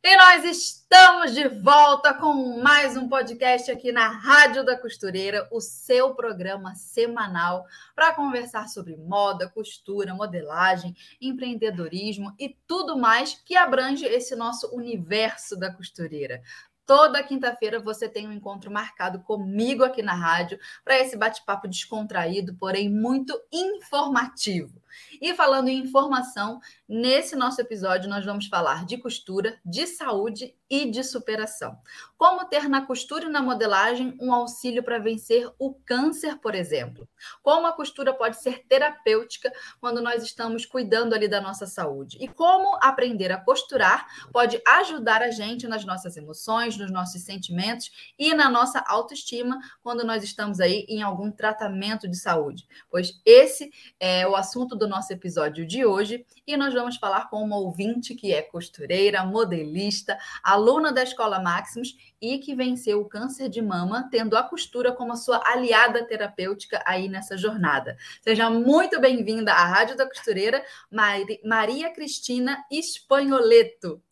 E 0.00 0.16
nós 0.16 0.44
estamos 0.44 1.34
de 1.34 1.48
volta 1.48 2.14
com 2.14 2.62
mais 2.62 2.96
um 2.96 3.08
podcast 3.08 3.68
aqui 3.68 3.90
na 3.90 4.06
Rádio 4.06 4.64
da 4.64 4.78
Costureira, 4.78 5.48
o 5.50 5.60
seu 5.60 6.14
programa 6.14 6.76
semanal 6.76 7.66
para 7.96 8.14
conversar 8.14 8.68
sobre 8.68 8.96
moda, 8.96 9.50
costura, 9.50 10.14
modelagem, 10.14 10.94
empreendedorismo 11.20 12.32
e 12.38 12.56
tudo 12.64 12.96
mais 12.96 13.42
que 13.44 13.56
abrange 13.56 14.06
esse 14.06 14.36
nosso 14.36 14.72
universo 14.72 15.58
da 15.58 15.74
costureira. 15.74 16.42
Toda 16.86 17.22
quinta-feira 17.22 17.80
você 17.80 18.08
tem 18.08 18.28
um 18.28 18.32
encontro 18.32 18.70
marcado 18.70 19.18
comigo 19.20 19.82
aqui 19.82 20.00
na 20.00 20.14
rádio 20.14 20.60
para 20.84 20.98
esse 20.98 21.16
bate-papo 21.16 21.66
descontraído, 21.66 22.54
porém 22.54 22.88
muito 22.88 23.38
informativo. 23.52 24.80
E 25.20 25.34
falando 25.34 25.68
em 25.68 25.78
informação, 25.78 26.60
nesse 26.88 27.36
nosso 27.36 27.60
episódio 27.60 28.08
nós 28.08 28.24
vamos 28.24 28.46
falar 28.46 28.84
de 28.84 28.98
costura, 28.98 29.58
de 29.64 29.86
saúde 29.86 30.54
e 30.70 30.90
de 30.90 31.02
superação. 31.02 31.78
Como 32.16 32.44
ter 32.46 32.68
na 32.68 32.84
costura 32.84 33.24
e 33.24 33.30
na 33.30 33.40
modelagem 33.40 34.16
um 34.20 34.32
auxílio 34.32 34.82
para 34.82 34.98
vencer 34.98 35.50
o 35.58 35.72
câncer, 35.72 36.38
por 36.38 36.54
exemplo. 36.54 37.08
Como 37.42 37.66
a 37.66 37.72
costura 37.72 38.12
pode 38.12 38.40
ser 38.42 38.66
terapêutica 38.66 39.52
quando 39.80 40.02
nós 40.02 40.22
estamos 40.22 40.66
cuidando 40.66 41.14
ali 41.14 41.28
da 41.28 41.40
nossa 41.40 41.66
saúde. 41.66 42.18
E 42.20 42.28
como 42.28 42.76
aprender 42.82 43.32
a 43.32 43.40
costurar 43.40 44.06
pode 44.32 44.60
ajudar 44.66 45.22
a 45.22 45.30
gente 45.30 45.66
nas 45.68 45.84
nossas 45.84 46.16
emoções, 46.16 46.76
nos 46.76 46.90
nossos 46.90 47.22
sentimentos 47.22 47.90
e 48.18 48.34
na 48.34 48.50
nossa 48.50 48.80
autoestima 48.86 49.58
quando 49.82 50.04
nós 50.04 50.22
estamos 50.22 50.60
aí 50.60 50.84
em 50.88 51.02
algum 51.02 51.30
tratamento 51.30 52.08
de 52.08 52.16
saúde. 52.16 52.66
Pois 52.90 53.20
esse 53.24 53.70
é 54.00 54.26
o 54.26 54.34
assunto 54.34 54.76
do 54.76 54.87
nosso 54.88 55.12
episódio 55.12 55.66
de 55.66 55.84
hoje 55.84 56.24
e 56.46 56.56
nós 56.56 56.72
vamos 56.72 56.96
falar 56.96 57.28
com 57.28 57.42
uma 57.42 57.56
ouvinte 57.56 58.14
que 58.14 58.32
é 58.32 58.42
costureira, 58.42 59.24
modelista, 59.24 60.18
aluna 60.42 60.92
da 60.92 61.02
Escola 61.02 61.38
Maximus 61.40 61.96
e 62.20 62.38
que 62.38 62.54
venceu 62.54 63.00
o 63.00 63.04
câncer 63.04 63.48
de 63.48 63.62
mama, 63.62 64.08
tendo 64.10 64.36
a 64.36 64.42
costura 64.42 64.92
como 64.92 65.12
a 65.12 65.16
sua 65.16 65.42
aliada 65.44 66.04
terapêutica 66.04 66.82
aí 66.86 67.08
nessa 67.08 67.36
jornada. 67.36 67.96
Seja 68.22 68.50
muito 68.50 69.00
bem-vinda 69.00 69.52
à 69.52 69.64
Rádio 69.64 69.96
da 69.96 70.06
Costureira, 70.06 70.64
Maria 70.90 71.90
Cristina 71.92 72.64
Espanholeto. 72.70 74.02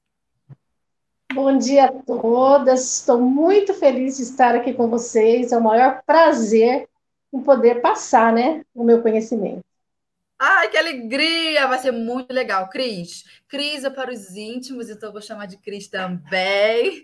Bom 1.33 1.58
dia 1.58 1.86
a 1.86 1.92
todas, 1.92 2.98
estou 2.98 3.20
muito 3.20 3.74
feliz 3.74 4.16
de 4.16 4.22
estar 4.22 4.55
aqui 4.55 4.72
com 4.72 4.88
vocês, 4.88 5.52
é 5.52 5.58
o 5.58 5.62
maior 5.62 6.02
prazer 6.06 6.88
em 7.33 7.42
poder 7.42 7.80
passar 7.80 8.33
né, 8.33 8.64
o 8.74 8.84
meu 8.84 9.02
conhecimento. 9.02 9.64
Ai, 10.39 10.69
que 10.69 10.77
alegria! 10.77 11.67
Vai 11.67 11.79
ser 11.79 11.92
muito 11.92 12.31
legal. 12.33 12.69
Cris, 12.69 13.25
Cris 13.48 13.84
é 13.84 13.91
para 13.91 14.12
os 14.12 14.37
íntimos, 14.37 14.91
então 14.91 15.09
eu 15.09 15.12
vou 15.12 15.23
chamar 15.23 15.47
de 15.47 15.56
Cris 15.56 15.89
também. 15.89 17.03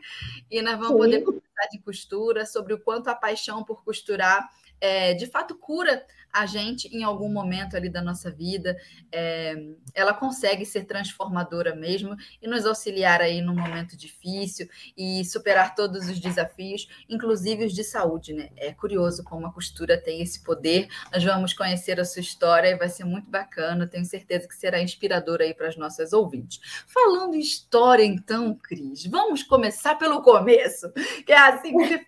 E 0.50 0.60
nós 0.60 0.74
vamos 0.74 0.88
Sim. 0.88 0.98
poder 0.98 1.22
conversar 1.22 1.68
de 1.70 1.78
costura, 1.80 2.44
sobre 2.44 2.74
o 2.74 2.80
quanto 2.80 3.08
a 3.08 3.14
paixão 3.14 3.64
por 3.64 3.82
costurar 3.84 4.50
é, 4.82 5.14
de 5.14 5.28
fato 5.28 5.54
cura 5.54 6.04
a 6.32 6.46
gente 6.46 6.88
em 6.88 7.04
algum 7.04 7.28
momento 7.28 7.76
ali 7.76 7.90
da 7.90 8.00
nossa 8.00 8.30
vida, 8.30 8.76
é, 9.12 9.54
ela 9.94 10.14
consegue 10.14 10.64
ser 10.64 10.84
transformadora 10.84 11.74
mesmo 11.74 12.16
e 12.40 12.48
nos 12.48 12.64
auxiliar 12.64 13.20
aí 13.20 13.42
num 13.42 13.54
momento 13.54 13.96
difícil 13.96 14.66
e 14.96 15.24
superar 15.26 15.74
todos 15.74 16.08
os 16.08 16.18
desafios, 16.18 16.88
inclusive 17.08 17.66
os 17.66 17.74
de 17.74 17.84
saúde, 17.84 18.32
né? 18.32 18.48
É 18.56 18.72
curioso 18.72 19.22
como 19.22 19.46
a 19.46 19.52
costura 19.52 20.00
tem 20.00 20.22
esse 20.22 20.42
poder. 20.42 20.88
Nós 21.12 21.22
vamos 21.22 21.52
conhecer 21.52 22.00
a 22.00 22.04
sua 22.04 22.20
história 22.20 22.68
e 22.68 22.78
vai 22.78 22.88
ser 22.88 23.04
muito 23.04 23.30
bacana. 23.30 23.86
Tenho 23.86 24.06
certeza 24.06 24.48
que 24.48 24.56
será 24.56 24.80
inspiradora 24.80 25.44
aí 25.44 25.52
para 25.52 25.68
as 25.68 25.76
nossas 25.76 26.14
ouvintes. 26.14 26.60
Falando 26.86 27.34
em 27.34 27.40
história, 27.40 28.04
então, 28.04 28.54
Cris, 28.54 29.04
vamos 29.04 29.42
começar 29.42 29.96
pelo 29.96 30.22
começo, 30.22 30.90
que 31.26 31.32
é 31.32 31.38
assim 31.38 31.76
que 31.76 31.88
se. 31.88 32.06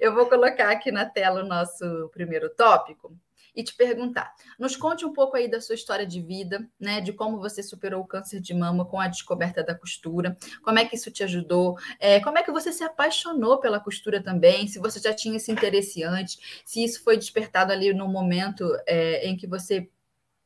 Eu 0.00 0.14
vou 0.14 0.26
colocar 0.26 0.70
aqui 0.70 0.90
na 0.90 1.04
tela 1.06 1.42
o 1.42 1.46
nosso 1.46 2.08
primeiro 2.12 2.48
tópico 2.50 3.16
e 3.54 3.62
te 3.62 3.74
perguntar. 3.74 4.32
Nos 4.58 4.76
conte 4.76 5.04
um 5.04 5.12
pouco 5.12 5.36
aí 5.36 5.48
da 5.48 5.60
sua 5.60 5.74
história 5.74 6.06
de 6.06 6.20
vida, 6.20 6.66
né? 6.80 7.00
De 7.00 7.12
como 7.12 7.38
você 7.38 7.62
superou 7.62 8.02
o 8.02 8.06
câncer 8.06 8.40
de 8.40 8.54
mama 8.54 8.84
com 8.84 8.98
a 8.98 9.08
descoberta 9.08 9.62
da 9.62 9.74
costura, 9.74 10.36
como 10.62 10.78
é 10.78 10.84
que 10.84 10.96
isso 10.96 11.10
te 11.10 11.22
ajudou, 11.22 11.76
é, 11.98 12.20
como 12.20 12.38
é 12.38 12.42
que 12.42 12.50
você 12.50 12.72
se 12.72 12.82
apaixonou 12.82 13.58
pela 13.58 13.80
costura 13.80 14.22
também, 14.22 14.66
se 14.68 14.78
você 14.78 14.98
já 14.98 15.14
tinha 15.14 15.36
esse 15.36 15.52
interesse 15.52 16.02
antes, 16.02 16.38
se 16.64 16.82
isso 16.82 17.02
foi 17.04 17.16
despertado 17.16 17.72
ali 17.72 17.92
no 17.92 18.08
momento 18.08 18.66
é, 18.86 19.26
em 19.26 19.36
que 19.36 19.46
você 19.46 19.88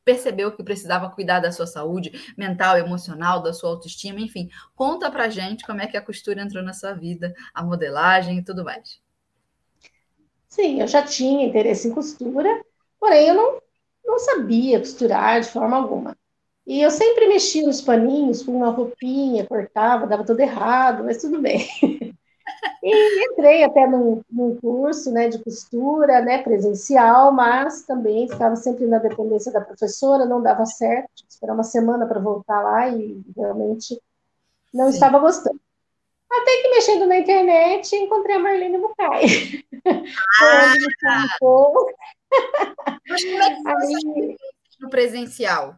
percebeu 0.03 0.53
que 0.53 0.63
precisava 0.63 1.09
cuidar 1.09 1.41
da 1.41 1.51
sua 1.51 1.67
saúde 1.67 2.33
mental, 2.37 2.77
emocional, 2.77 3.43
da 3.43 3.51
sua 3.51 3.71
autoestima, 3.71 4.21
enfim. 4.21 4.49
Conta 4.73 5.11
pra 5.11 5.27
gente 5.27 5.65
como 5.65 5.81
é 5.81 5.87
que 5.87 5.97
a 5.97 6.01
costura 6.01 6.41
entrou 6.41 6.63
na 6.63 6.71
sua 6.71 6.93
vida, 6.93 7.33
a 7.53 7.61
modelagem 7.61 8.37
e 8.37 8.43
tudo 8.43 8.63
mais. 8.63 9.01
Sim, 10.49 10.81
eu 10.81 10.87
já 10.87 11.03
tinha 11.03 11.45
interesse 11.45 11.87
em 11.87 11.93
costura, 11.93 12.63
Porém, 12.99 13.27
eu 13.27 13.35
não, 13.35 13.61
não 14.05 14.19
sabia 14.19 14.79
costurar 14.79 15.41
de 15.41 15.49
forma 15.49 15.77
alguma. 15.77 16.17
E 16.65 16.81
eu 16.81 16.91
sempre 16.91 17.27
mexia 17.27 17.65
nos 17.65 17.81
paninhos, 17.81 18.43
com 18.43 18.51
uma 18.51 18.69
roupinha, 18.69 19.45
cortava, 19.45 20.05
dava 20.05 20.25
tudo 20.25 20.41
errado, 20.41 21.03
mas 21.03 21.21
tudo 21.21 21.41
bem. 21.41 21.65
E 22.81 23.25
entrei 23.25 23.63
até 23.63 23.85
num, 23.87 24.21
num, 24.31 24.55
curso 24.55 25.11
né, 25.11 25.27
de 25.27 25.43
costura, 25.43 26.21
né, 26.21 26.41
presencial, 26.41 27.31
mas 27.33 27.83
também 27.83 28.29
ficava 28.29 28.55
sempre 28.55 28.85
na 28.85 28.99
dependência 28.99 29.51
da 29.51 29.59
professora, 29.59 30.25
não 30.25 30.41
dava 30.41 30.65
certo, 30.65 31.09
tinha 31.13 31.27
que 31.27 31.33
esperar 31.33 31.53
uma 31.53 31.63
semana 31.63 32.05
para 32.05 32.19
voltar 32.19 32.61
lá 32.61 32.87
e 32.87 33.21
realmente 33.35 33.99
não 34.73 34.85
Sim. 34.85 34.93
estava 34.93 35.19
gostando. 35.19 35.59
Até 36.29 36.61
que 36.61 36.69
mexendo 36.69 37.07
na 37.07 37.17
internet, 37.17 37.95
encontrei 37.95 38.35
a 38.35 38.39
Marlene 38.39 38.77
Bucay. 38.77 39.65
Ah! 40.41 40.73
Mas 43.07 43.23
como 43.23 43.41
é 43.41 43.55
que 43.55 43.61
foi 43.63 44.37
no 44.81 44.89
presencial? 44.89 45.77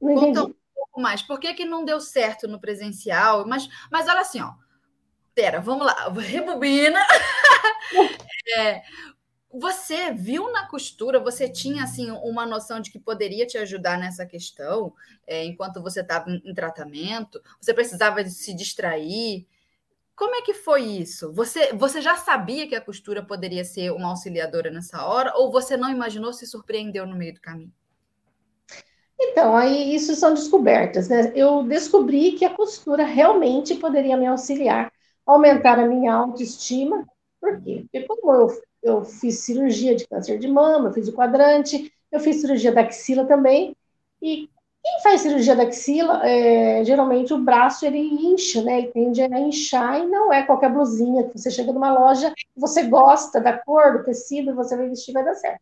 Não 0.00 0.14
Conta 0.14 0.44
um 0.44 0.54
pouco 0.74 1.00
mais. 1.00 1.20
Por 1.20 1.38
que, 1.38 1.52
que 1.52 1.64
não 1.64 1.84
deu 1.84 2.00
certo 2.00 2.48
no 2.48 2.58
presencial? 2.58 3.46
Mas, 3.46 3.68
mas 3.90 4.08
olha 4.08 4.20
assim, 4.20 4.40
ó. 4.40 4.54
Pera, 5.34 5.60
vamos 5.60 5.86
lá. 5.86 6.08
Rebobina. 6.08 6.98
é, 8.56 8.82
você 9.50 10.12
viu 10.12 10.52
na 10.52 10.66
costura, 10.68 11.18
você 11.18 11.48
tinha 11.48 11.82
assim 11.84 12.10
uma 12.10 12.44
noção 12.44 12.80
de 12.80 12.90
que 12.90 12.98
poderia 12.98 13.46
te 13.46 13.56
ajudar 13.56 13.98
nessa 13.98 14.26
questão, 14.26 14.92
é, 15.26 15.44
enquanto 15.44 15.82
você 15.82 16.00
estava 16.00 16.30
em, 16.30 16.54
tratamento? 16.54 17.40
Você 17.60 17.72
precisava 17.72 18.24
se 18.26 18.54
distrair? 18.54 19.46
Como 20.18 20.34
é 20.34 20.42
que 20.42 20.52
foi 20.52 20.82
isso? 20.82 21.32
Você, 21.32 21.72
você 21.74 22.02
já 22.02 22.16
sabia 22.16 22.66
que 22.66 22.74
a 22.74 22.80
costura 22.80 23.24
poderia 23.24 23.64
ser 23.64 23.92
uma 23.92 24.08
auxiliadora 24.08 24.68
nessa 24.68 25.06
hora, 25.06 25.32
ou 25.36 25.52
você 25.52 25.76
não 25.76 25.88
imaginou, 25.88 26.32
se 26.32 26.44
surpreendeu 26.44 27.06
no 27.06 27.14
meio 27.14 27.34
do 27.34 27.40
caminho? 27.40 27.72
Então, 29.16 29.56
aí 29.56 29.94
isso 29.94 30.16
são 30.16 30.34
descobertas, 30.34 31.08
né? 31.08 31.32
Eu 31.36 31.62
descobri 31.62 32.32
que 32.32 32.44
a 32.44 32.52
costura 32.52 33.04
realmente 33.04 33.76
poderia 33.76 34.16
me 34.16 34.26
auxiliar, 34.26 34.92
aumentar 35.24 35.78
a 35.78 35.86
minha 35.86 36.12
autoestima. 36.12 37.06
Por 37.40 37.60
quê? 37.62 37.82
Porque 37.82 38.04
como 38.08 38.32
eu, 38.32 38.62
eu 38.82 39.04
fiz 39.04 39.38
cirurgia 39.38 39.94
de 39.94 40.04
câncer 40.08 40.40
de 40.40 40.48
mama, 40.48 40.88
eu 40.88 40.92
fiz 40.92 41.06
o 41.06 41.12
quadrante, 41.12 41.92
eu 42.10 42.18
fiz 42.18 42.40
cirurgia 42.40 42.72
da 42.72 42.80
axila 42.80 43.24
também, 43.24 43.76
e 44.20 44.50
quem 44.88 45.00
faz 45.02 45.20
cirurgia 45.20 45.54
da 45.54 45.64
axila, 45.64 46.26
é, 46.26 46.82
geralmente 46.82 47.34
o 47.34 47.38
braço 47.38 47.84
ele 47.84 47.98
incha, 47.98 48.62
né? 48.62 48.78
Ele 48.78 48.88
tende 48.88 49.22
a 49.22 49.38
inchar 49.38 50.00
e 50.00 50.06
não 50.06 50.32
é 50.32 50.42
qualquer 50.42 50.70
blusinha 50.70 51.24
que 51.24 51.38
você 51.38 51.50
chega 51.50 51.72
numa 51.72 51.92
loja, 51.92 52.32
você 52.56 52.84
gosta 52.84 53.40
da 53.40 53.52
cor, 53.52 53.98
do 53.98 54.04
tecido, 54.04 54.54
você 54.54 54.76
vai 54.76 54.88
vestir, 54.88 55.12
vai 55.12 55.24
dar 55.24 55.34
certo. 55.34 55.60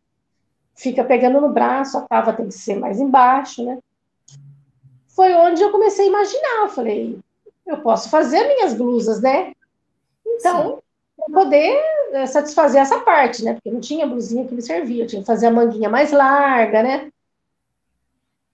Fica 0.73 1.03
pegando 1.03 1.41
no 1.41 1.49
braço, 1.49 1.97
a 1.97 2.07
cava 2.07 2.33
tem 2.33 2.47
que 2.47 2.53
ser 2.53 2.75
mais 2.75 2.99
embaixo, 2.99 3.65
né? 3.65 3.79
Foi 5.09 5.33
onde 5.33 5.61
eu 5.61 5.71
comecei 5.71 6.05
a 6.05 6.09
imaginar. 6.09 6.61
Eu 6.61 6.69
falei, 6.69 7.19
eu 7.65 7.77
posso 7.81 8.09
fazer 8.09 8.47
minhas 8.47 8.73
blusas, 8.73 9.19
né? 9.21 9.51
Então, 10.25 10.81
para 11.17 11.33
poder 11.33 11.81
é, 12.13 12.25
satisfazer 12.27 12.81
essa 12.81 12.99
parte, 12.99 13.43
né? 13.43 13.55
Porque 13.55 13.71
não 13.71 13.81
tinha 13.81 14.07
blusinha 14.07 14.45
que 14.45 14.53
me 14.53 14.61
servia, 14.61 15.03
eu 15.03 15.07
tinha 15.07 15.21
que 15.21 15.27
fazer 15.27 15.47
a 15.47 15.51
manguinha 15.51 15.89
mais 15.89 16.11
larga, 16.11 16.81
né? 16.81 17.11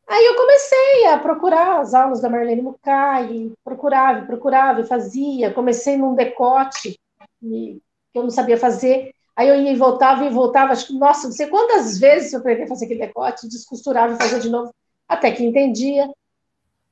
Aí 0.07 0.25
eu 0.25 0.35
comecei 0.35 1.05
a 1.07 1.17
procurar 1.17 1.79
as 1.79 1.93
aulas 1.93 2.21
da 2.21 2.29
Marlene 2.29 2.61
Mukai, 2.61 3.51
procurava, 3.63 4.25
procurava, 4.25 4.83
fazia. 4.83 5.53
Comecei 5.53 5.97
num 5.97 6.13
decote 6.13 6.99
que 7.39 7.81
eu 8.13 8.23
não 8.23 8.29
sabia 8.29 8.57
fazer. 8.57 9.13
Aí 9.35 9.47
eu 9.47 9.55
ia 9.55 9.71
e 9.71 9.75
voltava 9.75 10.25
e 10.25 10.29
voltava, 10.29 10.73
acho 10.73 10.87
que, 10.87 10.93
nossa, 10.93 11.27
não 11.27 11.33
sei 11.33 11.47
quantas 11.47 11.97
vezes 11.97 12.33
eu 12.33 12.39
aprendi 12.39 12.63
a 12.63 12.67
fazer 12.67 12.85
aquele 12.85 12.99
decote, 12.99 13.47
descosturava 13.47 14.13
e 14.13 14.17
fazia 14.17 14.39
de 14.39 14.49
novo, 14.49 14.73
até 15.07 15.31
que 15.31 15.43
entendia. 15.43 16.07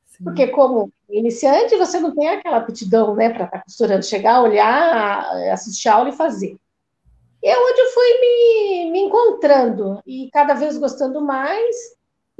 Sim. 0.06 0.24
Porque 0.24 0.48
como 0.48 0.92
iniciante, 1.08 1.76
você 1.76 2.00
não 2.00 2.16
tem 2.16 2.30
aquela 2.30 2.58
aptidão, 2.58 3.16
né, 3.16 3.30
para 3.30 3.46
estar 3.46 3.58
tá 3.60 3.64
costurando, 3.64 4.04
chegar, 4.04 4.42
olhar, 4.42 5.24
assistir 5.52 5.90
a 5.90 5.96
aula 5.96 6.10
e 6.10 6.14
fazer. 6.14 6.58
E 7.44 7.48
é 7.48 7.58
onde 7.58 7.80
eu 7.80 7.92
fui 7.92 8.20
me, 8.20 8.92
me 8.92 9.00
encontrando, 9.02 10.02
e 10.06 10.30
cada 10.32 10.56
vez 10.56 10.78
gostando 10.78 11.22
mais, 11.22 11.76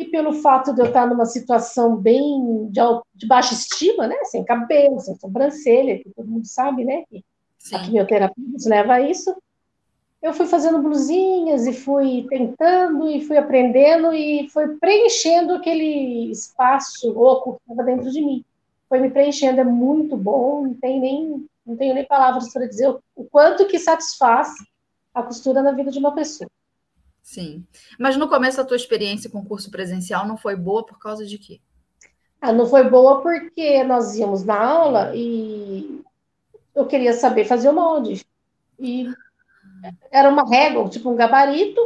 e 0.02 0.06
pelo 0.06 0.34
fato 0.34 0.74
de 0.74 0.82
eu 0.82 0.88
estar 0.88 1.06
numa 1.06 1.26
situação 1.26 1.96
bem 1.96 2.68
de, 2.70 2.82
de 3.14 3.28
baixa 3.28 3.54
estima, 3.54 4.08
né, 4.08 4.16
sem 4.24 4.44
cabelo, 4.44 5.00
sem 5.00 5.16
sobrancelha, 5.16 6.00
que 6.00 6.10
todo 6.10 6.28
mundo 6.28 6.48
sabe, 6.48 6.84
né, 6.84 7.04
que 7.10 7.24
Sim. 7.60 7.76
a 7.76 7.80
quimioterapia 7.84 8.44
nos 8.48 8.66
leva 8.66 8.94
a 8.94 9.02
isso, 9.02 9.36
eu 10.22 10.34
fui 10.34 10.48
fazendo 10.48 10.82
blusinhas 10.82 11.68
e 11.68 11.74
fui 11.74 12.26
tentando 12.30 13.08
e 13.08 13.22
fui 13.26 13.38
aprendendo 13.38 14.14
e 14.14 14.50
foi 14.50 14.76
preenchendo 14.78 15.54
aquele 15.54 16.32
espaço 16.32 17.18
oco 17.20 17.54
que 17.54 17.72
estava 17.72 17.84
dentro 17.84 18.12
de 18.12 18.22
mim. 18.22 18.46
Foi 18.88 19.00
me 19.00 19.10
preenchendo, 19.10 19.62
é 19.62 19.64
muito 19.64 20.16
bom, 20.16 20.64
não 20.64 20.74
tem 20.76 21.00
nem 21.00 21.48
não 21.66 21.76
tenho 21.76 21.94
nem 21.94 22.06
palavras 22.06 22.52
para 22.52 22.68
dizer 22.68 22.90
o 23.16 23.24
quanto 23.26 23.68
que 23.68 23.80
satisfaz 23.80 24.50
a 25.14 25.24
costura 25.24 25.62
na 25.62 25.72
vida 25.72 25.92
de 25.92 26.00
uma 26.00 26.14
pessoa. 26.14 26.50
Sim. 27.22 27.66
Mas 28.00 28.18
no 28.18 28.28
começo 28.28 28.60
a 28.60 28.66
tua 28.66 28.78
experiência 28.78 29.30
com 29.30 29.46
curso 29.46 29.70
presencial 29.70 30.28
não 30.28 30.38
foi 30.38 30.56
boa 30.56 30.86
por 30.86 31.00
causa 31.00 31.26
de 31.26 31.38
quê? 31.38 31.62
Ah, 32.40 32.52
não 32.52 32.66
foi 32.66 32.90
boa 32.90 33.22
porque 33.22 33.84
nós 33.84 34.16
íamos 34.16 34.44
na 34.44 34.60
aula 34.60 35.12
e 35.16 36.02
eu 36.74 36.86
queria 36.88 37.14
saber 37.14 37.46
fazer 37.46 37.70
o 37.70 37.74
molde. 37.74 38.26
E 38.80 39.08
era 40.12 40.30
uma 40.30 40.48
régua, 40.50 40.90
tipo 40.90 41.10
um 41.10 41.16
gabarito, 41.16 41.80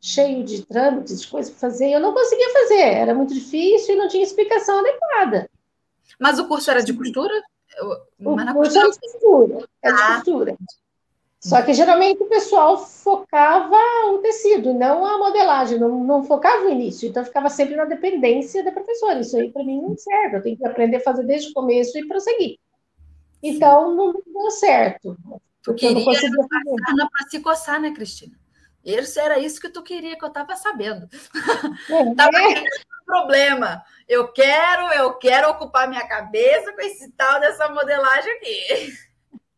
cheio 0.00 0.42
de 0.44 0.66
trâmites, 0.66 1.20
de 1.20 1.28
coisas 1.28 1.50
para 1.50 1.60
fazer, 1.60 1.88
e 1.88 1.92
eu 1.92 2.00
não 2.00 2.12
conseguia 2.12 2.52
fazer, 2.52 2.82
era 2.82 3.14
muito 3.14 3.34
difícil 3.34 3.94
e 3.94 3.98
não 3.98 4.08
tinha 4.08 4.24
explicação 4.24 4.80
adequada. 4.80 5.48
Mas 6.18 6.38
o 6.38 6.48
curso 6.48 6.70
era 6.70 6.82
de 6.82 6.92
costura? 6.92 7.34
O 8.18 8.34
curso 8.34 8.52
costura... 8.54 8.80
era 8.80 8.90
de 8.90 8.98
costura, 8.98 9.68
era 9.82 9.96
de 9.96 10.02
ah. 10.02 10.14
costura. 10.14 10.56
Só 11.40 11.62
que 11.62 11.72
geralmente 11.72 12.22
o 12.22 12.28
pessoal 12.28 12.76
focava 12.76 13.74
o 14.12 14.18
tecido, 14.18 14.74
não 14.74 15.06
a 15.06 15.16
modelagem, 15.16 15.78
não, 15.78 16.04
não 16.04 16.22
focava 16.22 16.66
o 16.66 16.70
início, 16.70 17.08
então 17.08 17.24
ficava 17.24 17.48
sempre 17.48 17.76
na 17.76 17.86
dependência 17.86 18.62
da 18.62 18.70
professora. 18.70 19.20
Isso 19.20 19.38
aí 19.38 19.50
para 19.50 19.64
mim 19.64 19.80
não 19.80 19.96
serve, 19.96 20.36
eu 20.36 20.42
tenho 20.42 20.58
que 20.58 20.66
aprender 20.66 20.98
a 20.98 21.00
fazer 21.00 21.24
desde 21.24 21.50
o 21.50 21.54
começo 21.54 21.96
e 21.96 22.06
prosseguir. 22.06 22.58
Então 23.42 23.94
não 23.96 24.12
deu 24.12 24.50
certo. 24.50 25.16
Tu 25.62 25.74
queria 25.74 26.04
passar 26.04 26.28
para 26.28 27.28
se 27.30 27.40
coçar, 27.40 27.80
né, 27.80 27.90
Cristina? 27.92 28.38
Isso 28.84 29.18
era 29.18 29.38
isso 29.38 29.60
que 29.60 29.70
tu 29.70 29.82
queria, 29.82 30.18
que 30.18 30.24
eu 30.24 30.28
estava 30.28 30.54
sabendo. 30.56 31.08
É. 31.88 32.12
tava 32.16 32.36
um 32.38 33.04
problema. 33.06 33.82
Eu 34.06 34.28
quero, 34.28 34.92
eu 34.92 35.14
quero 35.14 35.48
ocupar 35.50 35.88
minha 35.88 36.06
cabeça 36.06 36.72
com 36.74 36.80
esse 36.82 37.10
tal 37.12 37.40
dessa 37.40 37.68
modelagem 37.70 38.30
aqui. 38.32 38.92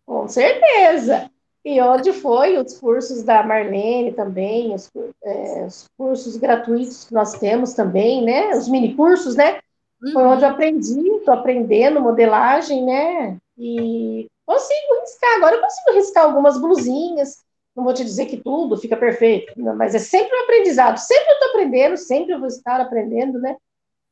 Com 0.07 0.29
certeza. 0.29 1.29
E 1.65 1.81
onde 1.81 2.13
foi 2.13 2.59
os 2.59 2.79
cursos 2.79 3.23
da 3.23 3.43
Marlene 3.45 4.13
também, 4.13 4.75
os, 4.75 4.91
é, 5.23 5.65
os 5.65 5.87
cursos 5.97 6.37
gratuitos 6.37 7.05
que 7.05 7.15
nós 7.15 7.39
temos 7.39 7.73
também, 7.73 8.23
né? 8.25 8.51
Os 8.57 8.69
mini 8.69 8.95
cursos, 8.95 9.37
né? 9.37 9.61
Uhum. 10.03 10.13
Foi 10.13 10.25
onde 10.25 10.45
eu 10.45 10.49
aprendi, 10.49 11.09
estou 11.09 11.35
aprendendo 11.35 12.01
modelagem, 12.01 12.85
né? 12.85 13.39
E 13.57 14.27
consigo 14.45 15.01
riscar. 15.03 15.37
Agora 15.37 15.57
eu 15.57 15.61
consigo 15.61 15.93
riscar 15.93 16.25
algumas 16.25 16.61
blusinhas. 16.61 17.39
Não 17.77 17.85
vou 17.85 17.95
te 17.95 18.05
dizer 18.05 18.27
que 18.27 18.37
tudo 18.37 18.77
fica 18.77 18.97
perfeito, 18.97 19.55
mas 19.77 19.95
é 19.95 19.99
sempre 19.99 20.37
um 20.37 20.43
aprendizado. 20.43 20.99
Sempre 20.99 21.27
eu 21.29 21.35
estou 21.35 21.49
aprendendo, 21.51 21.97
sempre 21.97 22.35
eu 22.35 22.39
vou 22.39 22.49
estar 22.49 22.81
aprendendo, 22.81 23.39
né? 23.39 23.57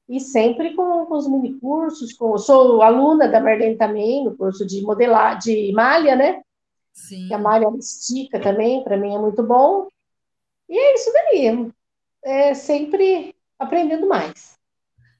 E 0.08 0.20
sempre 0.20 0.75
com, 0.75 1.05
com 1.05 1.14
os 1.14 1.29
mini 1.29 1.58
cursos. 1.61 2.12
Com, 2.12 2.38
sou 2.38 2.81
aluna 2.81 3.29
da 3.29 3.41
Marlene 3.41 3.76
também, 3.76 4.25
no 4.25 4.37
curso 4.37 4.64
de 4.64 4.81
modelar, 4.82 5.37
de 5.37 5.73
malha, 5.73 6.14
né? 6.14 6.41
Sim. 7.08 7.29
Que 7.29 7.35
a 7.35 7.38
malha 7.38 7.67
estica 7.79 8.38
também, 8.41 8.85
para 8.85 8.97
mim 8.97 9.14
é 9.14 9.19
muito 9.19 9.43
bom. 9.43 9.88
E 10.69 10.79
é 10.79 10.94
isso 10.94 11.11
daí. 11.12 11.73
É 12.23 12.55
sempre 12.55 13.35
aprendendo 13.58 14.06
mais. 14.06 14.61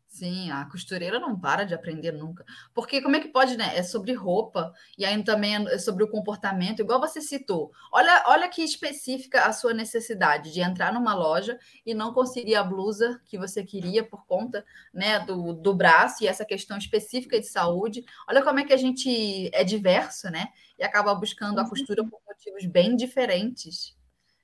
Sim, 0.07 0.51
a 0.51 0.65
costureira 0.67 1.21
não 1.21 1.39
para 1.39 1.65
de 1.65 1.73
aprender 1.73 2.13
nunca. 2.13 2.45
Porque 2.75 3.01
como 3.01 3.17
é 3.17 3.21
que 3.21 3.29
pode, 3.29 3.57
né? 3.57 3.77
É 3.77 3.83
sobre 3.83 4.13
roupa 4.13 4.75
e 4.99 5.05
aí 5.05 5.23
também 5.23 5.55
é 5.69 5.79
sobre 5.79 6.03
o 6.05 6.11
comportamento, 6.11 6.81
igual 6.81 7.01
você 7.01 7.21
citou. 7.21 7.71
Olha, 7.93 8.25
olha 8.27 8.49
que 8.49 8.61
específica 8.61 9.47
a 9.47 9.53
sua 9.53 9.73
necessidade 9.73 10.53
de 10.53 10.61
entrar 10.61 10.93
numa 10.93 11.15
loja 11.15 11.59
e 11.87 11.95
não 11.95 12.13
conseguir 12.13 12.57
a 12.57 12.65
blusa 12.65 13.21
que 13.25 13.39
você 13.39 13.65
queria 13.65 14.05
por 14.05 14.27
conta, 14.27 14.65
né, 14.93 15.21
do, 15.21 15.55
do 15.55 15.73
braço 15.73 16.25
e 16.25 16.27
essa 16.27 16.45
questão 16.45 16.77
específica 16.77 17.39
de 17.41 17.47
saúde. 17.47 18.05
Olha 18.29 18.43
como 18.43 18.59
é 18.59 18.65
que 18.65 18.73
a 18.73 18.77
gente 18.77 19.49
é 19.55 19.63
diverso, 19.63 20.29
né? 20.29 20.49
E 20.81 20.85
acaba 20.85 21.15
buscando 21.15 21.61
a 21.61 21.69
costura 21.69 22.03
por 22.03 22.19
motivos 22.27 22.65
bem 22.65 22.97
diferentes. 22.97 23.95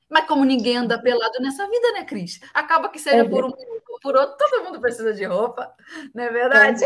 Mas 0.08 0.26
como 0.26 0.44
ninguém 0.44 0.76
anda 0.76 1.00
pelado 1.00 1.40
nessa 1.40 1.68
vida, 1.68 1.92
né, 1.92 2.04
Cris? 2.04 2.38
Acaba 2.54 2.88
que 2.88 2.98
seja 2.98 3.24
é 3.24 3.28
por 3.28 3.44
um 3.44 3.48
ou 3.48 4.00
por 4.00 4.14
outro, 4.14 4.36
todo 4.38 4.64
mundo 4.64 4.78
precisa 4.78 5.12
de 5.12 5.24
roupa, 5.24 5.74
não 6.14 6.22
é 6.22 6.30
verdade? 6.30 6.84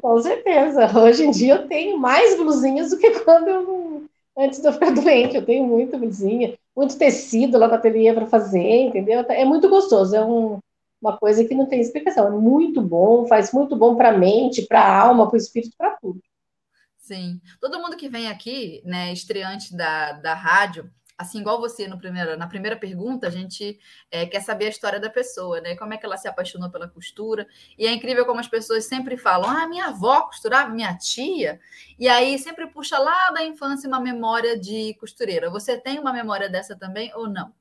Com 0.00 0.20
certeza, 0.20 0.98
Hoje 0.98 1.24
em 1.24 1.30
dia 1.30 1.54
eu 1.54 1.68
tenho 1.68 1.98
mais 1.98 2.36
blusinhas 2.36 2.90
do 2.90 2.98
que 2.98 3.10
quando 3.20 3.48
eu 3.48 4.08
antes 4.38 4.60
de 4.60 4.68
eu 4.68 4.72
ficar 4.72 4.90
doente. 4.94 5.36
Eu 5.36 5.44
tenho 5.44 5.64
muita 5.64 5.98
blusinha, 5.98 6.56
muito 6.74 6.96
tecido 6.96 7.58
lá 7.58 7.66
na 7.66 7.74
ateliê 7.74 8.12
para 8.12 8.26
fazer, 8.26 8.86
entendeu? 8.86 9.24
É 9.28 9.44
muito 9.44 9.68
gostoso, 9.68 10.14
é 10.14 10.24
um, 10.24 10.58
uma 11.02 11.16
coisa 11.16 11.44
que 11.44 11.54
não 11.54 11.66
tem 11.66 11.80
explicação. 11.80 12.28
É 12.28 12.30
muito 12.30 12.80
bom, 12.80 13.26
faz 13.26 13.52
muito 13.52 13.74
bom 13.74 13.96
para 13.96 14.10
a 14.10 14.16
mente, 14.16 14.62
para 14.62 14.80
a 14.80 15.00
alma, 15.02 15.26
para 15.26 15.34
o 15.34 15.38
espírito, 15.38 15.76
para 15.76 15.90
tudo. 15.96 16.20
Sim. 17.08 17.40
Todo 17.58 17.80
mundo 17.80 17.96
que 17.96 18.06
vem 18.06 18.28
aqui, 18.28 18.82
né, 18.84 19.10
estreante 19.14 19.74
da, 19.74 20.12
da 20.12 20.34
rádio, 20.34 20.92
assim, 21.16 21.40
igual 21.40 21.58
você 21.58 21.88
no 21.88 21.96
primeiro, 21.96 22.36
na 22.36 22.46
primeira 22.46 22.76
pergunta, 22.76 23.26
a 23.26 23.30
gente 23.30 23.80
é, 24.10 24.26
quer 24.26 24.42
saber 24.42 24.66
a 24.66 24.68
história 24.68 25.00
da 25.00 25.08
pessoa, 25.08 25.58
né? 25.62 25.74
Como 25.74 25.94
é 25.94 25.96
que 25.96 26.04
ela 26.04 26.18
se 26.18 26.28
apaixonou 26.28 26.70
pela 26.70 26.86
costura. 26.86 27.46
E 27.78 27.86
é 27.86 27.92
incrível 27.92 28.26
como 28.26 28.40
as 28.40 28.46
pessoas 28.46 28.84
sempre 28.84 29.16
falam: 29.16 29.48
ah, 29.48 29.66
minha 29.66 29.86
avó 29.86 30.20
costurava, 30.20 30.68
minha 30.68 30.94
tia. 30.98 31.58
E 31.98 32.06
aí 32.06 32.38
sempre 32.38 32.66
puxa 32.66 32.98
lá 32.98 33.30
da 33.30 33.42
infância 33.42 33.88
uma 33.88 34.00
memória 34.00 34.60
de 34.60 34.92
costureira. 35.00 35.48
Você 35.48 35.80
tem 35.80 35.98
uma 35.98 36.12
memória 36.12 36.50
dessa 36.50 36.76
também 36.76 37.10
ou 37.14 37.26
não? 37.26 37.54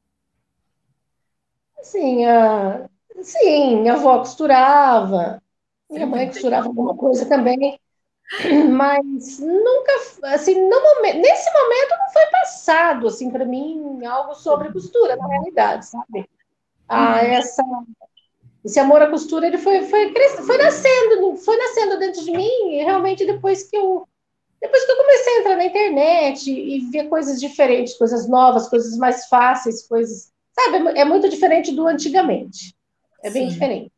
Sim, 1.81 2.25
a... 2.25 2.89
sim, 3.21 3.77
minha 3.77 3.93
avó 3.93 4.19
costurava. 4.19 5.41
Minha 5.89 6.05
mãe 6.05 6.27
costurava 6.27 6.67
alguma 6.67 6.97
coisa 6.97 7.25
também. 7.29 7.79
Mas 8.69 9.39
nunca, 9.39 9.91
assim, 10.23 10.55
momento, 10.55 11.17
nesse 11.17 11.51
momento 11.51 11.89
não 11.97 12.09
foi 12.11 12.25
passado, 12.27 13.07
assim, 13.07 13.31
para 13.31 13.45
mim, 13.45 14.05
algo 14.05 14.35
sobre 14.35 14.71
costura, 14.71 15.15
na 15.15 15.27
realidade, 15.27 15.85
sabe? 15.85 16.29
Ah, 16.89 17.13
uhum. 17.13 17.17
essa, 17.19 17.63
esse 18.65 18.79
amor 18.79 19.01
à 19.01 19.09
costura, 19.09 19.47
ele 19.47 19.57
foi, 19.57 19.81
foi, 19.83 20.13
foi 20.45 20.57
nascendo, 20.57 21.37
foi 21.37 21.57
nascendo 21.57 21.99
dentro 21.99 22.23
de 22.23 22.31
mim, 22.31 22.73
e 22.73 22.83
realmente 22.83 23.25
depois 23.25 23.63
que 23.63 23.77
eu, 23.77 24.07
depois 24.61 24.85
que 24.85 24.91
eu 24.91 24.97
comecei 24.97 25.33
a 25.33 25.39
entrar 25.39 25.55
na 25.55 25.65
internet 25.65 26.51
e, 26.51 26.79
ver 26.91 27.07
coisas 27.07 27.39
diferentes, 27.39 27.93
coisas 27.97 28.27
novas, 28.27 28.67
coisas 28.67 28.97
mais 28.97 29.27
fáceis, 29.27 29.87
coisas, 29.87 30.31
sabe? 30.51 30.99
É 30.99 31.05
muito 31.05 31.29
diferente 31.29 31.71
do 31.71 31.87
antigamente. 31.87 32.75
É 33.23 33.29
bem 33.29 33.43
Sim. 33.47 33.53
diferente. 33.53 33.91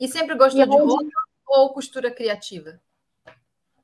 E 0.00 0.08
sempre 0.08 0.36
gostou 0.36 0.62
e 0.62 0.68
de 0.68 0.76
roupa 0.76 1.10
ou 1.46 1.72
costura 1.72 2.10
criativa? 2.10 2.80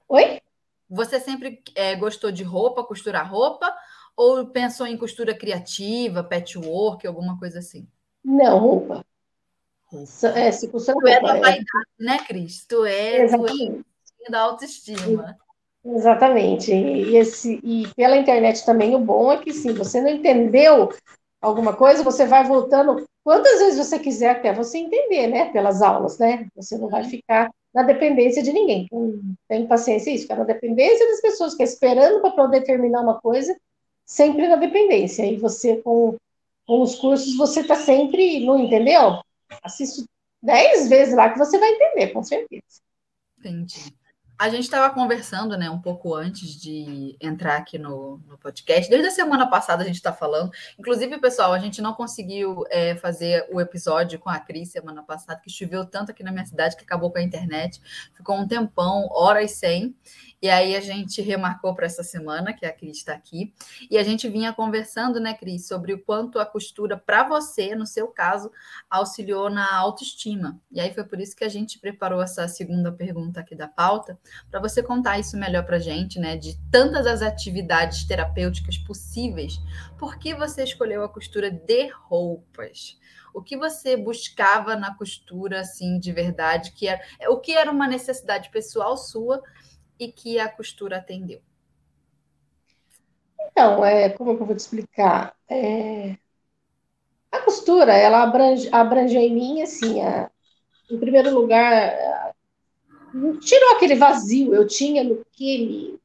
Oi? 0.09 0.41
Você 0.89 1.19
sempre 1.19 1.63
é, 1.75 1.97
gostou 1.97 2.31
de 2.31 2.43
roupa, 2.43 2.85
costurar 2.85 3.31
roupa, 3.31 3.75
ou 4.17 4.47
pensou 4.47 4.87
em 4.87 4.97
costura 4.97 5.35
criativa, 5.35 6.23
patchwork, 6.23 7.07
alguma 7.07 7.39
coisa 7.39 7.59
assim? 7.59 7.89
Não, 8.25 8.59
roupa. 8.59 9.05
É, 10.35 10.51
se 10.53 10.69
costura 10.69 10.99
tu 11.01 11.09
é 11.09 11.19
roupa, 11.19 11.31
é 11.31 11.35
da 11.35 11.41
vaidade, 11.41 11.67
é... 12.01 12.05
né, 12.05 12.19
Cris? 12.27 12.65
Tu 12.67 12.85
é, 12.85 13.23
Exatamente. 13.23 13.73
tu 13.73 13.85
é 14.27 14.31
da 14.31 14.41
autoestima. 14.41 15.37
Exatamente. 15.85 16.73
E, 16.73 17.17
esse, 17.17 17.61
e 17.63 17.87
pela 17.95 18.17
internet 18.17 18.65
também, 18.65 18.95
o 18.95 18.99
bom 18.99 19.31
é 19.33 19.39
que, 19.39 19.53
sim, 19.53 19.73
você 19.75 20.01
não 20.01 20.09
entendeu 20.09 20.91
alguma 21.41 21.75
coisa, 21.75 22.03
você 22.03 22.27
vai 22.27 22.45
voltando 22.45 23.05
quantas 23.23 23.59
vezes 23.59 23.87
você 23.87 23.99
quiser 23.99 24.31
até 24.31 24.53
você 24.53 24.79
entender, 24.79 25.27
né? 25.27 25.53
Pelas 25.53 25.83
aulas, 25.83 26.19
né? 26.19 26.47
Você 26.57 26.79
não 26.79 26.89
vai 26.89 27.05
ficar 27.05 27.51
na 27.75 27.83
dependência 27.83 28.43
de 28.43 28.53
ninguém. 28.53 28.89
Tem 29.49 29.67
paciência 29.67 30.11
isso, 30.11 30.23
ficar 30.23 30.37
na 30.37 30.45
dependência 30.45 31.07
das 31.11 31.21
pessoas, 31.21 31.55
que 31.55 31.63
é 31.63 31.67
esperando 31.67 32.21
para 32.21 32.31
poder 32.31 32.63
terminar 32.63 33.01
uma 33.01 33.21
coisa, 33.21 33.55
sempre 34.05 34.47
na 34.47 34.57
dependência. 34.57 35.27
E 35.27 35.37
você, 35.37 35.79
com, 35.79 36.17
com 36.67 36.83
os 36.83 36.95
cursos, 36.95 37.37
você 37.37 37.61
está 37.61 37.75
sempre, 37.75 38.47
não 38.47 38.59
entendeu? 38.59 39.21
Assiste 39.63 40.05
dez 40.41 40.89
vezes 40.89 41.15
lá 41.15 41.31
que 41.31 41.39
você 41.39 41.59
vai 41.59 41.71
entender, 41.71 42.13
com 42.13 42.23
certeza. 42.23 42.81
Entendi. 43.39 43.93
A 44.37 44.49
gente 44.49 44.65
estava 44.65 44.93
conversando, 44.93 45.57
né, 45.57 45.71
um 45.71 45.81
pouco 45.81 46.13
antes 46.13 46.61
de 46.61 47.17
entrar 47.21 47.57
aqui 47.57 47.79
no, 47.79 48.21
no 48.27 48.37
podcast. 48.37 48.91
Desde 48.91 49.07
a 49.07 49.11
semana 49.13 49.47
passada 49.49 49.85
a 49.85 49.87
gente 49.87 49.97
está 49.97 50.13
falando. 50.13 50.51
Inclusive, 50.77 51.19
pessoal, 51.19 51.53
a 51.53 51.59
gente 51.59 51.81
não 51.81 51.95
conseguiu 51.95 52.65
é, 52.69 52.97
fazer 52.97 53.47
o 53.53 53.61
episódio 53.61 54.19
com 54.19 54.29
a 54.29 54.41
Cris 54.41 54.73
semana 54.73 55.05
passada, 55.05 55.41
que 55.41 55.49
choveu 55.49 55.85
tanto 55.85 56.11
aqui 56.11 56.25
na 56.25 56.33
minha 56.33 56.45
cidade 56.45 56.77
que 56.77 56.83
acabou 56.83 57.13
com 57.13 57.19
a 57.19 57.23
internet. 57.23 57.81
Ficou 58.13 58.37
um 58.37 58.47
tempão, 58.47 59.07
horas 59.13 59.53
sem. 59.53 59.95
E 60.45 60.51
aí 60.51 60.77
a 60.77 60.81
gente 60.83 61.23
remarcou 61.23 61.75
para 61.75 61.87
essa 61.87 62.03
semana, 62.03 62.53
que 62.53 62.67
a 62.67 62.71
Cris 62.71 62.99
está 62.99 63.15
aqui, 63.15 63.55
e 63.91 63.97
a 63.97 64.03
gente 64.03 64.29
vinha 64.29 64.53
conversando, 64.53 65.19
né, 65.19 65.33
Cris, 65.33 65.67
sobre 65.67 65.95
o 65.95 65.99
quanto 65.99 66.39
a 66.39 66.45
costura 66.45 66.99
para 66.99 67.27
você, 67.27 67.75
no 67.75 67.87
seu 67.87 68.09
caso, 68.09 68.53
auxiliou 68.91 69.49
na 69.49 69.75
autoestima. 69.75 70.61
E 70.71 70.83
aí 70.83 70.93
foi 70.93 71.03
por 71.05 71.19
isso 71.19 71.35
que 71.35 71.45
a 71.45 71.49
gente 71.49 71.79
preparou 71.79 72.21
essa 72.21 72.47
segunda 72.47 72.93
pergunta 72.93 73.41
aqui 73.41 73.55
da 73.55 73.67
pauta, 73.67 74.19
para 74.51 74.61
você 74.61 74.83
contar 74.83 75.19
isso 75.19 75.35
melhor 75.39 75.65
para 75.65 75.77
a 75.77 75.81
gente, 75.81 76.21
né, 76.21 76.37
de 76.37 76.61
tantas 76.71 77.07
as 77.07 77.23
atividades 77.23 78.05
terapêuticas 78.05 78.77
possíveis, 78.77 79.59
por 79.99 80.19
que 80.19 80.35
você 80.35 80.63
escolheu 80.63 81.03
a 81.03 81.09
costura 81.09 81.51
de 81.51 81.89
roupas? 81.89 82.99
o 83.35 83.43
que 83.43 83.57
você 83.57 83.97
buscava 83.97 84.77
na 84.77 84.95
costura, 84.95 85.61
assim, 85.61 85.99
de 85.99 86.13
verdade, 86.13 86.71
que 86.71 86.87
era, 86.87 87.01
o 87.29 87.41
que 87.41 87.51
era 87.51 87.69
uma 87.69 87.89
necessidade 87.89 88.49
pessoal 88.51 88.97
sua 88.97 89.43
e 89.99 90.11
que 90.11 90.39
a 90.39 90.49
costura 90.49 90.99
atendeu? 90.99 91.41
Então, 93.41 93.85
é, 93.85 94.09
como 94.11 94.33
eu 94.33 94.39
vou 94.39 94.55
te 94.55 94.61
explicar? 94.61 95.35
É, 95.49 96.17
a 97.31 97.41
costura, 97.41 97.93
ela 97.93 98.23
abrange, 98.23 98.69
abrange 98.73 99.17
em 99.17 99.35
mim, 99.35 99.63
assim, 99.63 100.03
a, 100.03 100.31
em 100.91 100.99
primeiro 100.99 101.35
lugar, 101.35 102.35
tirou 103.41 103.73
aquele 103.73 103.95
vazio, 103.95 104.55
eu 104.55 104.67
tinha 104.67 105.05
no 105.05 105.25
que 105.33 105.67
me... 105.67 106.01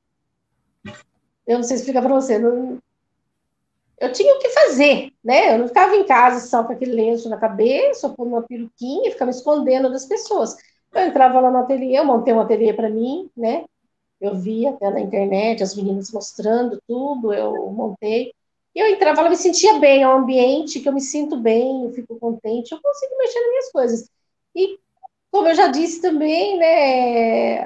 Eu 1.47 1.57
não 1.57 1.63
sei 1.63 1.77
explicar 1.77 2.01
para 2.01 2.13
você, 2.13 2.37
não, 2.37 2.79
eu 3.99 4.11
tinha 4.11 4.33
o 4.33 4.39
que 4.39 4.49
fazer, 4.49 5.11
né? 5.23 5.55
Eu 5.55 5.59
não 5.59 5.67
ficava 5.67 5.95
em 5.95 6.05
casa 6.05 6.47
só 6.47 6.63
com 6.63 6.71
aquele 6.71 6.93
lenço 6.93 7.29
na 7.29 7.37
cabeça, 7.37 8.09
com 8.09 8.23
uma 8.23 8.41
peruquinha, 8.41 9.11
ficava 9.11 9.29
escondendo 9.29 9.89
das 9.89 10.05
pessoas. 10.05 10.55
Eu 10.93 11.01
entrava 11.01 11.39
lá 11.39 11.51
no 11.51 11.57
ateliê, 11.57 11.99
eu 11.99 12.05
montei 12.05 12.33
um 12.33 12.39
ateliê 12.39 12.73
para 12.73 12.89
mim, 12.89 13.29
né? 13.35 13.65
Eu 14.19 14.35
via 14.35 14.77
na 14.81 14.99
internet 14.99 15.63
as 15.63 15.75
meninas 15.75 16.11
mostrando 16.11 16.81
tudo, 16.87 17.33
eu 17.33 17.71
montei. 17.71 18.33
E 18.75 18.79
eu 18.79 18.87
entrava 18.87 19.21
lá, 19.21 19.29
me 19.29 19.37
sentia 19.37 19.79
bem, 19.79 20.03
é 20.03 20.07
um 20.07 20.17
ambiente 20.17 20.79
que 20.79 20.87
eu 20.87 20.93
me 20.93 21.01
sinto 21.01 21.37
bem, 21.37 21.85
eu 21.85 21.91
fico 21.93 22.19
contente, 22.19 22.71
eu 22.71 22.81
consigo 22.81 23.17
mexer 23.17 23.39
nas 23.39 23.49
minhas 23.49 23.71
coisas. 23.71 24.09
E, 24.55 24.79
como 25.31 25.47
eu 25.47 25.55
já 25.55 25.67
disse 25.67 26.01
também, 26.01 26.57
né, 26.57 27.65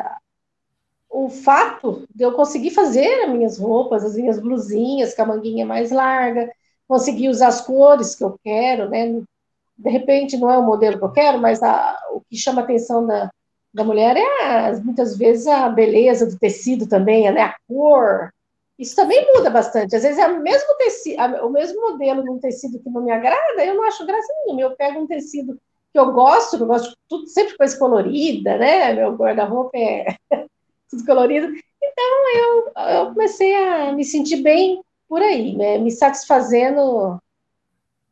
o 1.09 1.29
fato 1.29 2.07
de 2.13 2.23
eu 2.23 2.33
conseguir 2.33 2.71
fazer 2.71 3.07
as 3.23 3.31
minhas 3.31 3.57
roupas, 3.59 4.03
as 4.03 4.15
minhas 4.15 4.39
blusinhas, 4.39 5.13
com 5.13 5.21
a 5.23 5.25
manguinha 5.27 5.65
mais 5.65 5.91
larga, 5.91 6.51
conseguir 6.87 7.29
usar 7.29 7.47
as 7.47 7.61
cores 7.61 8.15
que 8.15 8.23
eu 8.23 8.39
quero, 8.43 8.89
né, 8.89 9.21
de 9.77 9.89
repente 9.89 10.37
não 10.37 10.49
é 10.51 10.57
o 10.57 10.63
modelo 10.63 10.97
que 10.97 11.03
eu 11.03 11.11
quero, 11.11 11.39
mas 11.39 11.61
a, 11.61 11.97
o 12.11 12.21
que 12.21 12.37
chama 12.37 12.61
a 12.61 12.63
atenção 12.63 13.05
da, 13.05 13.31
da 13.73 13.83
mulher 13.83 14.15
é 14.15 14.75
muitas 14.81 15.17
vezes 15.17 15.47
a 15.47 15.67
beleza 15.67 16.27
do 16.27 16.37
tecido 16.37 16.87
também, 16.87 17.31
né? 17.31 17.41
a 17.41 17.55
cor. 17.67 18.31
Isso 18.77 18.95
também 18.95 19.25
muda 19.33 19.49
bastante. 19.49 19.95
Às 19.95 20.03
vezes 20.03 20.19
é 20.19 20.27
o 20.27 20.41
mesmo 20.41 20.75
tecido, 20.77 21.21
o 21.45 21.49
mesmo 21.49 21.81
modelo 21.81 22.23
num 22.23 22.39
tecido 22.39 22.79
que 22.79 22.89
não 22.89 23.01
me 23.01 23.11
agrada, 23.11 23.65
eu 23.65 23.75
não 23.75 23.83
acho 23.83 24.05
graça 24.05 24.33
nenhuma. 24.45 24.61
Eu 24.61 24.75
pego 24.75 24.99
um 24.99 25.07
tecido 25.07 25.59
que 25.91 25.99
eu 25.99 26.11
gosto, 26.11 26.57
que 26.57 26.63
eu 26.63 26.67
gosto 26.67 26.89
de 26.89 26.95
tudo, 27.07 27.27
sempre 27.27 27.57
coisa 27.57 27.77
colorida, 27.77 28.57
né? 28.57 28.93
Meu 28.93 29.15
guarda-roupa 29.15 29.77
é 29.77 30.15
tudo 30.89 31.05
colorido. 31.05 31.47
Então 31.81 32.35
eu, 32.35 32.71
eu 32.89 33.05
comecei 33.07 33.55
a 33.55 33.91
me 33.91 34.03
sentir 34.03 34.37
bem 34.37 34.83
por 35.07 35.21
aí, 35.21 35.55
né? 35.55 35.77
Me 35.77 35.91
satisfazendo 35.91 37.19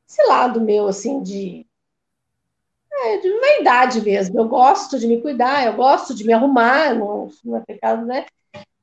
esse 0.07 0.23
lado 0.27 0.61
meu, 0.61 0.87
assim, 0.87 1.21
de 1.23 1.65
é, 3.03 3.17
de 3.17 3.39
vaidade 3.39 4.01
mesmo. 4.01 4.39
Eu 4.39 4.47
gosto 4.47 4.99
de 4.99 5.07
me 5.07 5.21
cuidar, 5.21 5.65
eu 5.65 5.73
gosto 5.73 6.13
de 6.13 6.23
me 6.23 6.33
arrumar, 6.33 6.93
não, 6.93 7.29
não 7.43 7.57
é 7.57 7.61
pecado, 7.61 8.05
né? 8.05 8.25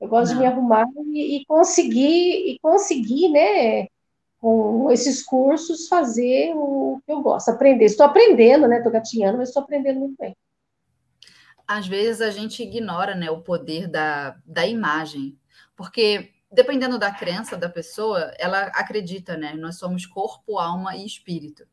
Eu 0.01 0.09
gosto 0.09 0.33
não. 0.33 0.35
de 0.35 0.41
me 0.41 0.47
arrumar 0.47 0.87
e, 1.13 1.37
e, 1.37 1.47
conseguir, 1.47 2.51
e 2.51 2.59
conseguir, 2.61 3.29
né, 3.31 3.87
com 4.41 4.91
esses 4.91 5.23
cursos, 5.23 5.89
fazer 5.89 6.53
o 6.55 7.01
que 7.05 7.13
eu 7.13 7.21
gosto, 7.21 7.51
aprender. 7.51 7.85
Estou 7.85 8.07
aprendendo, 8.07 8.69
né? 8.69 8.79
Estou 8.79 8.93
gatinhando, 8.93 9.39
mas 9.39 9.49
estou 9.49 9.63
aprendendo 9.63 10.01
muito 10.01 10.17
bem. 10.19 10.37
Às 11.67 11.87
vezes 11.87 12.21
a 12.21 12.31
gente 12.31 12.63
ignora 12.63 13.15
né, 13.15 13.31
o 13.31 13.43
poder 13.43 13.89
da, 13.89 14.37
da 14.47 14.67
imagem, 14.67 15.39
porque 15.77 16.31
dependendo 16.51 16.99
da 16.99 17.13
crença 17.13 17.57
da 17.57 17.69
pessoa, 17.69 18.33
ela 18.39 18.63
acredita, 18.69 19.37
né? 19.37 19.53
Nós 19.55 19.79
somos 19.79 20.07
corpo, 20.07 20.59
alma 20.59 20.97
e 20.97 21.05
espírito. 21.05 21.67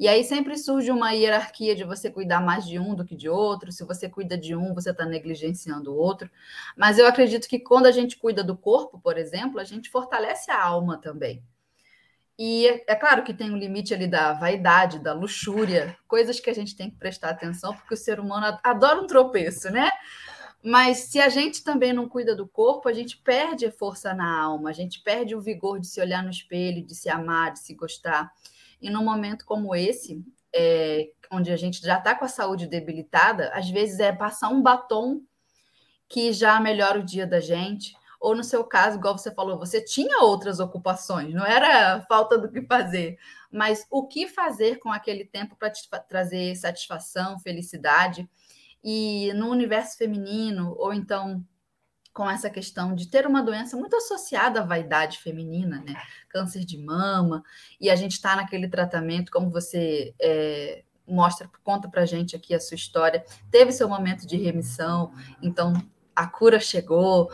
E 0.00 0.08
aí 0.08 0.24
sempre 0.24 0.56
surge 0.56 0.90
uma 0.90 1.10
hierarquia 1.10 1.76
de 1.76 1.84
você 1.84 2.10
cuidar 2.10 2.40
mais 2.40 2.66
de 2.66 2.78
um 2.78 2.94
do 2.94 3.04
que 3.04 3.14
de 3.14 3.28
outro. 3.28 3.70
Se 3.70 3.84
você 3.84 4.08
cuida 4.08 4.34
de 4.34 4.56
um, 4.56 4.72
você 4.72 4.92
está 4.92 5.04
negligenciando 5.04 5.92
o 5.92 5.94
outro. 5.94 6.30
Mas 6.74 6.98
eu 6.98 7.06
acredito 7.06 7.46
que 7.46 7.58
quando 7.58 7.84
a 7.84 7.90
gente 7.90 8.16
cuida 8.16 8.42
do 8.42 8.56
corpo, 8.56 8.98
por 8.98 9.18
exemplo, 9.18 9.60
a 9.60 9.64
gente 9.64 9.90
fortalece 9.90 10.50
a 10.50 10.58
alma 10.58 10.96
também. 10.96 11.44
E 12.38 12.66
é, 12.66 12.84
é 12.86 12.96
claro 12.96 13.22
que 13.22 13.34
tem 13.34 13.50
um 13.50 13.58
limite 13.58 13.92
ali 13.92 14.06
da 14.06 14.32
vaidade, 14.32 14.98
da 14.98 15.12
luxúria, 15.12 15.94
coisas 16.08 16.40
que 16.40 16.48
a 16.48 16.54
gente 16.54 16.74
tem 16.74 16.88
que 16.88 16.96
prestar 16.96 17.28
atenção, 17.28 17.74
porque 17.74 17.92
o 17.92 17.98
ser 17.98 18.18
humano 18.18 18.58
adora 18.64 19.02
um 19.02 19.06
tropeço, 19.06 19.70
né? 19.70 19.90
Mas 20.64 21.10
se 21.10 21.20
a 21.20 21.28
gente 21.28 21.62
também 21.62 21.92
não 21.92 22.08
cuida 22.08 22.34
do 22.34 22.48
corpo, 22.48 22.88
a 22.88 22.92
gente 22.94 23.18
perde 23.18 23.66
a 23.66 23.72
força 23.72 24.14
na 24.14 24.40
alma, 24.40 24.70
a 24.70 24.72
gente 24.72 25.02
perde 25.02 25.34
o 25.34 25.42
vigor 25.42 25.78
de 25.78 25.88
se 25.88 26.00
olhar 26.00 26.22
no 26.22 26.30
espelho, 26.30 26.86
de 26.86 26.94
se 26.94 27.10
amar, 27.10 27.52
de 27.52 27.58
se 27.58 27.74
gostar. 27.74 28.32
E 28.80 28.90
num 28.90 29.04
momento 29.04 29.44
como 29.44 29.74
esse, 29.74 30.24
é, 30.54 31.10
onde 31.30 31.52
a 31.52 31.56
gente 31.56 31.80
já 31.80 31.98
está 31.98 32.14
com 32.14 32.24
a 32.24 32.28
saúde 32.28 32.66
debilitada, 32.66 33.50
às 33.54 33.68
vezes 33.70 34.00
é 34.00 34.12
passar 34.12 34.48
um 34.48 34.62
batom 34.62 35.22
que 36.08 36.32
já 36.32 36.58
melhora 36.58 36.98
o 36.98 37.04
dia 37.04 37.26
da 37.26 37.40
gente. 37.40 37.94
Ou 38.20 38.34
no 38.34 38.44
seu 38.44 38.64
caso, 38.64 38.98
igual 38.98 39.16
você 39.16 39.32
falou, 39.32 39.58
você 39.58 39.82
tinha 39.82 40.22
outras 40.22 40.60
ocupações, 40.60 41.32
não 41.32 41.46
era 41.46 42.02
falta 42.02 42.36
do 42.36 42.50
que 42.50 42.60
fazer, 42.60 43.18
mas 43.50 43.86
o 43.90 44.06
que 44.06 44.28
fazer 44.28 44.78
com 44.78 44.92
aquele 44.92 45.24
tempo 45.24 45.56
para 45.56 45.70
te 45.70 45.88
trazer 46.06 46.54
satisfação, 46.56 47.38
felicidade. 47.38 48.28
E 48.84 49.32
no 49.34 49.48
universo 49.48 49.96
feminino, 49.96 50.74
ou 50.78 50.92
então 50.92 51.44
com 52.20 52.28
essa 52.28 52.50
questão 52.50 52.94
de 52.94 53.08
ter 53.08 53.26
uma 53.26 53.42
doença 53.42 53.78
muito 53.78 53.96
associada 53.96 54.60
à 54.60 54.62
vaidade 54.62 55.16
feminina, 55.16 55.82
né? 55.82 55.96
Câncer 56.28 56.66
de 56.66 56.76
mama, 56.76 57.42
e 57.80 57.88
a 57.88 57.96
gente 57.96 58.12
está 58.12 58.36
naquele 58.36 58.68
tratamento, 58.68 59.32
como 59.32 59.48
você 59.48 60.14
é, 60.20 60.84
mostra, 61.08 61.50
conta 61.64 61.88
para 61.88 62.04
gente 62.04 62.36
aqui 62.36 62.54
a 62.54 62.60
sua 62.60 62.74
história, 62.74 63.24
teve 63.50 63.72
seu 63.72 63.88
momento 63.88 64.26
de 64.26 64.36
remissão, 64.36 65.14
então 65.40 65.72
a 66.14 66.26
cura 66.26 66.60
chegou, 66.60 67.30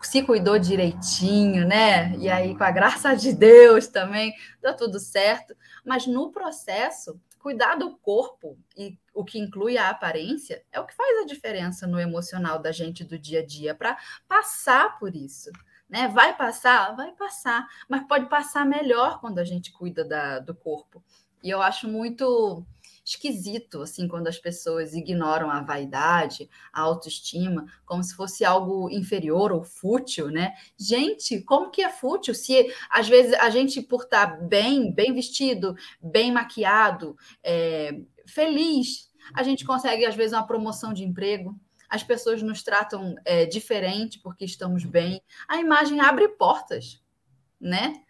se 0.00 0.22
cuidou 0.22 0.60
direitinho, 0.60 1.66
né? 1.66 2.16
E 2.16 2.28
aí, 2.28 2.56
com 2.56 2.62
a 2.62 2.70
graça 2.70 3.12
de 3.16 3.32
Deus 3.32 3.88
também, 3.88 4.32
deu 4.62 4.76
tudo 4.76 5.00
certo. 5.00 5.56
Mas 5.84 6.06
no 6.06 6.30
processo, 6.30 7.20
cuidar 7.40 7.74
do 7.74 7.96
corpo 7.96 8.56
e 8.76 8.96
o 9.20 9.24
que 9.24 9.38
inclui 9.38 9.76
a 9.76 9.90
aparência 9.90 10.64
é 10.72 10.80
o 10.80 10.86
que 10.86 10.94
faz 10.94 11.18
a 11.18 11.26
diferença 11.26 11.86
no 11.86 12.00
emocional 12.00 12.58
da 12.58 12.72
gente 12.72 13.04
do 13.04 13.18
dia 13.18 13.40
a 13.40 13.46
dia 13.46 13.74
para 13.74 13.98
passar 14.26 14.98
por 14.98 15.14
isso. 15.14 15.50
Né? 15.88 16.08
Vai 16.08 16.36
passar? 16.36 16.96
Vai 16.96 17.12
passar, 17.12 17.66
mas 17.88 18.06
pode 18.06 18.28
passar 18.28 18.64
melhor 18.64 19.20
quando 19.20 19.38
a 19.38 19.44
gente 19.44 19.72
cuida 19.72 20.04
da, 20.04 20.38
do 20.38 20.54
corpo. 20.54 21.02
E 21.42 21.50
eu 21.50 21.60
acho 21.60 21.88
muito 21.88 22.64
esquisito, 23.04 23.82
assim, 23.82 24.06
quando 24.06 24.28
as 24.28 24.38
pessoas 24.38 24.94
ignoram 24.94 25.50
a 25.50 25.62
vaidade, 25.62 26.48
a 26.72 26.82
autoestima, 26.82 27.66
como 27.84 28.04
se 28.04 28.14
fosse 28.14 28.44
algo 28.44 28.88
inferior 28.90 29.52
ou 29.52 29.64
fútil, 29.64 30.28
né? 30.28 30.54
Gente, 30.78 31.40
como 31.42 31.70
que 31.70 31.82
é 31.82 31.88
fútil? 31.88 32.34
Se 32.34 32.72
às 32.88 33.08
vezes 33.08 33.32
a 33.34 33.50
gente, 33.50 33.82
por 33.82 34.02
estar 34.04 34.40
bem, 34.42 34.92
bem 34.92 35.12
vestido, 35.12 35.74
bem 36.00 36.30
maquiado, 36.30 37.16
é, 37.42 38.00
feliz, 38.26 39.09
a 39.34 39.42
gente 39.42 39.64
consegue, 39.64 40.04
às 40.04 40.14
vezes, 40.14 40.32
uma 40.32 40.46
promoção 40.46 40.92
de 40.92 41.04
emprego, 41.04 41.58
as 41.88 42.04
pessoas 42.04 42.40
nos 42.40 42.62
tratam 42.62 43.16
é, 43.24 43.44
diferente 43.44 44.20
porque 44.20 44.44
estamos 44.44 44.84
bem. 44.84 45.20
A 45.48 45.58
imagem 45.58 46.00
abre 46.00 46.28
portas, 46.28 47.02
né? 47.60 48.02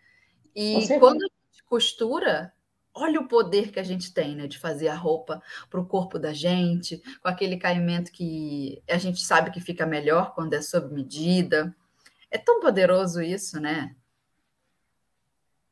E 0.55 0.87
quando 0.99 1.23
a 1.23 1.29
gente 1.29 1.65
costura, 1.65 2.53
olha 2.93 3.21
o 3.21 3.29
poder 3.29 3.71
que 3.71 3.81
a 3.81 3.83
gente 3.83 4.12
tem, 4.12 4.37
né, 4.37 4.47
de 4.47 4.59
fazer 4.59 4.89
a 4.89 4.95
roupa 4.95 5.43
para 5.71 5.81
o 5.81 5.87
corpo 5.87 6.19
da 6.19 6.33
gente, 6.33 7.00
com 7.23 7.29
aquele 7.29 7.57
caimento 7.57 8.12
que 8.12 8.83
a 8.89 8.99
gente 8.99 9.25
sabe 9.25 9.50
que 9.50 9.61
fica 9.61 9.87
melhor 9.87 10.35
quando 10.35 10.53
é 10.53 10.61
sob 10.61 10.93
medida. 10.93 11.75
É 12.31 12.37
tão 12.37 12.61
poderoso 12.61 13.23
isso, 13.23 13.59
né? 13.59 13.97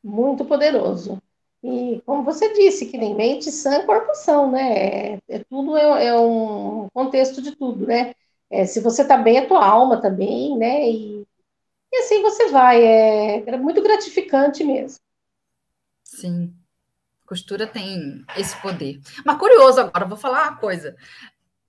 Muito 0.03 0.43
poderoso. 0.45 1.21
E 1.63 2.01
como 2.05 2.23
você 2.23 2.53
disse, 2.53 2.85
que 2.85 2.97
nem 2.97 3.15
mente 3.15 3.51
sã, 3.51 3.85
corpo 3.85 4.13
são, 4.15 4.49
né? 4.51 5.13
É, 5.15 5.19
é 5.27 5.39
tudo 5.49 5.75
é, 5.75 6.05
é, 6.05 6.17
um 6.17 6.87
contexto 6.93 7.41
de 7.41 7.55
tudo, 7.55 7.85
né? 7.85 8.13
É, 8.49 8.65
se 8.65 8.79
você 8.79 9.01
está 9.01 9.17
bem, 9.17 9.39
a 9.39 9.47
tua 9.47 9.65
alma 9.65 10.01
também, 10.01 10.51
tá 10.51 10.57
né? 10.57 10.89
E, 10.89 11.27
e 11.91 11.97
assim 11.97 12.21
você 12.21 12.49
vai. 12.49 12.81
É, 12.83 13.49
é 13.49 13.57
muito 13.57 13.81
gratificante 13.81 14.63
mesmo. 14.63 14.99
Sim. 16.03 16.53
Costura 17.25 17.67
tem 17.67 18.25
esse 18.37 18.59
poder. 18.61 18.99
Mas 19.25 19.37
curioso 19.37 19.81
agora, 19.81 20.05
vou 20.05 20.17
falar 20.17 20.49
uma 20.49 20.57
coisa. 20.57 20.95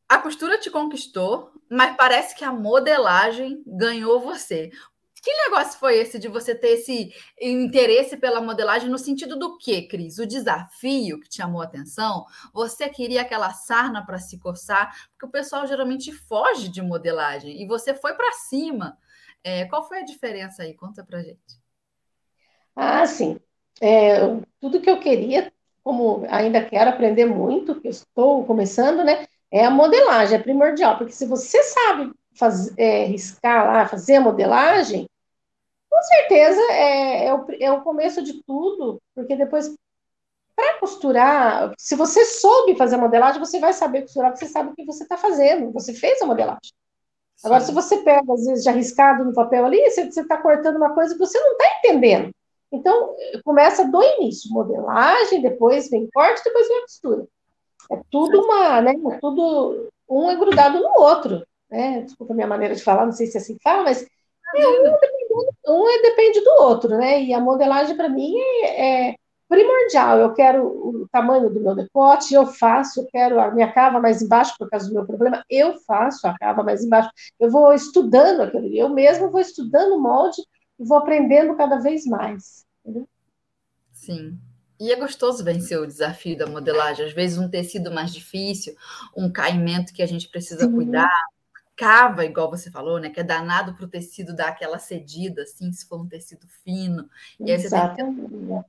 A 0.09 0.19
costura 0.19 0.59
te 0.59 0.71
conquistou, 0.71 1.53
mas 1.71 1.97
parece 1.97 2.35
que 2.35 2.45
a 2.45 2.53
modelagem 2.53 3.63
ganhou 3.67 4.21
você. 4.21 4.71
Que 5.23 5.31
negócio 5.45 5.79
foi 5.79 5.99
esse 5.99 6.19
de 6.19 6.29
você 6.29 6.55
ter 6.55 6.69
esse 6.69 7.13
interesse 7.41 8.17
pela 8.17 8.41
modelagem 8.41 8.89
no 8.89 8.99
sentido 8.99 9.39
do 9.39 9.59
quê, 9.59 9.83
Cris? 9.83 10.19
O 10.19 10.27
desafio 10.27 11.21
que 11.21 11.29
te 11.29 11.37
chamou 11.37 11.61
a 11.61 11.65
atenção? 11.65 12.25
Você 12.55 12.89
queria 12.89 13.21
aquela 13.21 13.53
sarna 13.53 14.05
para 14.05 14.19
se 14.19 14.39
coçar? 14.39 14.91
Porque 15.11 15.27
o 15.27 15.31
pessoal 15.31 15.67
geralmente 15.67 16.11
foge 16.11 16.69
de 16.69 16.81
modelagem 16.81 17.61
e 17.63 17.67
você 17.67 17.93
foi 17.95 18.15
para 18.15 18.33
cima. 18.33 18.97
É, 19.45 19.67
qual 19.67 19.87
foi 19.87 20.01
a 20.01 20.05
diferença 20.05 20.63
aí? 20.63 20.75
Conta 20.75 21.05
para 21.05 21.23
gente. 21.23 21.61
Ah, 22.75 23.07
sim. 23.07 23.39
É, 23.81 24.17
tudo 24.59 24.81
que 24.81 24.89
eu 24.89 25.01
queria, 25.01 25.53
como 25.83 26.25
ainda 26.31 26.65
quero 26.65 26.91
aprender 26.91 27.27
muito, 27.27 27.79
que 27.81 27.89
estou 27.89 28.45
começando, 28.47 29.05
né? 29.05 29.27
É 29.51 29.65
a 29.65 29.71
modelagem, 29.71 30.39
é 30.39 30.43
primordial, 30.43 30.97
porque 30.97 31.13
se 31.13 31.27
você 31.27 31.63
sabe 31.63 32.13
é, 32.77 33.05
riscar 33.05 33.67
lá, 33.67 33.89
fazer 33.89 34.17
a 34.17 34.21
modelagem, 34.21 35.10
com 36.01 36.03
certeza 36.03 36.61
é, 36.73 37.27
é, 37.27 37.35
o, 37.35 37.47
é 37.61 37.73
o 37.73 37.83
começo 37.83 38.23
de 38.23 38.43
tudo, 38.43 39.01
porque 39.15 39.37
depois, 39.37 39.75
para 40.57 40.79
costurar, 40.79 41.73
se 41.79 41.95
você 41.95 42.25
soube 42.25 42.77
fazer 42.77 42.97
modelagem, 42.97 43.39
você 43.39 43.61
vai 43.61 43.73
saber 43.75 44.03
costurar, 44.03 44.31
porque 44.31 44.47
você 44.47 44.53
sabe 44.53 44.71
o 44.71 44.75
que 44.75 44.87
você 44.87 45.03
está 45.03 45.19
fazendo, 45.19 45.73
você 45.73 45.93
fez 45.93 46.21
a 46.23 46.27
modelagem. 46.27 46.73
Sim. 47.37 47.47
Agora, 47.47 47.61
se 47.61 47.73
você 47.73 47.99
pega, 47.99 48.33
às 48.33 48.45
vezes, 48.45 48.65
já 48.65 48.73
riscado 48.73 49.25
no 49.25 49.35
papel 49.35 49.65
ali, 49.67 49.79
você 49.91 50.03
está 50.03 50.39
cortando 50.39 50.77
uma 50.77 50.95
coisa 50.95 51.15
que 51.15 51.21
você 51.21 51.39
não 51.39 51.53
está 51.53 51.65
entendendo. 51.79 52.31
Então, 52.73 53.15
começa 53.45 53.87
do 53.87 54.03
início, 54.03 54.53
modelagem, 54.53 55.43
depois 55.43 55.91
vem 55.91 56.09
corte, 56.13 56.43
depois 56.45 56.69
vem 56.69 56.79
a 56.79 56.83
costura. 56.83 57.27
É 57.91 58.01
tudo 58.11 58.43
uma, 58.43 58.81
né? 58.81 58.95
Tudo 59.21 59.91
um 60.09 60.31
é 60.31 60.37
grudado 60.37 60.79
no 60.79 61.01
outro 61.01 61.43
né? 61.71 62.03
Desculpa 62.03 62.33
a 62.33 62.37
minha 62.37 62.47
maneira 62.47 62.75
de 62.75 62.83
falar, 62.83 63.07
não 63.07 63.13
sei 63.13 63.27
se 63.27 63.39
é 63.39 63.41
assim 63.41 63.57
que 63.57 63.63
fala, 63.63 63.85
mas 63.85 64.07
é, 64.57 64.69
um, 64.69 65.83
um 65.83 65.89
é, 65.89 66.03
depende 66.03 66.41
do 66.41 66.51
outro, 66.63 66.97
né? 66.97 67.23
E 67.23 67.33
a 67.33 67.41
modelagem, 67.41 67.97
para 67.97 68.09
mim, 68.09 68.35
é, 68.39 69.11
é, 69.11 69.17
primordial. 69.49 70.19
Eu 70.19 70.33
quero 70.33 70.67
o 70.67 71.09
tamanho 71.11 71.51
do 71.51 71.61
meu 71.61 71.75
decote, 71.75 72.35
eu 72.35 72.47
faço, 72.47 73.01
eu 73.01 73.07
quero 73.07 73.41
a 73.41 73.51
minha 73.51 73.73
cava 73.73 74.01
mais 74.01 74.23
embaixo, 74.23 74.55
por 74.59 74.71
causa 74.71 74.89
do 74.89 74.95
meu 74.95 75.05
problema, 75.05 75.45
eu 75.51 75.79
faço 75.87 76.27
a 76.27 76.39
cava 76.39 76.63
mais 76.63 76.85
embaixo. 76.85 77.11
Eu 77.39 77.51
vou 77.51 77.73
estudando 77.73 78.43
aquilo, 78.43 78.67
eu 78.75 78.89
mesmo 78.89 79.31
vou 79.31 79.41
estudando 79.41 79.97
o 79.97 80.01
molde 80.01 80.41
e 80.79 80.85
vou 80.85 80.99
aprendendo 80.99 81.57
cada 81.57 81.79
vez 81.79 82.07
mais. 82.07 82.65
Entendeu? 82.85 83.09
Sim. 83.93 84.39
E 84.81 84.91
é 84.91 84.97
gostoso 84.97 85.45
vencer 85.45 85.79
o 85.79 85.87
desafio 85.87 86.39
da 86.39 86.47
modelagem. 86.47 87.05
Às 87.05 87.13
vezes, 87.13 87.37
um 87.37 87.51
tecido 87.51 87.93
mais 87.93 88.15
difícil, 88.15 88.75
um 89.15 89.31
caimento 89.31 89.93
que 89.93 90.03
a 90.03 90.07
gente 90.07 90.27
precisa 90.29 90.65
Sim. 90.65 90.73
cuidar, 90.73 91.11
cava, 91.81 92.27
igual 92.27 92.51
você 92.51 92.71
falou, 92.71 93.01
né? 93.01 93.09
Que 93.09 93.21
é 93.21 93.25
danado 93.25 93.73
para 93.73 93.87
o 93.87 93.89
tecido 93.89 94.37
dar 94.37 94.49
aquela 94.49 94.79
cedida, 94.79 95.43
assim, 95.43 95.73
se 95.73 95.89
for 95.89 95.99
um 95.99 96.07
tecido 96.07 96.47
fino. 96.63 97.09
E 97.41 97.51
aí 97.51 97.59
você 97.59 97.69
Exatamente. 97.69 98.29
tem 98.29 98.65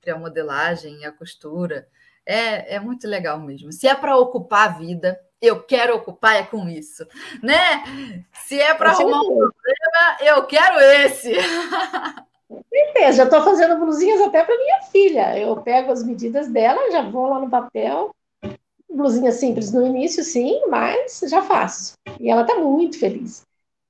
entre 0.00 0.10
a 0.10 0.18
modelagem 0.18 0.98
e 0.98 1.04
a 1.04 1.12
costura. 1.12 1.86
É, 2.24 2.74
é 2.74 2.80
muito 2.80 3.06
legal 3.06 3.38
mesmo. 3.38 3.70
Se 3.70 3.86
é 3.86 3.94
para 3.94 4.16
ocupar 4.16 4.68
a 4.68 4.78
vida, 4.78 5.20
eu 5.40 5.62
quero 5.62 5.94
ocupar 5.94 6.34
é 6.34 6.42
com 6.42 6.68
isso, 6.68 7.06
né? 7.40 7.84
Se 8.32 8.60
é 8.60 8.74
para 8.74 8.90
arrumar 8.90 9.20
um 9.20 9.28
problema, 9.28 10.16
eu 10.20 10.44
quero 10.46 10.80
esse. 10.80 11.34
Certeza, 12.68 13.18
já 13.18 13.24
estou 13.24 13.42
fazendo 13.42 13.78
blusinhas 13.78 14.20
até 14.22 14.42
para 14.42 14.56
minha 14.56 14.82
filha. 14.90 15.38
Eu 15.38 15.56
pego 15.58 15.92
as 15.92 16.02
medidas 16.02 16.48
dela, 16.48 16.90
já 16.90 17.02
vou 17.02 17.28
lá 17.28 17.38
no 17.38 17.48
papel, 17.48 18.14
blusinha 18.96 19.32
simples 19.32 19.72
no 19.72 19.86
início, 19.86 20.24
sim, 20.24 20.60
mas 20.68 21.20
já 21.28 21.42
faço. 21.42 21.92
E 22.18 22.30
ela 22.30 22.44
tá 22.44 22.56
muito 22.56 22.98
feliz. 22.98 23.42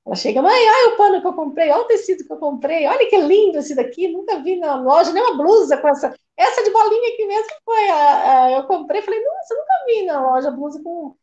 Ela 0.07 0.15
chega, 0.15 0.41
mãe, 0.41 0.53
olha 0.53 0.95
o 0.95 0.97
pano 0.97 1.21
que 1.21 1.27
eu 1.27 1.33
comprei, 1.33 1.71
olha 1.71 1.83
o 1.83 1.87
tecido 1.87 2.25
que 2.25 2.33
eu 2.33 2.37
comprei, 2.37 2.87
olha 2.87 3.09
que 3.09 3.17
lindo 3.17 3.59
esse 3.59 3.75
daqui, 3.75 4.07
nunca 4.09 4.39
vi 4.41 4.57
na 4.57 4.77
loja, 4.81 5.13
nem 5.13 5.23
uma 5.23 5.37
blusa 5.37 5.77
com 5.79 5.89
essa. 5.89 6.15
Essa 6.37 6.63
de 6.63 6.71
bolinha 6.71 7.15
aqui 7.15 7.27
mesmo 7.27 7.51
foi 7.65 7.89
a, 7.89 8.45
a 8.45 8.53
eu 8.53 8.65
comprei, 8.65 9.03
falei, 9.03 9.21
nossa, 9.25 9.55
nunca 9.55 9.85
vi 9.87 10.07
na 10.07 10.31
loja 10.31 10.51
blusa 10.51 10.81
com, 10.83 11.15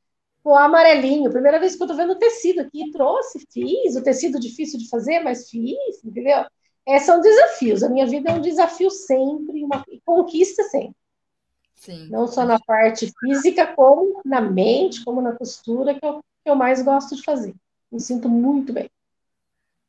com 0.44 0.56
amarelinho. 0.56 1.32
Primeira 1.32 1.60
vez 1.60 1.76
que 1.76 1.84
eu 1.84 1.88
tô 1.88 1.96
vendo 1.96 2.14
o 2.14 2.20
tecido 2.20 2.62
aqui, 2.62 2.92
trouxe, 2.92 3.46
fiz, 3.52 3.96
o 3.96 4.04
tecido 4.04 4.40
difícil 4.40 4.80
de 4.80 4.90
fazer, 4.90 5.22
mas 5.22 5.50
fiz, 5.50 6.04
entendeu? 6.04 6.46
É, 6.86 7.00
são 7.00 7.22
desafios. 7.22 7.84
A 7.84 7.90
minha 7.90 8.06
vida 8.06 8.32
é 8.32 8.34
um 8.34 8.42
desafio 8.42 8.90
sempre, 8.90 9.64
uma 9.64 9.84
conquista 10.04 10.64
sempre. 10.64 10.96
Sim. 11.84 12.08
Não 12.08 12.28
só 12.28 12.46
na 12.46 12.58
parte 12.62 13.12
física, 13.20 13.68
como 13.76 14.22
na 14.24 14.40
mente, 14.40 15.04
como 15.04 15.22
na 15.22 15.34
costura, 15.34 15.94
que 15.94 16.06
eu, 16.06 16.24
que 16.42 16.50
eu 16.50 16.56
mais 16.56 16.82
gosto 16.82 17.14
de 17.14 17.24
fazer. 17.24 17.54
Me 17.92 18.00
sinto 18.00 18.30
muito 18.30 18.72
bem. 18.72 18.90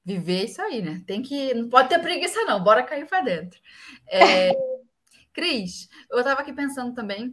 Viver 0.04 0.46
isso 0.46 0.60
aí, 0.60 0.82
né? 0.82 1.04
Tem 1.06 1.22
que. 1.22 1.54
Não 1.54 1.68
pode 1.68 1.88
ter 1.88 2.00
preguiça, 2.00 2.42
não. 2.46 2.64
Bora 2.64 2.82
cair 2.82 3.06
para 3.06 3.20
dentro. 3.20 3.60
É... 4.08 4.50
Cris, 5.32 5.88
eu 6.10 6.18
estava 6.18 6.40
aqui 6.40 6.52
pensando 6.52 6.92
também. 6.92 7.32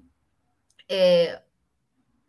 É... 0.88 1.41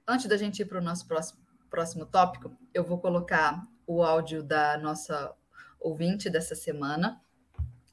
Antes 0.09 0.27
da 0.27 0.38
gente 0.38 0.62
ir 0.62 0.64
para 0.64 0.79
o 0.79 0.83
nosso 0.83 1.07
próximo, 1.07 1.38
próximo 1.68 2.07
tópico, 2.07 2.57
eu 2.73 2.83
vou 2.83 2.99
colocar 2.99 3.62
o 3.87 4.03
áudio 4.03 4.42
da 4.42 4.79
nossa 4.79 5.35
ouvinte 5.79 6.31
dessa 6.31 6.55
semana 6.55 7.21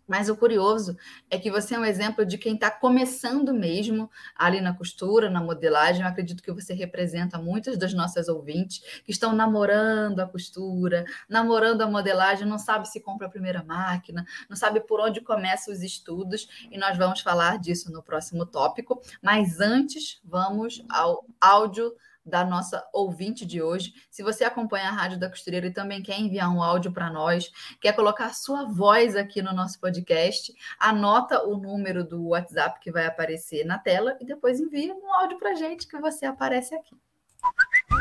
mas 0.09 0.27
o 0.27 0.35
curioso 0.35 0.97
é 1.29 1.37
que 1.37 1.51
você 1.51 1.75
é 1.75 1.79
um 1.79 1.85
exemplo 1.85 2.25
de 2.25 2.35
quem 2.35 2.55
está 2.55 2.71
começando 2.71 3.53
mesmo 3.53 4.09
ali 4.35 4.59
na 4.59 4.73
costura, 4.73 5.29
na 5.29 5.39
modelagem. 5.39 6.01
Eu 6.01 6.07
acredito 6.07 6.41
que 6.41 6.51
você 6.51 6.73
representa 6.73 7.37
muitas 7.37 7.77
das 7.77 7.93
nossas 7.93 8.27
ouvintes 8.27 8.79
que 9.05 9.11
estão 9.11 9.33
namorando 9.33 10.19
a 10.19 10.27
costura, 10.27 11.05
namorando 11.29 11.83
a 11.83 11.87
modelagem, 11.87 12.47
não 12.47 12.57
sabe 12.57 12.89
se 12.89 12.99
compra 12.99 13.27
a 13.27 13.29
primeira 13.29 13.63
máquina, 13.63 14.25
não 14.49 14.57
sabe 14.57 14.79
por 14.79 14.99
onde 14.99 15.21
começa 15.21 15.71
os 15.71 15.83
estudos, 15.83 16.47
e 16.71 16.77
nós 16.77 16.97
vamos 16.97 17.21
falar 17.21 17.59
disso 17.59 17.91
no 17.91 18.01
próximo 18.01 18.47
tópico. 18.47 18.99
Mas 19.21 19.59
antes, 19.59 20.19
vamos 20.23 20.83
ao 20.89 21.23
áudio 21.39 21.93
da 22.29 22.45
nossa 22.45 22.87
ouvinte 22.93 23.45
de 23.45 23.61
hoje. 23.61 23.93
Se 24.09 24.23
você 24.23 24.43
acompanha 24.43 24.89
a 24.89 24.91
Rádio 24.91 25.19
da 25.19 25.29
Costureira 25.29 25.67
e 25.67 25.73
também 25.73 26.01
quer 26.01 26.19
enviar 26.19 26.49
um 26.53 26.61
áudio 26.61 26.91
para 26.91 27.09
nós, 27.09 27.51
quer 27.81 27.93
colocar 27.93 28.33
sua 28.33 28.65
voz 28.65 29.15
aqui 29.15 29.41
no 29.41 29.53
nosso 29.53 29.79
podcast, 29.79 30.53
anota 30.79 31.43
o 31.43 31.57
número 31.57 32.03
do 32.03 32.27
WhatsApp 32.29 32.79
que 32.79 32.91
vai 32.91 33.05
aparecer 33.05 33.65
na 33.65 33.77
tela 33.77 34.17
e 34.21 34.25
depois 34.25 34.59
envia 34.59 34.93
um 34.93 35.13
áudio 35.13 35.37
para 35.37 35.55
gente 35.55 35.87
que 35.87 35.99
você 35.99 36.25
aparece 36.25 36.75
aqui. 36.75 36.95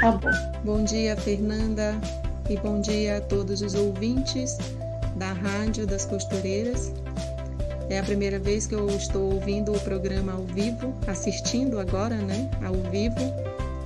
Tá 0.01 0.13
bom. 0.13 0.31
Bom 0.65 0.85
dia, 0.85 1.17
Fernanda, 1.17 1.95
e 2.49 2.57
bom 2.57 2.81
dia 2.81 3.19
a 3.19 3.21
todos 3.21 3.63
os 3.63 3.75
ouvintes 3.75 4.57
da 5.17 5.33
Rádio 5.33 5.87
das 5.87 6.05
Costureiras. 6.05 6.93
É 7.91 7.99
a 7.99 8.03
primeira 8.03 8.39
vez 8.39 8.67
que 8.67 8.75
eu 8.75 8.87
estou 8.89 9.33
ouvindo 9.33 9.73
o 9.73 9.81
programa 9.81 10.33
ao 10.33 10.45
vivo, 10.45 10.95
assistindo 11.07 11.81
agora, 11.81 12.17
né, 12.17 12.51
ao 12.63 12.75
vivo 12.91 13.17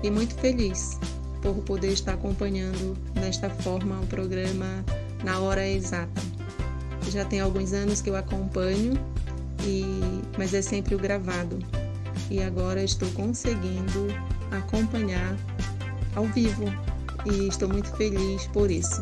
e 0.03 0.11
muito 0.11 0.35
feliz 0.35 0.99
por 1.41 1.55
poder 1.57 1.93
estar 1.93 2.15
acompanhando 2.15 2.97
desta 3.15 3.51
forma 3.51 4.01
o 4.01 4.07
programa 4.07 4.85
na 5.25 5.41
hora 5.41 5.67
exata. 5.67 6.23
Já 7.11 7.25
tem 7.25 7.41
alguns 7.41 7.73
anos 7.73 8.01
que 8.01 8.11
eu 8.11 8.17
acompanho, 8.17 8.95
e, 9.65 9.85
mas 10.39 10.55
é 10.55 10.63
sempre 10.63 10.95
o 10.95 10.99
gravado. 10.99 11.59
E 12.31 12.43
agora 12.43 12.83
estou 12.83 13.09
conseguindo 13.11 14.09
acompanhar 14.51 15.37
ao 16.15 16.25
vivo 16.27 16.65
e 17.27 17.49
estou 17.49 17.69
muito 17.69 17.91
feliz 17.97 18.47
por 18.49 18.71
isso. 18.71 19.01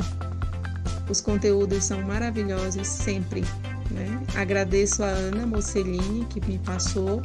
Os 1.08 1.20
conteúdos 1.20 1.84
são 1.84 2.02
maravilhosos 2.02 2.86
sempre. 2.86 3.42
Né? 3.90 4.20
Agradeço 4.36 5.02
a 5.02 5.08
Ana 5.08 5.46
Mocelini 5.46 6.24
que 6.26 6.40
me 6.46 6.58
passou 6.58 7.22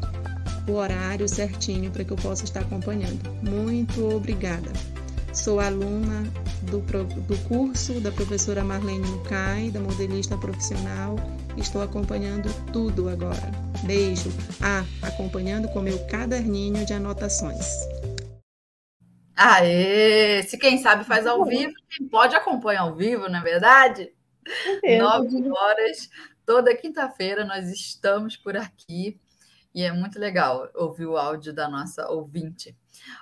o 0.67 0.73
horário 0.73 1.27
certinho 1.27 1.91
para 1.91 2.03
que 2.03 2.11
eu 2.11 2.17
possa 2.17 2.43
estar 2.43 2.61
acompanhando. 2.61 3.21
Muito 3.41 4.15
obrigada. 4.15 4.71
Sou 5.33 5.59
aluna 5.59 6.23
do, 6.63 6.79
do 6.79 7.37
curso 7.47 7.99
da 7.99 8.11
professora 8.11 8.63
Marlene 8.63 9.05
Mucay, 9.05 9.69
da 9.69 9.79
modelista 9.79 10.37
profissional. 10.37 11.15
Estou 11.57 11.81
acompanhando 11.81 12.49
tudo 12.71 13.09
agora. 13.09 13.51
Beijo. 13.83 14.29
Ah, 14.61 14.85
acompanhando 15.01 15.67
com 15.69 15.81
meu 15.81 15.99
caderninho 16.07 16.85
de 16.85 16.93
anotações. 16.93 17.65
Aê! 19.35 20.41
Se 20.43 20.57
quem 20.57 20.77
sabe 20.77 21.03
faz 21.03 21.27
ao 21.27 21.43
vivo, 21.43 21.73
quem 21.89 22.07
pode 22.07 22.35
acompanhar 22.35 22.83
ao 22.83 22.95
vivo, 22.95 23.27
não 23.27 23.39
é 23.39 23.43
verdade? 23.43 24.13
Nove 24.99 25.49
horas, 25.49 26.09
toda 26.45 26.75
quinta-feira 26.75 27.43
nós 27.43 27.69
estamos 27.69 28.37
por 28.37 28.55
aqui 28.55 29.19
e 29.75 29.83
é 29.83 29.91
muito 29.91 30.17
legal 30.17 30.69
ouvir 30.73 31.05
o 31.05 31.17
áudio 31.17 31.53
da 31.53 31.67
nossa 31.67 32.09
ouvinte. 32.09 32.73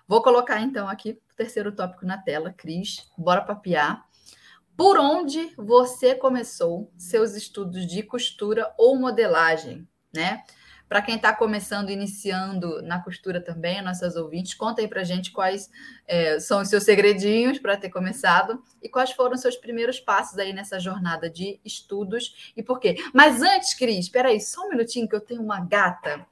Vou 0.08 0.22
colocar 0.22 0.62
então 0.62 0.88
aqui 0.88 1.20
o 1.32 1.36
terceiro 1.36 1.72
tópico 1.72 2.06
na 2.06 2.16
tela, 2.16 2.54
Cris. 2.54 3.10
Bora 3.18 3.42
papiar. 3.42 4.06
Por 4.78 5.00
onde 5.00 5.52
você 5.58 6.13
começou 6.13 6.92
seus 6.96 7.36
estudos 7.36 7.88
de 7.88 8.04
costura 8.04 8.72
ou 8.78 8.96
modelagem, 8.96 9.88
né? 10.13 10.44
Para 10.93 11.01
quem 11.01 11.15
está 11.15 11.36
começando, 11.36 11.89
iniciando 11.89 12.79
na 12.84 13.01
costura 13.01 13.41
também, 13.41 13.82
nossas 13.82 14.15
ouvintes, 14.15 14.53
conta 14.53 14.79
aí 14.79 14.88
para 14.88 15.03
gente 15.03 15.32
quais 15.32 15.67
é, 16.08 16.39
são 16.39 16.62
os 16.62 16.67
seus 16.69 16.84
segredinhos 16.84 17.58
para 17.58 17.75
ter 17.75 17.89
começado 17.89 18.63
e 18.79 18.88
quais 18.88 19.12
foram 19.12 19.34
os 19.34 19.41
seus 19.41 19.56
primeiros 19.56 19.99
passos 19.99 20.38
aí 20.38 20.53
nessa 20.53 20.79
jornada 20.79 21.32
de 21.32 21.60
estudos 21.65 22.53
e 22.56 22.62
por 22.62 22.79
quê. 22.79 22.95
Mas 23.12 23.41
antes, 23.41 23.73
Cris, 23.73 24.06
espera 24.06 24.29
aí, 24.29 24.39
só 24.39 24.67
um 24.67 24.69
minutinho 24.69 25.10
que 25.10 25.15
eu 25.15 25.19
tenho 25.19 25.41
uma 25.41 25.62
gata. 25.62 26.27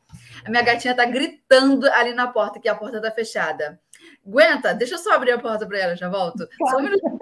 A 0.45 0.49
minha 0.51 0.61
gatinha 0.61 0.91
está 0.91 1.05
gritando 1.05 1.87
ali 1.93 2.13
na 2.13 2.27
porta, 2.27 2.59
que 2.59 2.69
a 2.69 2.75
porta 2.75 2.97
está 2.97 3.09
fechada. 3.09 3.81
Aguenta, 4.23 4.75
deixa 4.75 4.93
eu 4.93 4.99
só 4.99 5.13
abrir 5.13 5.31
a 5.31 5.39
porta 5.39 5.65
para 5.65 5.79
ela, 5.79 5.95
já 5.95 6.07
volto. 6.07 6.47
Só 6.69 6.77
um 6.77 6.83
minutinho. 6.83 7.19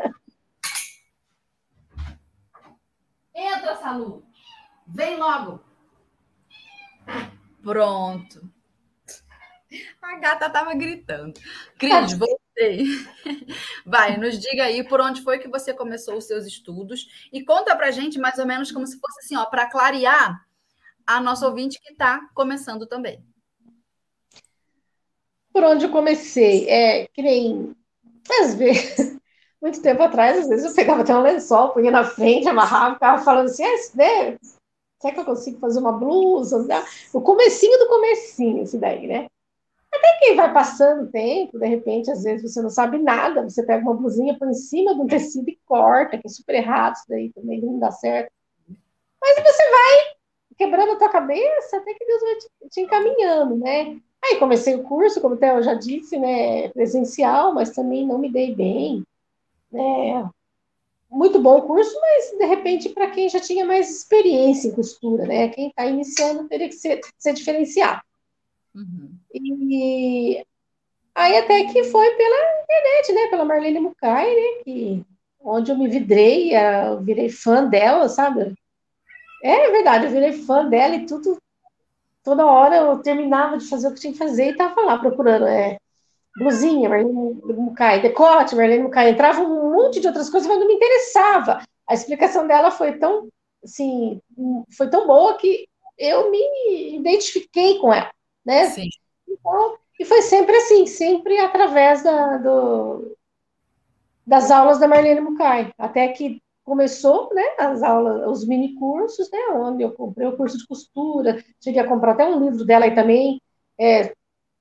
Entra, 3.34 3.78
Salu. 3.78 4.25
Vem 4.86 5.15
logo. 5.15 5.68
Pronto. 7.62 8.50
A 10.02 10.17
gata 10.17 10.48
estava 10.48 10.74
gritando. 10.74 11.39
Cris, 11.78 12.13
voltei. 12.17 12.86
Vai, 13.86 14.17
nos 14.17 14.39
diga 14.39 14.63
aí 14.63 14.84
por 14.84 15.00
onde 15.00 15.22
foi 15.22 15.39
que 15.39 15.48
você 15.48 15.74
começou 15.74 16.17
os 16.17 16.26
seus 16.26 16.45
estudos 16.45 17.30
e 17.32 17.43
conta 17.43 17.76
pra 17.76 17.91
gente 17.91 18.19
mais 18.19 18.38
ou 18.39 18.45
menos 18.45 18.72
como 18.72 18.88
se 18.88 19.00
fosse 19.00 19.19
assim, 19.19 19.36
ó, 19.36 19.45
para 19.45 19.69
clarear 19.69 20.43
a 21.06 21.22
nossa 21.22 21.48
ouvinte 21.48 21.80
que 21.82 21.91
está 21.91 22.28
começando 22.34 22.86
também. 22.88 23.24
Por 25.52 25.63
onde 25.63 25.86
eu 25.86 25.91
comecei? 25.91 26.69
É, 26.69 27.08
que 27.08 27.22
nem 27.22 27.76
às 28.41 28.56
vezes, 28.56 29.17
muito 29.62 29.82
tempo 29.82 30.04
atrás, 30.04 30.38
às 30.38 30.50
vezes 30.50 30.65
eu 30.65 30.76
pegava 30.76 31.02
até 31.02 31.15
um 31.15 31.22
lençol, 31.22 31.69
punha 31.69 31.91
na 31.91 32.04
frente, 32.04 32.48
amarrava, 32.48 32.95
ficava 32.95 33.24
falando 33.24 33.48
assim, 33.48 33.63
né? 33.95 34.38
Será 35.00 35.14
que 35.14 35.20
eu 35.22 35.26
consigo 35.26 35.60
fazer 35.60 35.80
uma 35.80 35.94
blusa? 35.94 36.66
O 37.14 37.22
comecinho 37.22 37.78
do 37.80 37.88
comecinho, 37.88 38.64
esse 38.64 38.78
daí, 38.78 39.08
né? 39.08 39.28
Até 39.92 40.20
que 40.20 40.36
vai 40.36 40.54
passando 40.54 41.04
o 41.04 41.12
tempo, 41.12 41.58
de 41.58 41.68
repente, 41.68 42.12
às 42.12 42.24
vezes 42.24 42.54
você 42.54 42.62
não 42.62 42.70
sabe 42.70 43.00
nada, 43.00 43.42
você 43.50 43.64
pega 43.64 43.82
uma 43.82 43.96
blusinha, 43.96 44.38
põe 44.38 44.50
em 44.50 44.54
cima 44.54 44.94
de 44.94 45.02
um 45.02 45.08
tecido 45.08 45.50
e 45.50 45.60
corta, 45.66 46.18
que 46.18 46.28
é 46.28 46.30
super 46.30 46.56
errado, 46.56 46.96
isso 46.96 47.06
daí 47.10 47.32
também 47.34 47.60
não 47.62 47.80
dá 47.80 47.90
certo. 47.90 48.32
Mas 49.22 49.36
você 49.36 49.70
vai 49.70 50.16
quebrando 50.58 50.92
a 50.92 50.96
tua 50.98 51.10
cabeça 51.10 51.78
até 51.78 51.94
que 51.94 52.06
Deus 52.06 52.22
vai 52.22 52.36
te, 52.36 52.50
te 52.70 52.82
encaminhando, 52.82 53.56
né? 53.56 54.00
Aí 54.24 54.38
comecei 54.38 54.76
o 54.76 54.84
curso, 54.84 55.22
como 55.22 55.36
até 55.36 55.58
eu 55.58 55.64
já 55.64 55.74
disse, 55.74 56.18
né, 56.18 56.68
presencial, 56.70 57.54
mas 57.54 57.72
também 57.72 58.06
não 58.06 58.18
me 58.18 58.32
dei 58.32 58.54
bem, 58.54 59.04
né? 59.72 60.30
Muito 61.10 61.39
bom 61.39 61.58
o 61.58 61.62
curso, 61.63 62.00
mas 62.00 62.38
de 62.38 62.45
repente 62.45 62.89
para 62.89 63.10
quem 63.10 63.28
já 63.28 63.39
tinha 63.39 63.65
mais 63.65 63.89
experiência 63.89 64.67
em 64.67 64.72
costura, 64.72 65.26
né? 65.26 65.50
Quem 65.50 65.69
está 65.69 65.86
iniciando 65.86 66.48
teria 66.48 66.69
que 66.69 66.76
ser, 66.76 67.02
ser 67.17 67.34
diferenciado. 67.34 68.02
Uhum. 68.76 69.12
E 69.34 70.45
aí 71.15 71.38
até 71.38 71.65
que 71.65 71.84
foi 71.86 72.10
pela 72.15 72.63
internet, 72.63 73.13
né? 73.13 73.28
Pela 73.30 73.45
Marlene 73.45 73.80
Mukai, 73.80 74.28
né? 74.28 74.63
Que, 74.63 75.06
onde 75.41 75.72
eu 75.72 75.78
me 75.78 75.88
vidrei, 75.88 76.52
eu 76.56 77.02
virei 77.02 77.30
fã 77.30 77.65
dela, 77.65 78.08
sabe? 78.08 78.54
É 79.43 79.72
verdade, 79.72 80.06
eu 80.06 80.12
virei 80.12 80.34
fã 80.34 80.67
dela 80.67 80.95
e 80.95 81.06
tudo. 81.06 81.38
Toda 82.24 82.45
hora 82.45 82.76
eu 82.76 83.00
terminava 83.00 83.58
de 83.58 83.67
fazer 83.67 83.88
o 83.88 83.93
que 83.93 84.02
tinha 84.02 84.13
que 84.13 84.19
fazer 84.19 84.48
e 84.48 84.52
estava 84.52 84.82
lá 84.82 84.98
procurando. 85.00 85.48
É, 85.48 85.80
blusinha, 86.38 86.89
Marlene 86.89 87.13
Mukai, 87.44 88.02
decote, 88.02 88.56
Marlene 88.56 88.84
Mukai, 88.84 89.10
entrava 89.10 89.42
um 89.42 89.74
monte 89.74 90.00
de 90.00 90.08
outras 90.08 90.30
coisas, 90.30 90.48
mas 90.48 90.60
não 90.60 90.68
me 90.68 90.74
interessava. 90.76 91.62
A 91.88 91.94
explicação 91.94 92.48
dela 92.48 92.72
foi 92.72 92.98
tão, 92.98 93.28
assim, 93.63 94.22
foi 94.78 94.89
tão 94.89 95.08
boa 95.08 95.38
que 95.38 95.68
eu 95.98 96.32
me 96.32 96.96
identifiquei 96.96 97.80
com 97.80 97.94
ela, 97.94 98.12
né? 98.46 98.65
Sim. 98.68 98.88
Então, 99.28 99.78
e 100.00 100.06
foi 100.06 100.22
sempre 100.22 100.56
assim, 100.56 100.86
sempre 100.86 101.38
através 101.39 102.04
da, 102.04 102.38
do, 102.38 103.18
das 104.26 104.50
aulas 104.50 104.80
da 104.80 104.88
Marlene 104.88 105.22
Mukai, 105.22 105.74
até 105.78 106.08
que 106.10 106.42
começou, 106.63 107.34
né, 107.34 107.44
as 107.58 107.82
aulas, 107.82 108.28
os 108.28 108.48
mini 108.48 108.76
cursos, 108.76 109.30
né, 109.32 109.39
onde 109.56 109.84
eu 109.84 109.92
comprei 109.92 110.28
o 110.28 110.38
curso 110.38 110.56
de 110.58 110.68
costura, 110.68 111.44
cheguei 111.62 111.82
a 111.82 111.88
comprar 111.88 112.12
até 112.12 112.26
um 112.26 112.46
livro 112.46 112.63
dela 112.63 112.86
aí 112.86 112.94
também, 112.94 113.42
é, 113.80 114.13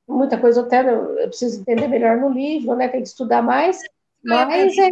muita 0.08 0.38
coisa 0.38 0.62
até 0.62 0.80
eu 0.92 1.28
preciso 1.28 1.60
entender 1.60 1.86
melhor 1.86 2.16
no 2.16 2.30
livro, 2.30 2.74
né? 2.74 2.88
Tem 2.88 3.02
que 3.02 3.08
estudar 3.08 3.42
mais. 3.42 3.82
Mas 4.22 4.76
é... 4.78 4.88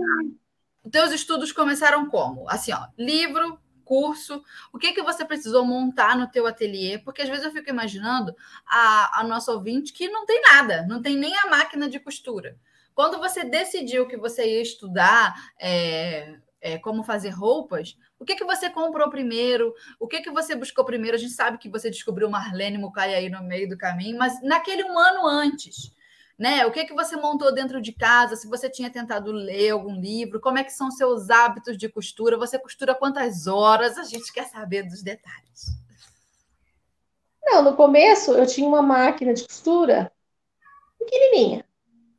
Os 0.85 0.90
teus 0.92 1.12
estudos 1.12 1.50
começaram 1.50 2.09
como? 2.09 2.48
Assim, 2.48 2.72
ó, 2.72 2.87
livro, 2.96 3.59
curso, 3.85 4.42
o 4.72 4.79
que 4.79 4.92
que 4.92 5.02
você 5.02 5.24
precisou 5.24 5.64
montar 5.64 6.16
no 6.16 6.29
teu 6.29 6.46
ateliê? 6.46 6.98
Porque 6.98 7.22
às 7.22 7.29
vezes 7.29 7.44
eu 7.44 7.52
fico 7.52 7.70
imaginando 7.70 8.35
a, 8.66 9.20
a 9.20 9.24
nossa 9.24 9.52
ouvinte 9.52 9.92
que 9.92 10.09
não 10.09 10.26
tem 10.26 10.40
nada, 10.42 10.87
não 10.87 11.00
tem 11.00 11.16
nem 11.16 11.35
a 11.38 11.48
máquina 11.48 11.88
de 11.88 11.98
costura. 11.98 12.57
Quando 12.94 13.18
você 13.18 13.44
decidiu 13.44 14.07
que 14.07 14.16
você 14.16 14.44
ia 14.44 14.62
estudar 14.62 15.35
é, 15.61 16.37
é, 16.61 16.79
como 16.79 17.02
fazer 17.02 17.31
roupas, 17.31 17.96
o 18.18 18.24
que, 18.24 18.35
que 18.35 18.44
você 18.44 18.70
comprou 18.70 19.11
primeiro? 19.11 19.74
O 20.00 20.09
que, 20.09 20.20
que 20.20 20.31
você 20.31 20.55
buscou 20.55 20.85
primeiro? 20.85 21.16
A 21.16 21.20
gente 21.20 21.33
sabe 21.33 21.59
que 21.59 21.68
você 21.68 21.90
descobriu 21.90 22.31
Marlene 22.31 22.79
Mukai 22.79 23.14
aí 23.14 23.29
no 23.29 23.42
meio 23.42 23.68
do 23.68 23.76
caminho, 23.76 24.16
mas 24.18 24.40
naquele 24.42 24.85
um 24.85 24.98
ano 24.98 25.26
antes, 25.26 25.92
né? 26.38 26.64
O 26.64 26.72
que, 26.72 26.85
que 26.85 26.94
você 26.94 27.14
montou 27.16 27.55
dentro 27.55 27.81
de 27.81 27.92
casa? 27.92 28.35
Se 28.37 28.48
você 28.48 28.70
tinha 28.70 28.90
tentado 28.90 29.31
ler 29.33 29.70
algum 29.70 30.00
livro, 30.00 30.40
como 30.40 30.59
é 30.59 30.64
que 30.64 30.72
são 30.72 30.90
seus 30.90 31.29
hábitos 31.29 31.76
de 31.76 31.88
costura? 31.88 32.38
Você 32.38 32.59
costura 32.59 32.94
quantas 32.94 33.46
horas? 33.46 33.98
A 33.98 34.05
gente 34.05 34.33
quer 34.33 34.46
saber 34.46 34.83
dos 34.83 35.02
detalhes. 35.02 35.76
Não, 37.42 37.62
no 37.62 37.76
começo 37.76 38.33
eu 38.33 38.46
tinha 38.46 38.66
uma 38.66 38.83
máquina 38.83 39.35
de 39.35 39.44
costura 39.44 40.11
pequenininha. 40.98 41.64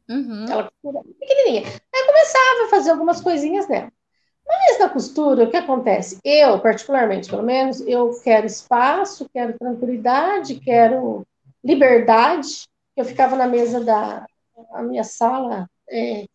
Uhum. 0.07 0.45
Ela 0.47 0.71
pequenininha. 1.19 1.63
Aí 1.67 2.01
eu 2.01 2.05
começava 2.05 2.65
a 2.65 2.69
fazer 2.69 2.91
algumas 2.91 3.19
coisinhas 3.19 3.67
nela. 3.67 3.91
Mas 4.47 4.79
na 4.79 4.89
costura, 4.89 5.43
o 5.43 5.51
que 5.51 5.57
acontece? 5.57 6.19
Eu, 6.23 6.59
particularmente, 6.59 7.29
pelo 7.29 7.43
menos, 7.43 7.81
eu 7.81 8.17
quero 8.23 8.45
espaço, 8.45 9.29
quero 9.33 9.57
tranquilidade, 9.57 10.59
quero 10.59 11.25
liberdade. 11.63 12.67
Eu 12.95 13.03
ficava 13.03 13.35
na 13.35 13.47
mesa 13.47 13.83
da 13.83 14.25
minha 14.83 15.03
sala. 15.03 15.69
É, 15.89 16.25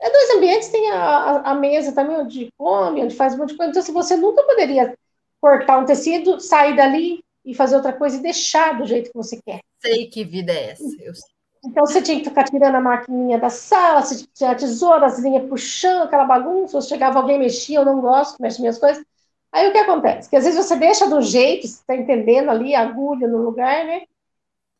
é 0.00 0.10
dois 0.10 0.30
ambientes, 0.30 0.68
tem 0.68 0.90
a, 0.90 0.96
a, 0.96 1.50
a, 1.50 1.54
mesa 1.54 1.92
também 1.92 2.16
onde 2.16 2.52
come, 2.56 3.02
onde 3.02 3.14
faz 3.14 3.34
um 3.34 3.38
monte 3.38 3.50
de 3.50 3.56
coisa. 3.56 3.70
Então, 3.70 3.82
se 3.82 3.92
você 3.92 4.16
nunca 4.16 4.42
poderia 4.44 4.96
cortar 5.40 5.78
um 5.78 5.84
tecido, 5.84 6.40
sair 6.40 6.76
dali 6.76 7.22
e 7.44 7.54
fazer 7.54 7.76
outra 7.76 7.92
coisa 7.92 8.16
e 8.16 8.22
deixar 8.22 8.78
do 8.78 8.86
jeito 8.86 9.10
que 9.10 9.16
você 9.16 9.40
quer. 9.44 9.60
Sei 9.80 10.06
que 10.08 10.24
vida 10.24 10.52
é 10.52 10.70
essa, 10.70 10.96
eu 11.00 11.14
sei. 11.14 11.31
Então 11.64 11.86
você 11.86 12.02
tinha 12.02 12.18
que 12.18 12.28
ficar 12.28 12.44
tirando 12.44 12.74
a 12.74 12.80
maquininha 12.80 13.38
da 13.38 13.48
sala, 13.48 14.02
você 14.02 14.26
tinha 14.34 14.50
a 14.50 14.54
tesoura, 14.54 15.06
as 15.06 15.18
linhas 15.18 15.48
puxando 15.48 16.02
aquela 16.02 16.24
bagunça, 16.24 16.76
ou 16.76 16.82
chegava 16.82 17.20
alguém 17.20 17.38
mexia, 17.38 17.78
eu 17.78 17.84
não 17.84 18.00
gosto, 18.00 18.40
mexe 18.42 18.60
minhas 18.60 18.78
coisas. 18.78 19.04
Aí 19.52 19.68
o 19.68 19.72
que 19.72 19.78
acontece? 19.78 20.28
Que 20.28 20.36
às 20.36 20.44
vezes 20.44 20.64
você 20.64 20.76
deixa 20.76 21.08
do 21.08 21.20
jeito, 21.20 21.68
você 21.68 21.74
está 21.74 21.94
entendendo 21.94 22.50
ali, 22.50 22.74
a 22.74 22.80
agulha 22.80 23.28
no 23.28 23.38
lugar, 23.38 23.84
né? 23.84 24.02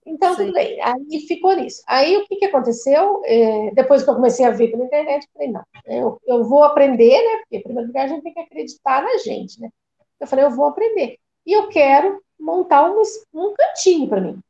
Então, 0.04 0.34
Sim. 0.34 0.46
tudo 0.46 0.54
bem. 0.54 0.80
Aí 0.80 1.20
ficou 1.28 1.54
nisso. 1.54 1.82
Aí 1.86 2.16
o 2.16 2.26
que, 2.26 2.36
que 2.36 2.46
aconteceu? 2.46 3.22
É, 3.24 3.70
depois 3.72 4.02
que 4.02 4.10
eu 4.10 4.14
comecei 4.14 4.44
a 4.44 4.50
ver 4.50 4.70
pela 4.70 4.84
internet, 4.84 5.24
eu 5.24 5.30
falei, 5.32 5.52
não, 5.52 5.64
eu, 5.86 6.20
eu 6.26 6.44
vou 6.44 6.64
aprender, 6.64 7.22
né? 7.22 7.38
Porque, 7.40 7.56
em 7.58 7.62
primeiro 7.62 7.86
lugar, 7.88 8.06
a 8.06 8.08
gente 8.08 8.22
tem 8.22 8.32
que 8.32 8.40
acreditar 8.40 9.02
na 9.02 9.18
gente, 9.18 9.60
né? 9.60 9.70
Eu 10.18 10.26
falei, 10.26 10.44
eu 10.44 10.50
vou 10.50 10.66
aprender. 10.66 11.18
E 11.46 11.52
eu 11.52 11.68
quero 11.68 12.20
montar 12.38 12.90
um, 12.90 13.00
um 13.34 13.54
cantinho 13.54 14.08
para 14.08 14.20
mim. 14.20 14.40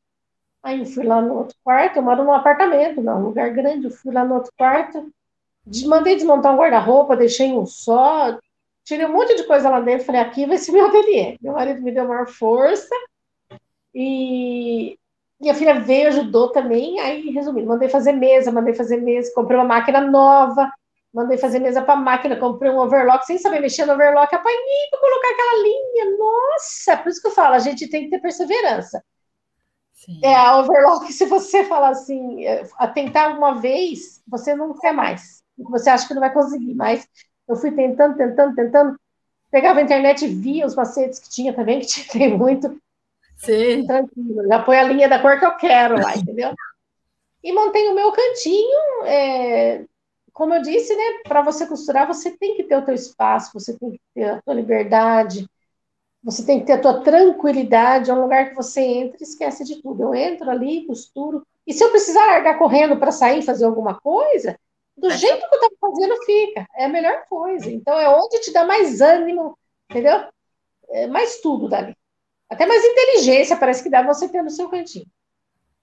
Aí 0.63 0.81
eu 0.81 0.87
fui 0.87 1.05
lá 1.05 1.21
no 1.21 1.39
outro 1.39 1.57
quarto, 1.65 1.97
eu 1.97 2.03
moro 2.03 2.23
num 2.23 2.33
apartamento, 2.33 3.03
não, 3.03 3.19
um 3.21 3.25
lugar 3.27 3.51
grande, 3.51 3.87
eu 3.87 3.91
fui 3.91 4.13
lá 4.13 4.25
no 4.25 4.35
outro 4.37 4.53
quarto, 4.57 5.13
mandei 5.87 6.15
desmontar 6.15 6.55
um 6.55 6.57
guarda-roupa, 6.57 7.17
deixei 7.17 7.53
um 7.53 7.67
só, 7.67 8.39
tirei 8.85 9.07
um 9.07 9.13
monte 9.13 9.35
de 9.35 9.45
coisa 9.45 9.69
lá 9.69 9.81
dentro, 9.81 10.07
falei, 10.07 10.21
aqui 10.21 10.47
vai 10.47 10.59
ser 10.59 10.73
meu 10.73 10.87
ateliê. 10.87 11.37
Meu 11.41 11.55
marido 11.55 11.83
me 11.83 11.93
deu 11.93 12.07
maior 12.07 12.29
força, 12.29 12.95
e 13.95 14.97
minha 15.41 15.55
filha 15.55 15.81
veio, 15.81 16.09
ajudou 16.09 16.53
também, 16.53 17.01
aí, 17.01 17.31
resumindo, 17.31 17.67
mandei 17.67 17.89
fazer 17.89 18.13
mesa, 18.13 18.53
mandei 18.53 18.75
fazer 18.75 18.99
mesa, 18.99 19.33
comprei 19.35 19.59
uma 19.59 19.67
máquina 19.67 20.01
nova, 20.01 20.71
mandei 21.13 21.37
fazer 21.37 21.59
mesa 21.59 21.83
para 21.83 21.97
máquina, 21.97 22.37
comprei 22.37 22.71
um 22.71 22.79
overlock, 22.79 23.27
sem 23.27 23.37
saber 23.39 23.61
mexer 23.61 23.85
no 23.85 23.95
overlock, 23.95 24.33
apanhei 24.33 24.89
para 24.91 25.01
colocar 25.01 25.29
aquela 25.29 25.63
linha, 25.63 26.17
nossa, 26.17 26.97
por 26.99 27.09
isso 27.09 27.21
que 27.21 27.27
eu 27.27 27.33
falo, 27.33 27.55
a 27.55 27.59
gente 27.59 27.89
tem 27.91 28.05
que 28.05 28.11
ter 28.11 28.21
perseverança. 28.21 29.03
Sim. 30.05 30.21
É, 30.23 30.35
a 30.35 30.59
overlock, 30.59 31.11
se 31.13 31.27
você 31.27 31.65
falar 31.65 31.91
assim, 31.91 32.45
a 32.77 32.89
tentar 32.89 33.37
uma 33.37 33.61
vez, 33.61 34.23
você 34.27 34.55
não 34.55 34.77
quer 34.79 34.93
mais. 34.93 35.43
Você 35.57 35.91
acha 35.91 36.09
que 36.09 36.15
não 36.15 36.21
vai 36.21 36.33
conseguir, 36.33 36.75
mas 36.75 37.07
eu 37.49 37.57
fui 37.57 37.71
tentando, 37.71 38.17
tentando, 38.17 38.55
tentando. 38.55 38.97
Pegava 39.51 39.81
a 39.81 39.83
internet 39.83 40.25
e 40.25 40.29
via 40.29 40.67
os 40.67 40.75
macetes 40.75 41.19
que 41.21 41.31
tinha 41.31 41.53
também, 41.53 41.81
que 41.81 41.87
tinha, 41.87 42.07
tem 42.11 42.37
muito. 42.37 42.77
Sim. 43.37 43.87
Tranquilo, 43.87 44.47
já 44.49 44.63
põe 44.63 44.79
a 44.79 44.85
linha 44.85 45.09
da 45.09 45.21
cor 45.21 45.39
que 45.39 45.45
eu 45.45 45.57
quero 45.57 45.95
lá, 46.01 46.15
entendeu? 46.17 46.53
e 47.43 47.53
montei 47.53 47.89
o 47.89 47.95
meu 47.95 48.13
cantinho. 48.13 49.05
É, 49.05 49.85
como 50.33 50.55
eu 50.55 50.63
disse, 50.63 50.95
né, 50.95 51.23
para 51.25 51.43
você 51.43 51.67
costurar, 51.67 52.07
você 52.07 52.31
tem 52.31 52.57
que 52.57 52.65
ter 52.65 52.77
o 52.77 52.85
teu 52.85 52.95
espaço, 52.95 53.53
você 53.53 53.77
tem 53.79 53.91
que 53.93 54.01
ter 54.15 54.25
a 54.25 54.43
tua 54.43 54.55
liberdade, 54.55 55.47
você 56.23 56.45
tem 56.45 56.61
que 56.61 56.67
ter 56.67 56.75
a 56.75 56.81
tua 56.81 57.01
tranquilidade, 57.01 58.11
é 58.11 58.15
um 58.15 58.23
lugar 58.23 58.51
que 58.51 58.55
você 58.55 58.81
entra 58.81 59.17
e 59.21 59.25
esquece 59.25 59.65
de 59.65 59.83
tudo. 59.83 60.03
Eu 60.03 60.15
entro 60.15 60.49
ali, 60.51 60.87
costuro, 60.87 61.47
e 61.67 61.73
se 61.73 61.83
eu 61.83 61.91
precisar 61.91 62.27
largar 62.27 62.59
correndo 62.59 62.97
para 62.97 63.13
sair 63.13 63.43
fazer 63.43 63.65
alguma 63.65 63.99
coisa, 63.99 64.59
do 64.97 65.11
é. 65.11 65.17
jeito 65.17 65.49
que 65.49 65.55
eu 65.55 65.61
estava 65.61 65.75
fazendo, 65.81 66.25
fica. 66.25 66.67
É 66.77 66.85
a 66.85 66.89
melhor 66.89 67.25
coisa. 67.29 67.71
Então, 67.71 67.99
é 67.99 68.09
onde 68.09 68.41
te 68.41 68.53
dá 68.53 68.65
mais 68.65 69.01
ânimo, 69.01 69.59
entendeu? 69.91 70.29
É 70.91 71.07
mais 71.07 71.41
tudo 71.41 71.69
dali. 71.69 71.97
Até 72.49 72.67
mais 72.67 72.85
inteligência 72.85 73.57
parece 73.57 73.83
que 73.83 73.91
dá 73.91 74.03
você 74.03 74.29
ter 74.29 74.43
no 74.43 74.51
seu 74.51 74.69
cantinho. 74.69 75.07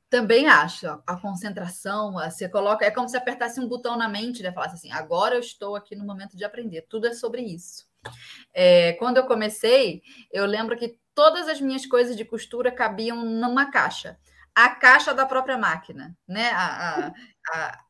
Também 0.09 0.47
acho. 0.47 0.87
A 1.05 1.19
concentração, 1.19 2.13
você 2.13 2.47
coloca. 2.47 2.85
É 2.85 2.91
como 2.91 3.09
se 3.09 3.17
apertasse 3.17 3.59
um 3.59 3.67
botão 3.67 3.97
na 3.97 4.07
mente, 4.07 4.43
né? 4.43 4.51
Falasse 4.51 4.75
assim: 4.75 4.91
agora 4.91 5.35
eu 5.35 5.39
estou 5.39 5.75
aqui 5.75 5.95
no 5.95 6.05
momento 6.05 6.37
de 6.37 6.45
aprender. 6.45 6.85
Tudo 6.87 7.07
é 7.07 7.13
sobre 7.13 7.41
isso. 7.41 7.88
É, 8.53 8.93
quando 8.93 9.17
eu 9.17 9.25
comecei, 9.25 10.01
eu 10.31 10.45
lembro 10.45 10.77
que 10.77 10.97
todas 11.13 11.47
as 11.47 11.59
minhas 11.59 11.85
coisas 11.85 12.15
de 12.15 12.25
costura 12.25 12.71
cabiam 12.71 13.23
numa 13.23 13.69
caixa 13.69 14.17
a 14.55 14.69
caixa 14.69 15.13
da 15.13 15.25
própria 15.25 15.57
máquina, 15.57 16.17
né? 16.27 16.49
A, 16.51 17.07
a, 17.07 17.13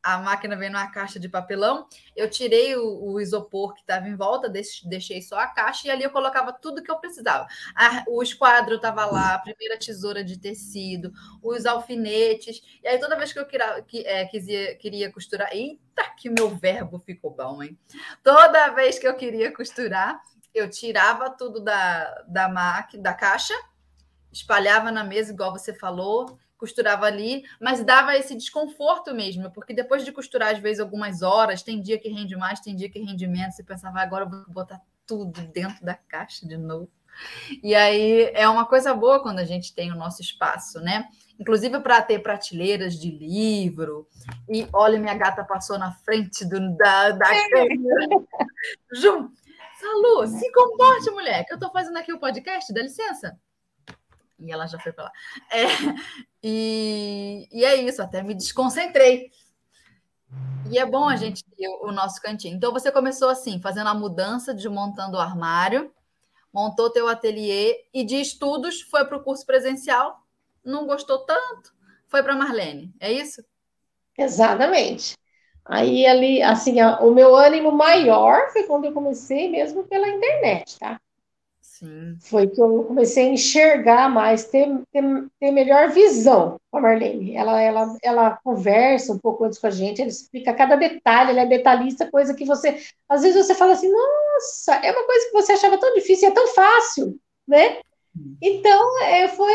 a, 0.04 0.18
máquina 0.18 0.56
vem 0.56 0.70
numa 0.70 0.90
caixa 0.92 1.20
de 1.20 1.28
papelão. 1.30 1.88
Eu 2.16 2.30
tirei 2.30 2.76
o, 2.76 3.14
o 3.14 3.20
isopor 3.20 3.74
que 3.74 3.82
estava 3.82 4.08
em 4.08 4.16
volta, 4.16 4.50
deixei 4.50 5.22
só 5.22 5.40
a 5.40 5.48
caixa 5.48 5.88
e 5.88 5.92
ali 5.92 6.04
eu 6.04 6.10
colocava 6.10 6.54
tudo 6.54 6.84
que 6.84 6.92
eu 6.92 7.00
precisava. 7.00 7.48
A, 7.76 8.04
o 8.08 8.22
esquadro 8.24 8.76
estava 8.76 9.06
lá, 9.06 9.36
a 9.36 9.40
primeira 9.40 9.78
tesoura 9.78 10.24
de 10.24 10.40
tecido, 10.40 11.12
os 11.42 11.66
alfinetes. 11.66 12.62
E 12.84 12.88
aí 12.88 13.00
toda 13.00 13.18
vez 13.18 13.34
que 13.34 13.40
eu 13.40 13.46
queria, 13.46 13.82
que, 13.84 14.06
é, 14.06 14.26
quisia, 14.26 14.76
queria 14.76 15.12
costurar, 15.12 15.50
eita, 15.52 16.04
que 16.18 16.30
meu 16.30 16.50
verbo 16.50 17.00
ficou 17.00 17.32
bom, 17.32 17.62
hein? 17.62 17.78
Toda 18.24 18.70
vez 18.70 18.98
que 18.98 19.08
eu 19.08 19.16
queria 19.16 19.54
costurar, 19.54 20.22
eu 20.54 20.70
tirava 20.70 21.30
tudo 21.30 21.60
da, 21.60 22.24
da 22.28 22.50
máquina, 22.50 23.04
da 23.04 23.14
caixa, 23.14 23.54
espalhava 24.32 24.92
na 24.92 25.04
mesa, 25.04 25.32
igual 25.32 25.52
você 25.52 25.74
falou 25.74 26.38
costurava 26.60 27.06
ali, 27.06 27.44
mas 27.60 27.84
dava 27.84 28.16
esse 28.16 28.36
desconforto 28.36 29.16
mesmo, 29.16 29.50
porque 29.52 29.74
depois 29.74 30.04
de 30.04 30.12
costurar, 30.12 30.52
às 30.52 30.60
vezes, 30.60 30.82
algumas 30.82 31.22
horas, 31.22 31.64
tem 31.64 31.82
dia 31.82 31.98
que 31.98 32.10
rende 32.10 32.36
mais, 32.36 32.60
tem 32.60 32.76
dia 32.76 32.90
que 32.90 33.00
rende 33.00 33.26
menos, 33.26 33.56
você 33.56 33.64
pensava, 33.64 34.02
agora 34.02 34.26
eu 34.26 34.30
vou 34.30 34.46
botar 34.50 34.82
tudo 35.08 35.42
dentro 35.48 35.84
da 35.84 35.96
caixa 35.96 36.46
de 36.46 36.58
novo. 36.58 36.92
E 37.64 37.74
aí 37.74 38.32
é 38.34 38.48
uma 38.48 38.66
coisa 38.66 38.94
boa 38.94 39.22
quando 39.22 39.40
a 39.40 39.46
gente 39.46 39.74
tem 39.74 39.92
o 39.92 39.96
nosso 39.96 40.22
espaço, 40.22 40.80
né? 40.80 41.06
Inclusive 41.40 41.80
para 41.80 42.02
ter 42.02 42.20
prateleiras 42.20 42.94
de 42.94 43.10
livro. 43.10 44.08
E 44.48 44.68
olha, 44.72 45.00
minha 45.00 45.16
gata 45.16 45.44
passou 45.44 45.78
na 45.78 45.92
frente 45.92 46.46
do, 46.46 46.76
da, 46.78 47.12
da 47.12 47.26
câmera. 47.50 48.26
Ju, 48.94 49.32
Salu, 49.80 50.28
se 50.28 50.52
comporte, 50.52 51.10
mulher, 51.12 51.46
que 51.46 51.54
eu 51.54 51.56
estou 51.56 51.72
fazendo 51.72 51.98
aqui 51.98 52.12
o 52.12 52.20
podcast, 52.20 52.74
dá 52.74 52.82
licença. 52.82 53.38
E 54.40 54.52
ela 54.52 54.68
já 54.68 54.80
foi 54.80 54.92
para 54.92 55.06
lá. 55.06 55.12
É, 55.52 55.66
e, 56.44 57.48
e 57.52 57.66
é 57.66 57.76
isso, 57.76 58.02
até 58.02 58.24
me 58.24 58.34
desconcentrei. 58.34 59.32
E 60.72 60.78
é 60.78 60.86
bom 60.86 61.08
a 61.08 61.16
gente 61.16 61.44
ter 61.44 61.68
o 61.82 61.92
nosso 61.92 62.22
cantinho. 62.22 62.56
Então, 62.56 62.72
você 62.72 62.92
começou 62.92 63.30
assim, 63.30 63.60
fazendo 63.60 63.88
a 63.88 63.94
mudança, 63.94 64.54
desmontando 64.54 65.18
o 65.18 65.20
armário, 65.20 65.92
montou 66.54 66.90
teu 66.90 67.08
ateliê 67.08 67.86
e 67.94 68.04
de 68.04 68.16
estudos 68.20 68.82
foi 68.82 69.06
para 69.06 69.18
o 69.18 69.24
curso 69.24 69.46
presencial, 69.46 70.22
não 70.64 70.86
gostou 70.86 71.20
tanto, 71.20 71.74
foi 72.08 72.22
para 72.24 72.36
Marlene, 72.36 72.94
é 73.00 73.12
isso? 73.12 73.44
Exatamente. 74.18 75.16
Aí 75.66 76.06
ali, 76.06 76.42
assim, 76.42 76.82
o 76.82 77.12
meu 77.12 77.36
ânimo 77.36 77.72
maior 77.72 78.50
foi 78.52 78.64
quando 78.64 78.86
eu 78.86 78.92
comecei 78.92 79.50
mesmo 79.50 79.84
pela 79.84 80.08
internet, 80.08 80.80
tá? 80.80 81.00
Sim. 81.80 82.18
Foi 82.20 82.46
que 82.46 82.62
eu 82.62 82.84
comecei 82.84 83.28
a 83.28 83.32
enxergar 83.32 84.10
mais, 84.10 84.46
ter, 84.46 84.68
ter, 84.92 85.02
ter 85.40 85.52
melhor 85.52 85.90
visão 85.90 86.60
com 86.70 86.78
a 86.78 86.82
Marlene. 86.82 87.38
Ela, 87.38 87.62
ela, 87.62 87.98
ela 88.04 88.40
conversa 88.44 89.14
um 89.14 89.18
pouco 89.18 89.46
antes 89.46 89.58
com 89.58 89.68
a 89.68 89.70
gente, 89.72 90.02
ela 90.02 90.10
explica 90.10 90.54
cada 90.54 90.76
detalhe, 90.76 91.32
ela 91.32 91.42
é 91.42 91.46
detalhista, 91.46 92.12
coisa 92.12 92.34
que 92.34 92.44
você. 92.44 92.78
Às 93.08 93.22
vezes 93.22 93.46
você 93.46 93.56
fala 93.56 93.74
assim, 93.74 93.90
nossa, 93.90 94.76
é 94.76 94.92
uma 94.92 95.06
coisa 95.06 95.26
que 95.28 95.32
você 95.32 95.54
achava 95.54 95.78
tão 95.78 95.94
difícil, 95.94 96.28
é 96.28 96.32
tão 96.32 96.48
fácil, 96.48 97.18
né? 97.48 97.80
Então, 98.42 99.02
é, 99.04 99.30
foi 99.30 99.54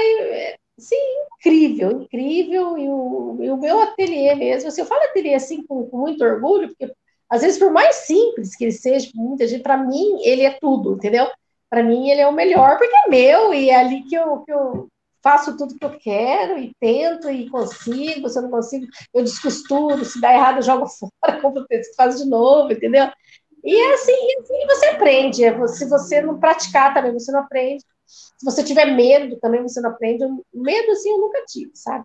sim, 0.79 0.97
incrível, 1.37 2.03
incrível. 2.03 2.79
E 2.79 2.89
o, 2.89 3.37
e 3.43 3.51
o 3.51 3.57
meu 3.59 3.81
ateliê 3.81 4.35
mesmo, 4.35 4.69
assim, 4.69 4.81
eu 4.81 4.87
falo 4.87 5.03
ateliê 5.03 5.35
assim 5.35 5.63
com, 5.67 5.85
com 5.91 5.99
muito 5.99 6.25
orgulho, 6.25 6.69
porque 6.69 6.91
às 7.29 7.43
vezes, 7.43 7.59
por 7.59 7.71
mais 7.71 7.97
simples 7.97 8.57
que 8.57 8.65
ele 8.65 8.73
seja, 8.73 9.11
muita 9.15 9.47
gente, 9.47 9.63
para 9.63 9.77
mim, 9.77 10.23
ele 10.23 10.43
é 10.43 10.59
tudo, 10.59 10.95
entendeu? 10.95 11.27
Para 11.75 11.83
mim 11.83 12.09
ele 12.09 12.21
é 12.21 12.29
o 12.29 12.33
melhor 12.33 12.79
porque 12.79 12.95
é 12.95 13.11
meu 13.11 13.53
e 13.53 13.69
é 13.69 13.75
ali 13.75 14.05
que 14.05 14.15
eu, 14.15 14.39
que 14.45 14.53
eu 14.53 14.87
faço 15.21 15.57
tudo 15.57 15.77
que 15.77 15.85
eu 15.85 15.99
quero 15.99 16.57
e 16.57 16.73
tento 16.79 17.29
e 17.29 17.51
consigo, 17.51 18.29
se 18.29 18.39
eu 18.39 18.43
não 18.43 18.51
consigo, 18.51 18.87
eu 19.13 19.25
descosturo, 19.25 20.05
se 20.05 20.21
dá 20.21 20.33
errado 20.33 20.59
eu 20.59 20.63
jogo 20.63 20.87
fora, 21.21 21.41
compro 21.41 21.63
o 21.63 21.67
texto, 21.67 21.97
faz 21.97 22.17
de 22.17 22.29
novo, 22.29 22.73
entendeu? 22.73 23.11
E 23.65 23.75
é 23.75 23.95
assim, 23.95 24.13
e 24.13 24.41
assim 24.41 24.67
você 24.69 24.87
aprende, 24.87 25.45
é 25.45 25.67
se 25.67 25.89
você 25.89 26.23
não 26.23 26.39
praticar 26.39 26.95
também, 26.95 27.13
você 27.13 27.33
não 27.33 27.41
aprende, 27.41 27.83
se 28.07 28.45
você 28.45 28.63
tiver 28.63 28.95
medo 28.95 29.37
também, 29.41 29.61
você 29.63 29.81
não 29.81 29.91
aprende, 29.91 30.25
medo 30.53 30.93
assim 30.93 31.11
eu 31.11 31.19
nunca 31.19 31.45
tive, 31.45 31.73
sabe? 31.75 32.05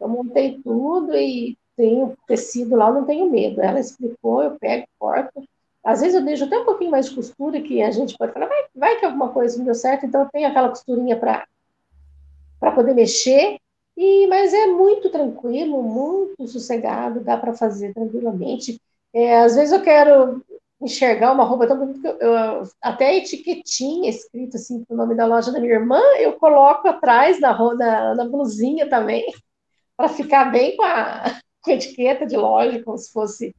Eu 0.00 0.08
montei 0.08 0.60
tudo 0.62 1.16
e 1.16 1.58
tenho 1.76 2.16
tecido 2.28 2.76
lá, 2.76 2.90
eu 2.90 2.94
não 2.94 3.06
tenho 3.06 3.28
medo, 3.28 3.60
ela 3.60 3.80
explicou, 3.80 4.40
eu 4.40 4.56
pego, 4.56 4.86
corto, 5.00 5.42
às 5.84 6.00
vezes 6.00 6.14
eu 6.14 6.24
deixo 6.24 6.44
até 6.44 6.58
um 6.58 6.64
pouquinho 6.64 6.90
mais 6.90 7.08
de 7.08 7.14
costura, 7.14 7.60
que 7.60 7.82
a 7.82 7.90
gente 7.90 8.16
pode 8.16 8.32
falar, 8.32 8.46
vai, 8.46 8.64
vai 8.74 8.96
que 8.98 9.04
alguma 9.04 9.30
coisa 9.30 9.56
não 9.56 9.64
deu 9.64 9.74
certo, 9.74 10.06
então 10.06 10.22
eu 10.22 10.28
tenho 10.30 10.48
aquela 10.48 10.68
costurinha 10.68 11.16
para 11.16 12.72
poder 12.74 12.94
mexer, 12.94 13.58
e, 13.96 14.26
mas 14.28 14.52
é 14.52 14.66
muito 14.66 15.10
tranquilo, 15.10 15.82
muito 15.82 16.46
sossegado, 16.48 17.20
dá 17.20 17.36
para 17.36 17.54
fazer 17.54 17.92
tranquilamente. 17.94 18.80
É, 19.12 19.40
às 19.40 19.56
vezes 19.56 19.72
eu 19.72 19.82
quero 19.82 20.42
enxergar 20.80 21.32
uma 21.32 21.44
roupa 21.44 21.66
tão 21.66 21.78
bonita, 21.78 22.16
eu, 22.20 22.30
eu, 22.30 22.62
até 22.80 23.08
a 23.08 23.14
etiquetinha 23.16 24.08
escrita 24.08 24.56
assim, 24.56 24.84
o 24.88 24.96
nome 24.96 25.14
da 25.14 25.26
loja 25.26 25.52
da 25.52 25.60
minha 25.60 25.74
irmã, 25.74 26.00
eu 26.18 26.34
coloco 26.34 26.88
atrás 26.88 27.38
na, 27.40 27.56
na, 27.74 28.14
na 28.14 28.24
blusinha 28.24 28.88
também, 28.88 29.24
para 29.96 30.08
ficar 30.08 30.50
bem 30.50 30.76
com 30.76 30.82
a, 30.82 31.38
com 31.62 31.70
a 31.70 31.74
etiqueta 31.74 32.26
de 32.26 32.36
loja, 32.36 32.82
como 32.82 32.96
se 32.96 33.12
fosse 33.12 33.54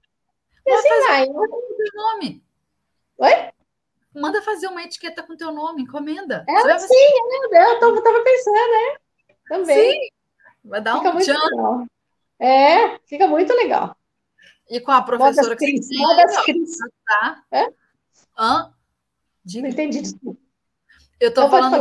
e 0.66 0.72
assim 0.72 1.08
vai. 1.08 1.26
Teu 1.26 1.36
nome. 1.96 2.44
Oi? 3.18 3.32
Manda 4.14 4.42
fazer 4.42 4.68
uma 4.68 4.84
etiqueta 4.84 5.24
com 5.24 5.38
teu 5.38 5.52
nome, 5.52 5.84
encomenda. 5.84 6.46
É, 6.48 6.80
sim, 6.80 6.94
é, 7.54 7.74
eu 7.74 7.80
tava 7.80 8.24
pensando, 8.24 8.56
né? 8.56 8.98
Também. 9.48 9.92
Sim, 9.92 10.10
vai 10.66 10.82
dar 10.82 10.98
fica 10.98 11.12
um 11.12 11.18
legal. 11.18 11.86
É, 12.40 13.00
fica 13.06 13.28
muito 13.28 13.54
legal. 13.54 13.96
E 14.70 14.80
com 14.80 14.92
a 14.92 15.02
professora 15.02 15.56
que 15.56 15.66
Cris, 15.66 15.88
você 15.88 16.44
tem, 16.44 16.44
Cris. 16.56 16.78
Tá? 17.06 17.44
É? 17.52 17.74
Hã? 18.38 18.74
Diga. 19.44 19.64
Não 19.64 19.70
entendi, 19.70 20.02
desculpa. 20.02 20.40
Eu 21.20 21.34
tô 21.34 21.50
falando 21.50 21.78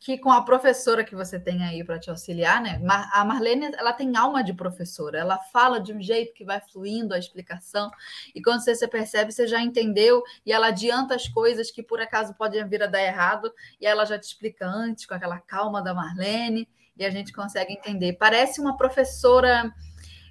que 0.00 0.18
com 0.18 0.30
a 0.30 0.42
professora 0.42 1.04
que 1.04 1.14
você 1.14 1.38
tem 1.38 1.64
aí 1.64 1.82
para 1.82 1.98
te 1.98 2.10
auxiliar, 2.10 2.60
né? 2.60 2.80
A 3.12 3.24
Marlene, 3.24 3.70
ela 3.76 3.92
tem 3.92 4.16
alma 4.16 4.42
de 4.42 4.52
professora, 4.52 5.18
ela 5.18 5.38
fala 5.38 5.80
de 5.80 5.92
um 5.92 6.00
jeito 6.00 6.34
que 6.34 6.44
vai 6.44 6.60
fluindo 6.60 7.14
a 7.14 7.18
explicação, 7.18 7.90
e 8.34 8.42
quando 8.42 8.60
você, 8.60 8.74
você 8.74 8.86
percebe, 8.88 9.32
você 9.32 9.46
já 9.46 9.60
entendeu, 9.60 10.22
e 10.44 10.52
ela 10.52 10.68
adianta 10.68 11.14
as 11.14 11.28
coisas 11.28 11.70
que 11.70 11.82
por 11.82 12.00
acaso 12.00 12.34
podem 12.34 12.66
vir 12.68 12.82
a 12.82 12.86
dar 12.86 13.02
errado, 13.02 13.52
e 13.80 13.86
ela 13.86 14.04
já 14.04 14.18
te 14.18 14.24
explica 14.24 14.66
antes, 14.66 15.06
com 15.06 15.14
aquela 15.14 15.38
calma 15.38 15.82
da 15.82 15.94
Marlene, 15.94 16.68
e 16.96 17.04
a 17.04 17.10
gente 17.10 17.32
consegue 17.32 17.72
entender. 17.72 18.14
Parece 18.14 18.60
uma 18.60 18.76
professora 18.76 19.72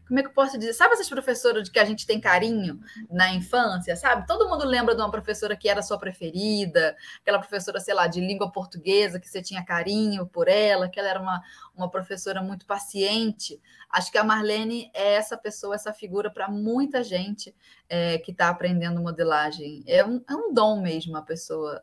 como 0.08 0.20
é 0.20 0.24
que 0.24 0.30
eu 0.30 0.34
posso 0.34 0.58
dizer? 0.58 0.74
Sabe 0.74 0.94
essas 0.94 1.10
professoras 1.10 1.64
de 1.64 1.72
que 1.72 1.80
a 1.80 1.86
gente 1.86 2.06
tem 2.06 2.20
carinho 2.20 2.80
na 3.10 3.34
infância, 3.34 3.96
sabe? 3.96 4.28
Todo 4.28 4.48
mundo 4.48 4.66
lembra 4.66 4.96
de 4.96 5.02
uma 5.02 5.10
professora 5.10 5.56
que 5.56 5.68
era 5.68 5.82
sua 5.82 5.98
preferida, 5.98 6.96
aquela 7.22 7.40
professora, 7.40 7.80
sei 7.80 7.94
lá, 7.94 8.06
de 8.06 8.22
língua 8.22 8.52
portuguesa, 8.52 9.20
que 9.20 9.28
você 9.28 9.42
tinha 9.42 9.66
carinho 9.66 10.26
por 10.28 10.48
ela, 10.48 10.88
que 10.88 11.00
ela 11.00 11.10
era 11.10 11.20
uma, 11.20 11.42
uma 11.76 11.90
professora 11.90 12.42
muito 12.42 12.66
paciente. 12.66 13.60
Acho 13.90 14.12
que 14.12 14.18
a 14.18 14.24
Marlene 14.24 14.92
é 14.94 15.14
essa 15.14 15.36
pessoa, 15.36 15.74
essa 15.74 15.92
figura 15.92 16.30
para 16.30 16.48
muita 16.48 17.04
gente 17.04 17.56
é, 17.90 18.18
que 18.20 18.32
está 18.32 18.50
aprendendo 18.50 19.02
modelagem. 19.02 19.84
É 19.88 20.06
um, 20.06 20.24
é 20.30 20.36
um 20.36 20.54
dom 20.54 20.82
mesmo 20.82 21.18
a 21.18 21.22
pessoa 21.22 21.82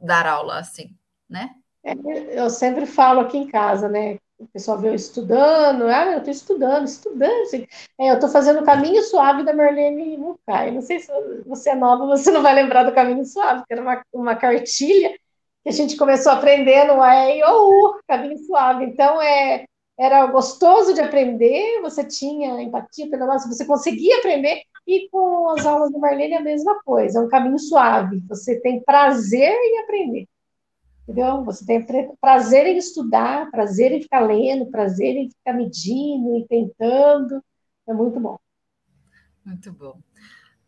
dar 0.00 0.26
aula 0.26 0.58
assim, 0.58 0.96
né? 1.28 1.54
É, 1.84 1.94
eu 2.38 2.48
sempre 2.48 2.86
falo 2.86 3.20
aqui 3.20 3.36
em 3.36 3.46
casa, 3.46 3.88
né? 3.88 4.18
O 4.38 4.46
pessoal 4.46 4.82
eu 4.84 4.94
estudando, 4.94 5.84
ah, 5.84 6.12
eu 6.12 6.18
estou 6.18 6.32
estudando, 6.32 6.86
estudando. 6.86 7.42
Assim. 7.42 7.66
É, 7.98 8.10
eu 8.10 8.14
estou 8.14 8.28
fazendo 8.28 8.60
o 8.60 8.64
caminho 8.64 9.02
suave 9.02 9.42
da 9.42 9.52
Marlene 9.52 10.16
Mucay. 10.16 10.70
Não 10.70 10.80
sei 10.80 11.00
se 11.00 11.10
você 11.46 11.70
é 11.70 11.74
nova, 11.74 12.06
você 12.06 12.30
não 12.30 12.42
vai 12.42 12.54
lembrar 12.54 12.84
do 12.84 12.94
caminho 12.94 13.24
suave, 13.24 13.64
que 13.66 13.72
era 13.72 13.82
uma, 13.82 14.02
uma 14.12 14.36
cartilha 14.36 15.10
que 15.62 15.68
a 15.68 15.72
gente 15.72 15.96
começou 15.96 16.32
aprendendo 16.32 16.94
o 16.94 17.04
E 17.04 17.42
ou 17.44 17.70
o 17.70 18.00
caminho 18.06 18.38
suave. 18.38 18.84
Então, 18.84 19.20
é, 19.20 19.64
era 19.98 20.24
gostoso 20.26 20.94
de 20.94 21.00
aprender, 21.00 21.80
você 21.82 22.04
tinha 22.04 22.62
empatia 22.62 23.10
pelo 23.10 23.26
nosso, 23.26 23.48
você 23.48 23.64
conseguia 23.64 24.18
aprender, 24.18 24.62
e 24.86 25.08
com 25.10 25.50
as 25.50 25.66
aulas 25.66 25.90
do 25.90 25.98
Marlene 25.98 26.34
é 26.34 26.38
a 26.38 26.42
mesma 26.42 26.80
coisa, 26.84 27.18
é 27.18 27.22
um 27.22 27.28
caminho 27.28 27.58
suave, 27.58 28.22
você 28.28 28.60
tem 28.60 28.80
prazer 28.80 29.52
em 29.52 29.80
aprender. 29.80 30.26
Entendeu? 31.08 31.42
Você 31.42 31.64
tem 31.64 32.14
prazer 32.20 32.66
em 32.66 32.76
estudar, 32.76 33.50
prazer 33.50 33.92
em 33.92 34.02
ficar 34.02 34.20
lendo, 34.20 34.70
prazer 34.70 35.16
em 35.16 35.30
ficar 35.30 35.54
medindo 35.54 36.36
e 36.36 36.46
tentando. 36.46 37.42
É 37.86 37.94
muito 37.94 38.20
bom. 38.20 38.38
Muito 39.42 39.72
bom. 39.72 39.98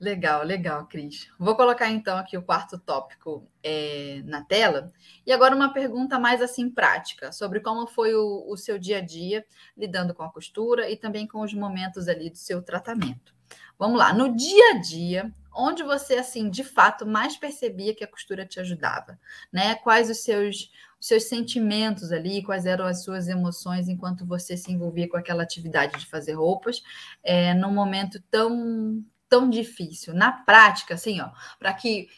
Legal, 0.00 0.42
legal, 0.42 0.86
Cris. 0.86 1.30
Vou 1.38 1.54
colocar 1.54 1.90
então 1.90 2.16
aqui 2.16 2.38
o 2.38 2.42
quarto 2.42 2.78
tópico 2.78 3.46
é, 3.62 4.22
na 4.24 4.42
tela. 4.42 4.90
E 5.26 5.32
agora 5.32 5.54
uma 5.54 5.74
pergunta 5.74 6.18
mais 6.18 6.40
assim 6.40 6.70
prática 6.70 7.32
sobre 7.32 7.60
como 7.60 7.86
foi 7.86 8.14
o, 8.14 8.46
o, 8.48 8.56
seu 8.56 8.78
dia 8.78 8.96
a 8.96 9.02
dia 9.02 9.44
lidando 9.76 10.14
com 10.14 10.22
a 10.22 10.32
costura 10.32 10.88
e 10.88 10.96
também 10.96 11.26
com 11.26 11.42
os 11.42 11.52
momentos 11.52 12.08
ali 12.08 12.30
do 12.30 12.38
seu 12.38 12.62
tratamento. 12.62 13.34
Vamos 13.78 13.98
lá, 13.98 14.14
no 14.14 14.34
dia 14.34 14.70
a 14.70 14.78
dia, 14.78 15.30
onde 15.52 15.82
você 15.82 16.14
assim 16.14 16.48
de 16.48 16.64
fato 16.64 17.06
mais 17.06 17.36
percebia 17.36 17.94
que 17.94 18.04
a 18.04 18.08
costura 18.08 18.46
te 18.46 18.60
ajudava, 18.60 19.18
né? 19.52 19.74
Quais 19.76 20.10
os 20.10 20.18
seus 20.18 20.70
os 21.00 21.06
seus 21.06 21.24
sentimentos 21.24 22.12
ali, 22.12 22.42
quais 22.42 22.66
eram 22.66 22.84
as 22.84 23.02
suas 23.02 23.26
emoções 23.26 23.88
enquanto 23.88 24.26
você 24.26 24.54
se 24.54 24.70
envolvia 24.70 25.08
com 25.08 25.16
aquela 25.16 25.42
atividade 25.42 25.98
de 25.98 26.06
fazer 26.06 26.34
roupas, 26.34 26.82
é, 27.22 27.54
num 27.54 27.72
momento 27.72 28.22
tão 28.30 29.02
tão 29.28 29.48
difícil. 29.48 30.12
Na 30.12 30.32
prática, 30.32 30.94
assim, 30.94 31.20
ó, 31.20 31.30
para 31.58 31.72
que 31.72 32.08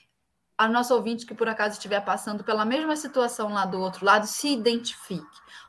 a 0.56 0.68
nossa 0.68 0.94
ouvinte 0.94 1.26
que 1.26 1.34
por 1.34 1.48
acaso 1.48 1.74
estiver 1.74 2.00
passando 2.04 2.42
pela 2.42 2.64
mesma 2.64 2.96
situação 2.96 3.52
lá 3.52 3.64
do 3.66 3.80
outro 3.80 4.04
lado 4.04 4.26
se 4.26 4.48
identifique. 4.48 5.24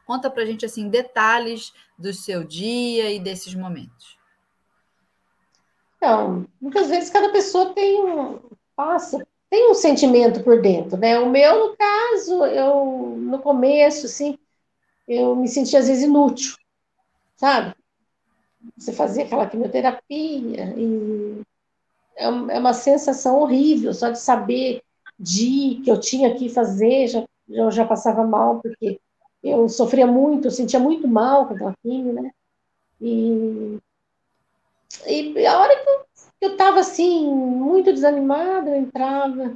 Conta 0.06 0.30
para 0.30 0.46
gente 0.46 0.66
assim 0.66 0.90
detalhes 0.90 1.74
do 1.98 2.14
seu 2.14 2.44
dia 2.44 3.12
e 3.12 3.20
desses 3.20 3.54
momentos. 3.56 4.18
Então, 6.04 6.46
muitas 6.60 6.90
vezes 6.90 7.10
cada 7.10 7.32
pessoa 7.32 7.74
tem 7.74 8.04
um 8.04 8.38
passa 8.76 9.26
tem 9.50 9.72
um 9.72 9.74
sentimento 9.74 10.44
por 10.44 10.62
dentro, 10.62 10.98
né? 10.98 11.18
O 11.18 11.30
meu, 11.30 11.70
no 11.70 11.78
caso, 11.78 12.46
eu 12.46 13.16
no 13.18 13.40
começo, 13.40 14.08
assim, 14.08 14.38
eu 15.08 15.34
me 15.34 15.48
sentia 15.48 15.80
às 15.80 15.88
vezes 15.88 16.04
inútil, 16.04 16.58
sabe? 17.38 17.74
Você 18.76 18.92
fazia 18.92 19.24
aquela 19.24 19.48
quimioterapia 19.48 20.74
e 20.76 21.42
é, 22.18 22.26
é 22.26 22.60
uma 22.60 22.74
sensação 22.74 23.40
horrível 23.40 23.94
só 23.94 24.10
de 24.10 24.20
saber 24.20 24.82
de 25.18 25.82
que 25.86 25.90
eu 25.90 25.98
tinha 25.98 26.36
que 26.36 26.50
fazer, 26.50 27.08
já, 27.08 27.26
eu 27.48 27.72
já 27.72 27.86
passava 27.86 28.28
mal, 28.28 28.60
porque 28.60 29.00
eu 29.42 29.70
sofria 29.70 30.06
muito, 30.06 30.48
eu 30.48 30.52
sentia 30.52 30.80
muito 30.82 31.08
mal 31.08 31.48
com 31.48 31.54
aquela 31.54 31.76
quimio, 31.82 32.12
né? 32.12 32.32
E, 33.00 33.80
e 35.08 35.46
a 35.46 35.60
hora 35.60 35.76
que 35.76 36.46
eu 36.46 36.52
estava 36.54 36.80
assim, 36.80 37.28
muito 37.34 37.94
desanimada, 37.94 38.70
eu 38.70 38.76
entrava 38.76 39.54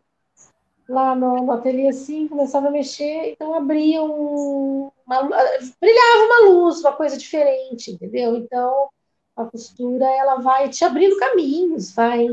lá 0.88 1.13
no, 1.15 1.43
no 1.43 1.51
ateliê 1.51 1.89
assim, 1.89 2.27
começava 2.27 2.67
a 2.67 2.71
mexer, 2.71 3.31
então 3.31 3.53
abria 3.53 4.01
um, 4.01 4.89
uma, 5.05 5.23
brilhava 5.23 6.25
uma 6.25 6.49
luz, 6.49 6.79
uma 6.79 6.93
coisa 6.93 7.17
diferente, 7.17 7.91
entendeu? 7.91 8.38
Então 8.38 8.89
a 9.36 9.45
costura 9.45 10.05
ela 10.05 10.38
vai 10.38 10.69
te 10.69 10.83
abrindo 10.83 11.17
caminhos, 11.17 11.93
vai 11.93 12.25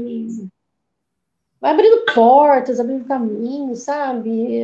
vai 1.60 1.72
abrindo 1.72 2.04
portas, 2.14 2.78
abrindo 2.78 3.06
caminhos, 3.06 3.80
sabe? 3.80 4.62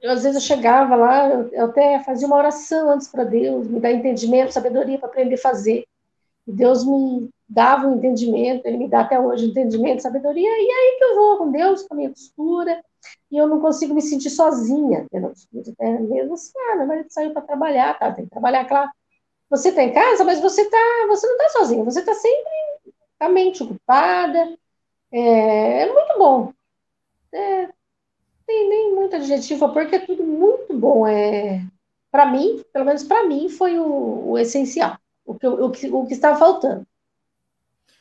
Eu, 0.00 0.12
às 0.12 0.22
vezes 0.22 0.36
eu 0.36 0.56
chegava 0.56 0.94
lá, 0.94 1.28
eu 1.28 1.64
até 1.64 1.98
fazia 2.04 2.26
uma 2.26 2.36
oração 2.36 2.90
antes 2.90 3.08
para 3.08 3.24
Deus, 3.24 3.66
me 3.66 3.80
dar 3.80 3.90
entendimento, 3.90 4.52
sabedoria 4.52 4.98
para 4.98 5.08
aprender 5.08 5.34
a 5.34 5.38
fazer. 5.38 5.84
Deus 6.52 6.84
me 6.84 7.28
dava 7.48 7.86
um 7.86 7.96
entendimento, 7.96 8.66
Ele 8.66 8.76
me 8.76 8.88
dá 8.88 9.00
até 9.00 9.18
hoje 9.18 9.46
entendimento, 9.46 10.02
sabedoria, 10.02 10.48
e 10.48 10.70
aí 10.70 10.96
que 10.98 11.04
eu 11.04 11.14
vou 11.14 11.38
com 11.38 11.50
Deus, 11.50 11.82
com 11.82 11.94
a 11.94 11.96
minha 11.96 12.10
costura, 12.10 12.82
e 13.30 13.36
eu 13.36 13.46
não 13.46 13.60
consigo 13.60 13.94
me 13.94 14.02
sentir 14.02 14.30
sozinha, 14.30 15.06
é 15.12 15.20
mesmo 15.98 16.34
assim, 16.34 16.52
ah, 16.70 16.76
meu 16.76 16.86
marido 16.86 17.10
saiu 17.10 17.32
para 17.32 17.42
trabalhar, 17.42 17.98
tá, 17.98 18.12
tem 18.12 18.24
que 18.24 18.30
trabalhar, 18.30 18.64
claro, 18.66 18.90
você 19.50 19.70
está 19.70 19.82
em 19.82 19.92
casa, 19.92 20.24
mas 20.24 20.40
você 20.40 20.68
tá, 20.68 21.06
você 21.08 21.26
não 21.26 21.36
está 21.36 21.48
sozinho, 21.50 21.84
você 21.84 22.00
está 22.00 22.14
sempre 22.14 22.50
com 23.18 23.24
a 23.24 23.28
mente 23.28 23.62
ocupada. 23.62 24.58
É, 25.10 25.82
é 25.82 25.92
muito 25.92 26.18
bom. 26.18 26.52
É, 27.32 27.68
tem 28.46 28.68
nem 28.68 28.94
muito 28.94 29.16
adjetivo 29.16 29.72
porque 29.72 29.96
é 29.96 30.06
tudo 30.06 30.24
muito 30.24 30.74
bom. 30.74 31.06
É, 31.06 31.62
para 32.10 32.26
mim, 32.26 32.62
pelo 32.72 32.84
menos 32.84 33.04
para 33.04 33.26
mim, 33.26 33.48
foi 33.48 33.78
o, 33.78 34.30
o 34.30 34.38
essencial, 34.38 34.98
o 35.28 35.34
que, 35.38 35.46
o, 35.46 35.70
que, 35.70 35.90
o 35.90 36.06
que 36.06 36.14
estava 36.14 36.38
faltando. 36.38 36.86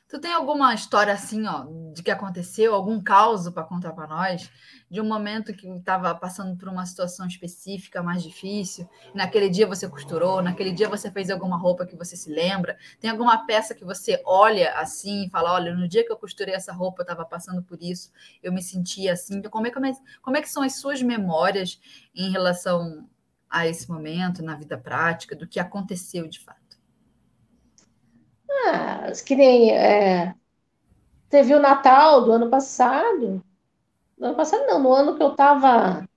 Tu 0.08 0.18
tem 0.20 0.32
alguma 0.32 0.74
história 0.74 1.12
assim, 1.12 1.46
ó, 1.46 1.66
de 1.94 2.02
que 2.02 2.10
aconteceu, 2.10 2.74
algum 2.74 3.04
caos 3.04 3.50
para 3.50 3.66
contar 3.66 3.92
para 3.92 4.08
nós, 4.08 4.50
de 4.90 5.02
um 5.02 5.06
momento 5.06 5.54
que 5.54 5.68
estava 5.68 6.16
passando 6.16 6.56
por 6.56 6.70
uma 6.70 6.86
situação 6.86 7.28
específica 7.28 8.02
mais 8.02 8.24
difícil? 8.24 8.90
Naquele 9.13 9.50
dia 9.50 9.68
você 9.68 9.90
costurou, 9.90 10.42
naquele 10.42 10.72
dia 10.72 10.88
você 10.88 11.12
fez 11.12 11.30
alguma 11.30 11.58
roupa 11.58 11.86
que 11.86 11.98
você 11.98 12.16
se 12.16 12.32
lembra? 12.32 12.78
Tem 13.02 13.10
alguma 13.10 13.46
peça 13.46 13.76
que 13.76 13.84
você 13.84 14.22
olha 14.24 14.72
assim 14.76 15.26
e 15.26 15.30
fala: 15.30 15.52
olha, 15.52 15.76
no 15.76 15.90
dia 15.90 16.06
que 16.06 16.12
eu 16.13 16.18
costurei 16.18 16.56
essa 16.56 16.72
roupa, 16.72 17.02
eu 17.02 17.04
estava 17.04 17.26
passando 17.26 17.62
por 17.62 17.84
isso, 17.84 18.10
eu 18.42 18.54
me 18.54 18.62
sentia 18.62 19.12
assim. 19.12 19.42
Como 19.42 19.68
é, 19.68 19.72
como, 19.72 19.86
é, 19.86 19.92
como 20.22 20.38
é 20.38 20.42
que 20.42 20.50
são 20.50 20.63
as 20.63 20.80
suas 20.80 21.02
memórias 21.02 21.82
em 22.16 22.32
relação 22.32 23.10
a 23.50 23.68
esse 23.68 23.90
momento, 23.90 24.42
na 24.42 24.56
vida 24.56 24.78
prática, 24.78 25.36
do 25.36 25.46
que 25.46 25.60
aconteceu 25.60 26.30
de 26.30 26.40
fato? 26.40 26.67
Ah, 28.50 29.12
que 29.26 29.36
nem 29.36 29.72
é, 29.72 30.34
teve 31.30 31.54
o 31.54 31.60
Natal 31.60 32.24
do 32.24 32.32
ano 32.32 32.50
passado. 32.50 33.42
No 34.18 34.28
ano 34.28 34.36
passado, 34.36 34.66
não, 34.66 34.80
no 34.80 34.94
ano 34.94 35.16
que 35.16 35.24
eu 35.24 35.32
estava. 35.32 36.08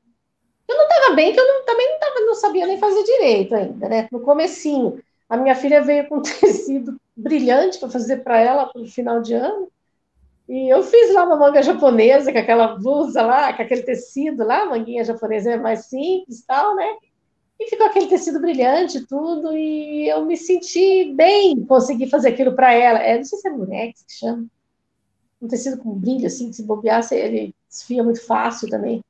Eu 0.69 0.77
não 0.77 0.85
estava 0.85 1.15
bem, 1.15 1.33
que 1.33 1.41
eu 1.41 1.47
não, 1.47 1.65
também 1.65 1.91
não, 1.91 1.99
tava, 1.99 2.21
não 2.21 2.35
sabia 2.35 2.67
nem 2.67 2.79
fazer 2.79 3.03
direito 3.03 3.55
ainda, 3.55 3.89
né? 3.89 4.09
No 4.11 4.21
comecinho. 4.21 5.03
A 5.29 5.37
minha 5.37 5.55
filha 5.55 5.83
veio 5.83 6.09
com 6.09 6.19
um 6.19 6.23
tecido 6.23 7.01
brilhante 7.17 7.79
para 7.79 7.91
fazer 7.91 8.19
para 8.19 8.39
ela 8.39 8.67
para 8.67 8.81
o 8.81 8.87
final 8.87 9.21
de 9.21 9.35
ano. 9.35 9.69
E 10.49 10.69
eu 10.69 10.83
fiz 10.83 11.13
lá 11.15 11.25
uma 11.25 11.37
manga 11.37 11.63
japonesa, 11.63 12.33
com 12.33 12.39
aquela 12.39 12.77
blusa 12.77 13.23
lá, 13.23 13.53
com 13.53 13.63
aquele 13.63 13.83
tecido 13.83 14.45
lá, 14.45 14.67
manguinha 14.67 15.05
japonesa 15.05 15.53
é 15.53 15.57
mais 15.57 15.87
simples 15.87 16.45
tal, 16.45 16.75
né? 16.75 16.97
E 17.61 17.69
ficou 17.69 17.87
aquele 17.87 18.07
tecido 18.07 18.41
brilhante, 18.41 19.07
tudo, 19.07 19.55
e 19.55 20.09
eu 20.09 20.25
me 20.25 20.35
senti 20.35 21.13
bem 21.13 21.63
conseguir 21.67 22.09
fazer 22.09 22.31
aquilo 22.31 22.57
para 22.57 22.73
ela. 22.73 22.99
É, 23.01 23.19
não 23.19 23.25
sei 23.25 23.39
se 23.39 23.49
é 23.49 23.51
murex 23.51 24.03
que 24.03 24.15
chama. 24.15 24.47
Um 25.43 25.47
tecido 25.47 25.77
com 25.77 25.93
brilho, 25.93 26.27
assim, 26.27 26.49
que 26.49 26.57
se 26.57 26.63
bobear, 26.63 27.07
ele 27.13 27.55
desfia 27.69 28.03
muito 28.03 28.25
fácil 28.25 28.67
também. 28.71 29.05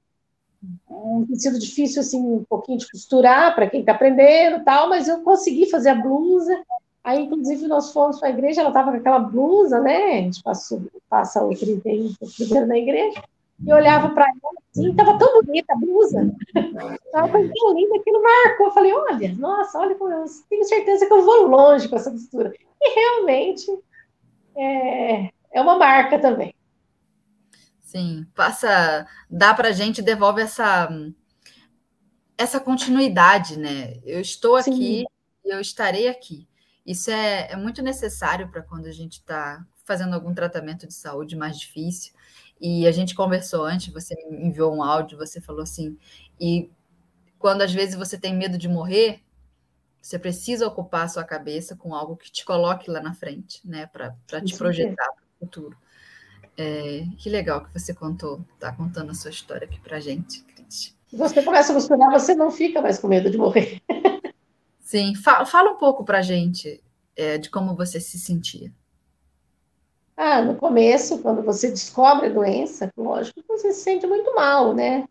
Um 0.90 1.24
tecido 1.26 1.60
difícil, 1.60 2.00
assim, 2.00 2.20
um 2.20 2.44
pouquinho 2.44 2.78
de 2.78 2.90
costurar 2.90 3.54
para 3.54 3.70
quem 3.70 3.80
está 3.80 3.92
aprendendo 3.92 4.64
tal, 4.64 4.88
mas 4.88 5.06
eu 5.06 5.20
consegui 5.22 5.70
fazer 5.70 5.90
a 5.90 5.94
blusa. 5.94 6.60
Aí, 7.04 7.22
inclusive, 7.22 7.68
nós 7.68 7.92
fomos 7.92 8.18
para 8.18 8.28
a 8.28 8.32
igreja, 8.32 8.62
ela 8.62 8.70
estava 8.70 8.90
com 8.90 8.96
aquela 8.96 9.20
blusa, 9.20 9.78
né? 9.78 10.18
A 10.18 10.22
gente 10.22 10.42
passou, 10.42 10.82
passa 11.08 11.42
o 11.44 11.50
31 11.50 12.14
primeiro 12.36 12.66
na 12.66 12.76
igreja 12.76 13.22
e 13.64 13.72
olhava 13.72 14.10
para 14.10 14.24
ela 14.24 14.52
assim, 14.72 14.90
estava 14.90 15.18
tão 15.18 15.42
bonita 15.42 15.72
a 15.72 15.76
blusa, 15.76 16.34
estava 17.06 17.28
tão 17.32 17.74
linda 17.74 18.02
que 18.02 18.10
não 18.10 18.22
marcou. 18.22 18.66
Eu 18.66 18.72
falei, 18.72 18.92
olha, 18.92 19.34
nossa, 19.36 19.78
olha 19.78 19.94
como 19.96 20.12
eu 20.12 20.24
tenho 20.48 20.64
certeza 20.64 21.06
que 21.06 21.12
eu 21.12 21.24
vou 21.24 21.46
longe 21.46 21.88
com 21.88 21.96
essa 21.96 22.10
costura. 22.10 22.52
E 22.80 22.94
realmente 22.94 23.66
é, 24.56 25.30
é 25.52 25.60
uma 25.60 25.78
marca 25.78 26.18
também. 26.18 26.54
Sim, 27.80 28.24
passa, 28.34 29.06
dá 29.28 29.52
para 29.52 29.72
gente, 29.72 30.00
devolve 30.00 30.40
essa, 30.40 30.88
essa 32.38 32.60
continuidade, 32.60 33.58
né? 33.58 33.98
Eu 34.04 34.20
estou 34.20 34.56
aqui, 34.56 35.04
e 35.44 35.52
eu 35.52 35.60
estarei 35.60 36.08
aqui. 36.08 36.48
Isso 36.86 37.10
é, 37.10 37.50
é 37.50 37.56
muito 37.56 37.82
necessário 37.82 38.48
para 38.50 38.62
quando 38.62 38.86
a 38.86 38.92
gente 38.92 39.14
está 39.14 39.64
fazendo 39.84 40.14
algum 40.14 40.32
tratamento 40.32 40.86
de 40.86 40.94
saúde 40.94 41.36
mais 41.36 41.58
difícil. 41.58 42.14
E 42.60 42.86
a 42.86 42.92
gente 42.92 43.14
conversou 43.14 43.64
antes, 43.64 43.92
você 43.92 44.14
me 44.28 44.46
enviou 44.46 44.74
um 44.74 44.82
áudio, 44.82 45.16
você 45.16 45.40
falou 45.40 45.62
assim, 45.62 45.96
e 46.38 46.70
quando 47.38 47.62
às 47.62 47.72
vezes 47.72 47.94
você 47.94 48.18
tem 48.18 48.36
medo 48.36 48.58
de 48.58 48.68
morrer, 48.68 49.22
você 50.00 50.18
precisa 50.18 50.66
ocupar 50.66 51.04
a 51.04 51.08
sua 51.08 51.24
cabeça 51.24 51.74
com 51.74 51.94
algo 51.94 52.16
que 52.16 52.30
te 52.30 52.44
coloque 52.44 52.90
lá 52.90 53.00
na 53.00 53.14
frente, 53.14 53.60
né, 53.64 53.86
para 53.86 54.40
te 54.42 54.56
projetar 54.56 55.06
para 55.06 55.24
o 55.24 55.38
futuro. 55.40 55.76
É, 56.56 57.04
que 57.16 57.30
legal 57.30 57.64
que 57.64 57.72
você 57.72 57.94
contou, 57.94 58.44
tá 58.58 58.72
contando 58.72 59.10
a 59.10 59.14
sua 59.14 59.30
história 59.30 59.66
aqui 59.66 59.80
para 59.80 60.00
gente, 60.00 60.42
Cris. 60.42 60.94
Se 61.06 61.16
você 61.16 61.42
começa 61.42 61.72
a 61.72 61.74
costurar, 61.74 62.10
você 62.10 62.34
não 62.34 62.50
fica 62.50 62.82
mais 62.82 62.98
com 62.98 63.08
medo 63.08 63.30
de 63.30 63.38
morrer. 63.38 63.80
Sim, 64.80 65.14
fala, 65.14 65.46
fala 65.46 65.70
um 65.72 65.76
pouco 65.78 66.04
para 66.04 66.20
gente 66.20 66.82
é, 67.16 67.38
de 67.38 67.48
como 67.48 67.74
você 67.74 67.98
se 68.00 68.18
sentia. 68.18 68.72
Ah, 70.22 70.42
no 70.42 70.54
começo, 70.54 71.22
quando 71.22 71.42
você 71.42 71.70
descobre 71.70 72.26
a 72.26 72.30
doença, 72.30 72.92
lógico 72.94 73.40
que 73.40 73.48
você 73.48 73.72
se 73.72 73.80
sente 73.80 74.06
muito 74.06 74.34
mal, 74.34 74.74
né? 74.74 75.06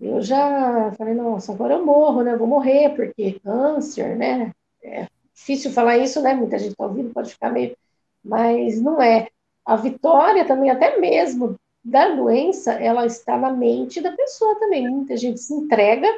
eu 0.00 0.20
já 0.20 0.90
falei, 0.98 1.14
nossa, 1.14 1.52
agora 1.52 1.74
eu 1.74 1.86
morro, 1.86 2.24
né? 2.24 2.32
Eu 2.34 2.38
vou 2.38 2.48
morrer, 2.48 2.96
porque 2.96 3.38
câncer, 3.38 4.16
né? 4.16 4.50
É 4.82 5.06
difícil 5.32 5.70
falar 5.70 5.98
isso, 5.98 6.20
né? 6.20 6.34
Muita 6.34 6.58
gente 6.58 6.72
está 6.72 6.84
ouvindo, 6.84 7.14
pode 7.14 7.30
ficar 7.30 7.52
meio. 7.52 7.76
Mas 8.24 8.80
não 8.82 9.00
é. 9.00 9.28
A 9.64 9.76
vitória 9.76 10.44
também, 10.44 10.68
até 10.68 10.98
mesmo 10.98 11.54
da 11.84 12.08
doença, 12.08 12.72
ela 12.72 13.06
está 13.06 13.38
na 13.38 13.52
mente 13.52 14.00
da 14.00 14.10
pessoa 14.10 14.58
também. 14.58 14.88
Muita 14.88 15.16
gente 15.16 15.38
se 15.38 15.54
entrega, 15.54 16.08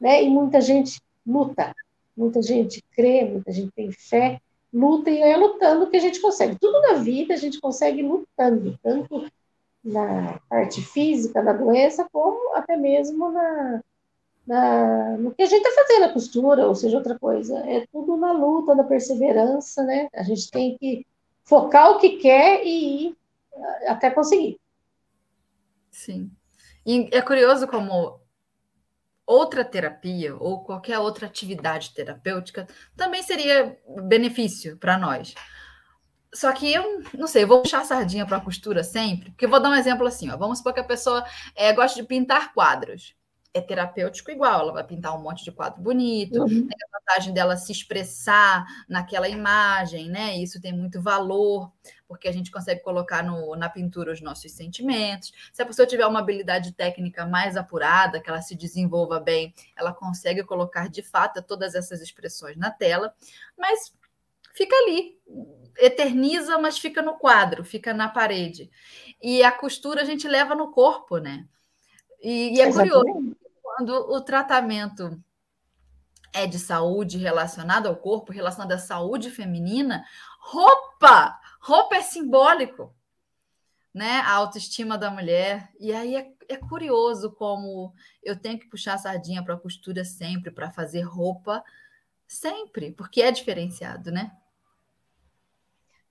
né? 0.00 0.24
E 0.24 0.30
muita 0.30 0.58
gente 0.58 1.02
luta. 1.26 1.74
Muita 2.16 2.40
gente 2.40 2.82
crê, 2.96 3.26
muita 3.26 3.52
gente 3.52 3.70
tem 3.72 3.92
fé, 3.92 4.40
luta 4.72 5.10
e 5.10 5.20
é 5.20 5.36
lutando 5.36 5.88
que 5.88 5.96
a 5.96 6.00
gente 6.00 6.20
consegue. 6.20 6.58
Tudo 6.58 6.80
na 6.80 6.94
vida 6.94 7.34
a 7.34 7.36
gente 7.36 7.60
consegue 7.60 8.02
lutando, 8.02 8.78
tanto 8.82 9.26
na 9.84 10.40
parte 10.48 10.80
física 10.80 11.42
da 11.42 11.52
doença, 11.52 12.08
como 12.12 12.56
até 12.56 12.76
mesmo 12.76 13.30
na, 13.30 13.82
na, 14.46 15.16
no 15.18 15.34
que 15.34 15.42
a 15.42 15.46
gente 15.46 15.66
está 15.66 15.82
fazendo, 15.82 16.04
a 16.04 16.12
costura, 16.12 16.66
ou 16.66 16.74
seja, 16.74 16.96
outra 16.96 17.18
coisa. 17.18 17.58
É 17.58 17.86
tudo 17.92 18.16
na 18.16 18.32
luta, 18.32 18.74
na 18.74 18.84
perseverança, 18.84 19.82
né? 19.82 20.08
A 20.14 20.22
gente 20.22 20.50
tem 20.50 20.78
que 20.78 21.06
focar 21.44 21.90
o 21.90 21.98
que 21.98 22.16
quer 22.16 22.64
e 22.64 23.08
ir 23.08 23.16
até 23.86 24.10
conseguir. 24.10 24.58
Sim. 25.90 26.30
E 26.86 27.08
é 27.12 27.20
curioso 27.20 27.68
como 27.68 28.21
outra 29.26 29.64
terapia 29.64 30.34
ou 30.36 30.64
qualquer 30.64 30.98
outra 30.98 31.26
atividade 31.26 31.94
terapêutica 31.94 32.66
também 32.96 33.22
seria 33.22 33.78
benefício 34.04 34.76
para 34.76 34.98
nós. 34.98 35.34
Só 36.34 36.50
que 36.52 36.72
eu 36.72 37.02
não 37.14 37.26
sei, 37.26 37.42
eu 37.42 37.48
vou 37.48 37.60
puxar 37.60 37.80
a 37.80 37.84
sardinha 37.84 38.26
para 38.26 38.38
a 38.38 38.40
costura 38.40 38.82
sempre, 38.82 39.30
porque 39.30 39.44
eu 39.44 39.50
vou 39.50 39.60
dar 39.60 39.70
um 39.70 39.74
exemplo 39.74 40.06
assim: 40.06 40.30
ó, 40.30 40.36
vamos 40.36 40.58
supor 40.58 40.72
que 40.72 40.80
a 40.80 40.84
pessoa 40.84 41.24
é, 41.54 41.72
gosta 41.72 42.00
de 42.00 42.06
pintar 42.06 42.54
quadros. 42.54 43.14
É 43.54 43.60
terapêutico 43.60 44.30
igual, 44.30 44.60
ela 44.60 44.72
vai 44.72 44.84
pintar 44.84 45.14
um 45.14 45.22
monte 45.22 45.44
de 45.44 45.52
quadro 45.52 45.82
bonito, 45.82 46.40
uhum. 46.40 46.66
tem 46.66 46.76
a 46.82 46.98
vantagem 46.98 47.34
dela 47.34 47.56
se 47.56 47.70
expressar 47.70 48.64
naquela 48.88 49.28
imagem, 49.28 50.08
né? 50.08 50.36
Isso 50.38 50.58
tem 50.60 50.72
muito 50.72 51.02
valor, 51.02 51.70
porque 52.08 52.28
a 52.28 52.32
gente 52.32 52.50
consegue 52.50 52.82
colocar 52.82 53.22
no, 53.22 53.54
na 53.56 53.68
pintura 53.68 54.12
os 54.12 54.20
nossos 54.20 54.52
sentimentos. 54.52 55.32
Se 55.52 55.62
a 55.62 55.66
pessoa 55.66 55.86
tiver 55.86 56.06
uma 56.06 56.20
habilidade 56.20 56.72
técnica 56.72 57.26
mais 57.26 57.56
apurada, 57.56 58.20
que 58.20 58.30
ela 58.30 58.40
se 58.40 58.54
desenvolva 58.54 59.20
bem, 59.20 59.54
ela 59.76 59.92
consegue 59.92 60.42
colocar 60.44 60.88
de 60.88 61.02
fato 61.02 61.42
todas 61.42 61.74
essas 61.74 62.00
expressões 62.00 62.56
na 62.56 62.70
tela, 62.70 63.14
mas 63.58 63.94
fica 64.54 64.74
ali, 64.76 65.18
eterniza, 65.78 66.58
mas 66.58 66.78
fica 66.78 67.02
no 67.02 67.14
quadro, 67.14 67.64
fica 67.64 67.92
na 67.92 68.08
parede. 68.08 68.70
E 69.22 69.42
a 69.42 69.52
costura 69.52 70.02
a 70.02 70.04
gente 70.04 70.28
leva 70.28 70.54
no 70.54 70.70
corpo, 70.70 71.18
né? 71.18 71.46
E, 72.22 72.56
e 72.56 72.60
é 72.60 72.70
curioso, 72.70 73.36
quando 73.74 73.90
o 73.90 74.20
tratamento 74.20 75.18
é 76.32 76.46
de 76.46 76.58
saúde 76.58 77.16
relacionado 77.16 77.86
ao 77.86 77.96
corpo, 77.96 78.32
relacionado 78.32 78.72
à 78.72 78.78
saúde 78.78 79.30
feminina, 79.30 80.04
roupa, 80.38 81.38
roupa 81.58 81.96
é 81.96 82.02
simbólico, 82.02 82.94
né? 83.94 84.20
A 84.20 84.32
autoestima 84.32 84.98
da 84.98 85.10
mulher. 85.10 85.70
E 85.80 85.92
aí 85.92 86.16
é, 86.16 86.32
é 86.48 86.56
curioso 86.56 87.32
como 87.32 87.94
eu 88.22 88.38
tenho 88.38 88.58
que 88.58 88.68
puxar 88.68 88.94
a 88.94 88.98
sardinha 88.98 89.42
para 89.42 89.54
a 89.54 89.60
costura 89.60 90.04
sempre, 90.04 90.50
para 90.50 90.70
fazer 90.70 91.02
roupa 91.02 91.64
sempre, 92.26 92.92
porque 92.92 93.22
é 93.22 93.30
diferenciado, 93.30 94.10
né? 94.10 94.36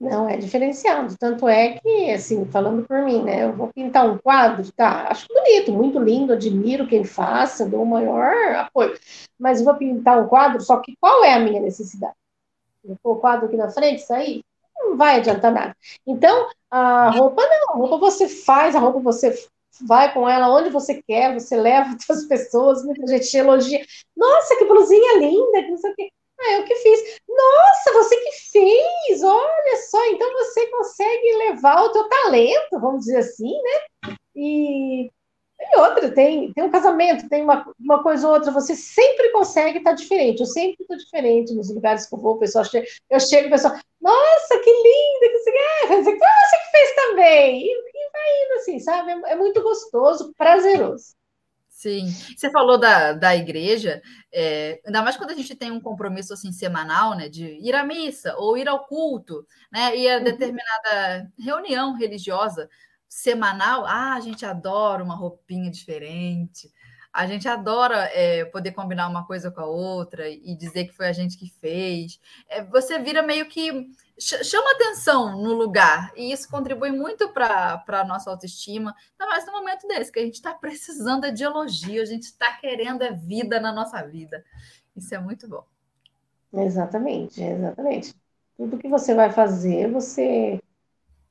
Não, 0.02 0.28
é 0.28 0.36
diferenciado. 0.36 1.16
Tanto 1.16 1.48
é 1.48 1.78
que, 1.78 2.10
assim, 2.10 2.44
falando 2.46 2.84
por 2.88 3.04
mim, 3.04 3.22
né? 3.22 3.44
Eu 3.44 3.54
vou 3.54 3.68
pintar 3.68 4.10
um 4.10 4.18
quadro, 4.18 4.70
tá? 4.72 5.08
Acho 5.08 5.28
bonito, 5.28 5.72
muito 5.72 6.00
lindo, 6.00 6.34
admiro 6.34 6.88
quem 6.88 7.04
faça, 7.04 7.70
dou 7.70 7.84
o 7.84 7.86
maior 7.86 8.56
apoio. 8.56 8.98
Mas 9.38 9.62
vou 9.62 9.76
pintar 9.76 10.20
um 10.20 10.28
quadro, 10.28 10.60
só 10.60 10.78
que 10.80 10.96
qual 11.00 11.24
é 11.24 11.36
a 11.36 11.40
minha 11.40 11.62
necessidade? 11.62 12.16
Eu 12.84 12.98
pôr 13.04 13.18
o 13.18 13.20
quadro 13.20 13.46
aqui 13.46 13.56
na 13.56 13.70
frente, 13.70 14.02
sair? 14.02 14.44
Não 14.76 14.98
vai 14.98 15.18
adiantar 15.18 15.52
nada. 15.52 15.78
Então, 16.08 16.50
a 16.72 17.12
roupa 17.12 17.44
não, 17.44 17.76
a 17.76 17.78
roupa 17.78 17.98
você 18.00 18.28
faz, 18.28 18.76
a 18.76 18.80
roupa 18.80 19.00
você 19.00 19.32
vai 19.82 20.12
com 20.12 20.28
ela 20.28 20.50
onde 20.50 20.72
você 20.72 21.00
quer, 21.04 21.32
você 21.40 21.56
leva 21.56 21.96
as 22.10 22.26
pessoas, 22.26 22.84
muita 22.84 23.06
gente 23.06 23.30
te 23.30 23.38
elogia. 23.38 23.86
Nossa, 24.18 24.58
que 24.58 24.66
blusinha 24.66 25.20
linda, 25.20 25.62
que 25.62 25.70
não 25.70 25.78
sei 25.78 25.92
o 25.92 25.96
quê. 25.96 26.12
Ah, 26.44 26.54
eu 26.54 26.66
que 26.66 26.76
fiz. 26.76 27.20
Nossa, 27.28 27.94
você 27.94 28.18
que 28.18 28.32
fez! 28.52 29.24
Olha 29.24 29.78
só, 29.90 30.04
então 30.08 30.32
você 30.34 30.68
consegue 30.68 31.36
levar 31.38 31.84
o 31.84 31.92
teu 31.92 32.08
talento, 32.10 32.80
vamos 32.80 33.02
dizer 33.02 33.18
assim, 33.18 33.52
né? 33.62 34.16
E, 34.36 35.12
outra, 35.78 36.12
tem, 36.14 36.52
tem 36.54 36.64
um 36.64 36.72
casamento, 36.72 37.30
tem 37.30 37.44
uma, 37.44 37.66
uma 37.80 38.02
coisa 38.04 38.28
ou 38.28 38.34
outra, 38.34 38.52
você 38.52 38.76
sempre 38.76 39.30
consegue 39.32 39.78
estar 39.80 39.94
diferente. 39.94 40.40
Eu 40.40 40.48
sempre 40.48 40.78
estou 40.82 40.98
diferente 40.98 41.54
nos 41.54 41.74
lugares 41.74 42.08
que 42.08 42.16
eu 42.16 42.20
vou, 42.20 42.36
o 42.36 42.40
pessoal 42.40 42.66
chega, 42.66 42.88
eu 43.10 43.20
chego, 43.20 43.48
o 43.48 43.52
pessoal, 43.52 43.76
nossa, 44.02 44.60
que 44.60 44.72
linda, 44.72 45.32
que 45.32 45.40
você, 45.40 45.50
ah, 45.50 45.88
você 46.04 46.58
que 46.58 46.72
fez 46.72 46.96
também. 46.96 47.64
E, 47.66 47.70
e 47.70 48.12
vai 48.12 48.46
indo 48.46 48.54
assim, 48.56 48.80
sabe? 48.80 49.12
É, 49.12 49.34
é 49.34 49.36
muito 49.36 49.62
gostoso, 49.62 50.34
prazeroso. 50.38 51.14
Sim. 51.82 52.12
Você 52.38 52.52
falou 52.52 52.78
da, 52.78 53.14
da 53.14 53.36
igreja, 53.36 54.04
é, 54.32 54.80
ainda 54.86 55.02
mais 55.02 55.18
quando 55.18 55.32
a 55.32 55.34
gente 55.34 55.56
tem 55.56 55.72
um 55.72 55.82
compromisso 55.82 56.32
assim 56.32 56.52
semanal, 56.52 57.18
né, 57.18 57.28
de 57.28 57.44
ir 57.44 57.74
à 57.74 57.84
missa 57.84 58.36
ou 58.38 58.56
ir 58.56 58.68
ao 58.68 58.86
culto, 58.86 59.44
né, 59.72 59.98
ir 59.98 60.08
a 60.08 60.18
uhum. 60.20 60.24
determinada 60.24 61.32
reunião 61.40 61.98
religiosa 61.98 62.70
semanal. 63.10 63.84
Ah, 63.88 64.14
a 64.14 64.20
gente 64.20 64.46
adora 64.46 65.04
uma 65.04 65.16
roupinha 65.16 65.72
diferente. 65.72 66.72
A 67.12 67.26
gente 67.26 67.48
adora 67.48 68.12
é, 68.14 68.46
poder 68.46 68.74
combinar 68.74 69.08
uma 69.08 69.26
coisa 69.26 69.50
com 69.50 69.62
a 69.62 69.66
outra 69.66 70.30
e 70.30 70.56
dizer 70.56 70.86
que 70.86 70.94
foi 70.94 71.08
a 71.08 71.14
gente 71.14 71.36
que 71.36 71.50
fez. 71.60 72.20
É, 72.48 72.64
você 72.64 73.00
vira 73.00 73.24
meio 73.24 73.48
que 73.48 73.88
chama 74.22 74.72
atenção 74.72 75.42
no 75.42 75.54
lugar, 75.54 76.12
e 76.16 76.32
isso 76.32 76.48
contribui 76.50 76.92
muito 76.92 77.30
para 77.30 77.84
a 77.88 78.04
nossa 78.06 78.30
autoestima, 78.30 78.96
ainda 79.20 79.32
mais 79.32 79.46
no 79.46 79.52
momento 79.52 79.88
desse, 79.88 80.12
que 80.12 80.20
a 80.20 80.24
gente 80.24 80.36
está 80.36 80.54
precisando 80.54 81.32
de 81.32 81.44
elogio, 81.44 82.02
a 82.02 82.06
gente 82.06 82.24
está 82.24 82.54
querendo 82.54 83.02
é 83.04 83.12
vida 83.12 83.60
na 83.60 83.72
nossa 83.72 84.02
vida. 84.04 84.44
Isso 84.96 85.14
é 85.16 85.18
muito 85.18 85.48
bom. 85.48 85.64
Exatamente, 86.54 87.42
exatamente. 87.42 88.14
Tudo 88.58 88.78
que 88.78 88.88
você 88.88 89.16
vai 89.16 89.32
fazer, 89.32 89.90
você 89.90 90.62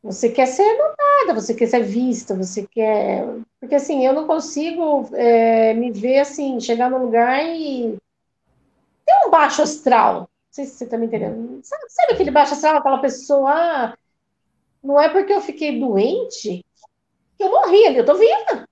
você 0.03 0.31
quer 0.31 0.47
ser 0.47 0.79
notada, 0.79 1.35
você 1.39 1.53
quer 1.53 1.67
ser 1.67 1.83
vista, 1.83 2.35
você 2.35 2.67
quer. 2.67 3.23
Porque 3.61 3.75
assim, 3.75 4.05
eu 4.05 4.15
não 4.15 4.27
consigo 4.27 5.07
é, 5.15 5.75
me 5.75 5.93
ver 5.93 6.21
assim, 6.21 6.59
chegar 6.59 6.91
no 6.91 6.97
lugar 6.97 7.45
e 7.45 7.99
ter 9.05 9.27
um 9.27 9.31
baixo 9.31 9.61
astral 9.61 10.30
sei 10.51 10.67
se 10.67 10.77
você 10.77 10.85
está 10.85 10.99
me 10.99 11.07
entendendo. 11.07 11.61
Sabe, 11.63 11.85
sabe 11.89 12.13
aquele 12.13 12.31
baixo 12.31 12.55
astral, 12.55 12.79
aquela 12.79 12.99
pessoa, 12.99 13.51
ah, 13.53 13.99
não 14.83 15.01
é 15.01 15.09
porque 15.09 15.33
eu 15.33 15.41
fiquei 15.41 15.79
doente 15.79 16.65
que 17.37 17.45
eu 17.45 17.51
morri 17.51 17.87
ali, 17.87 17.97
eu 17.97 18.01
estou 18.01 18.17
viva. 18.17 18.67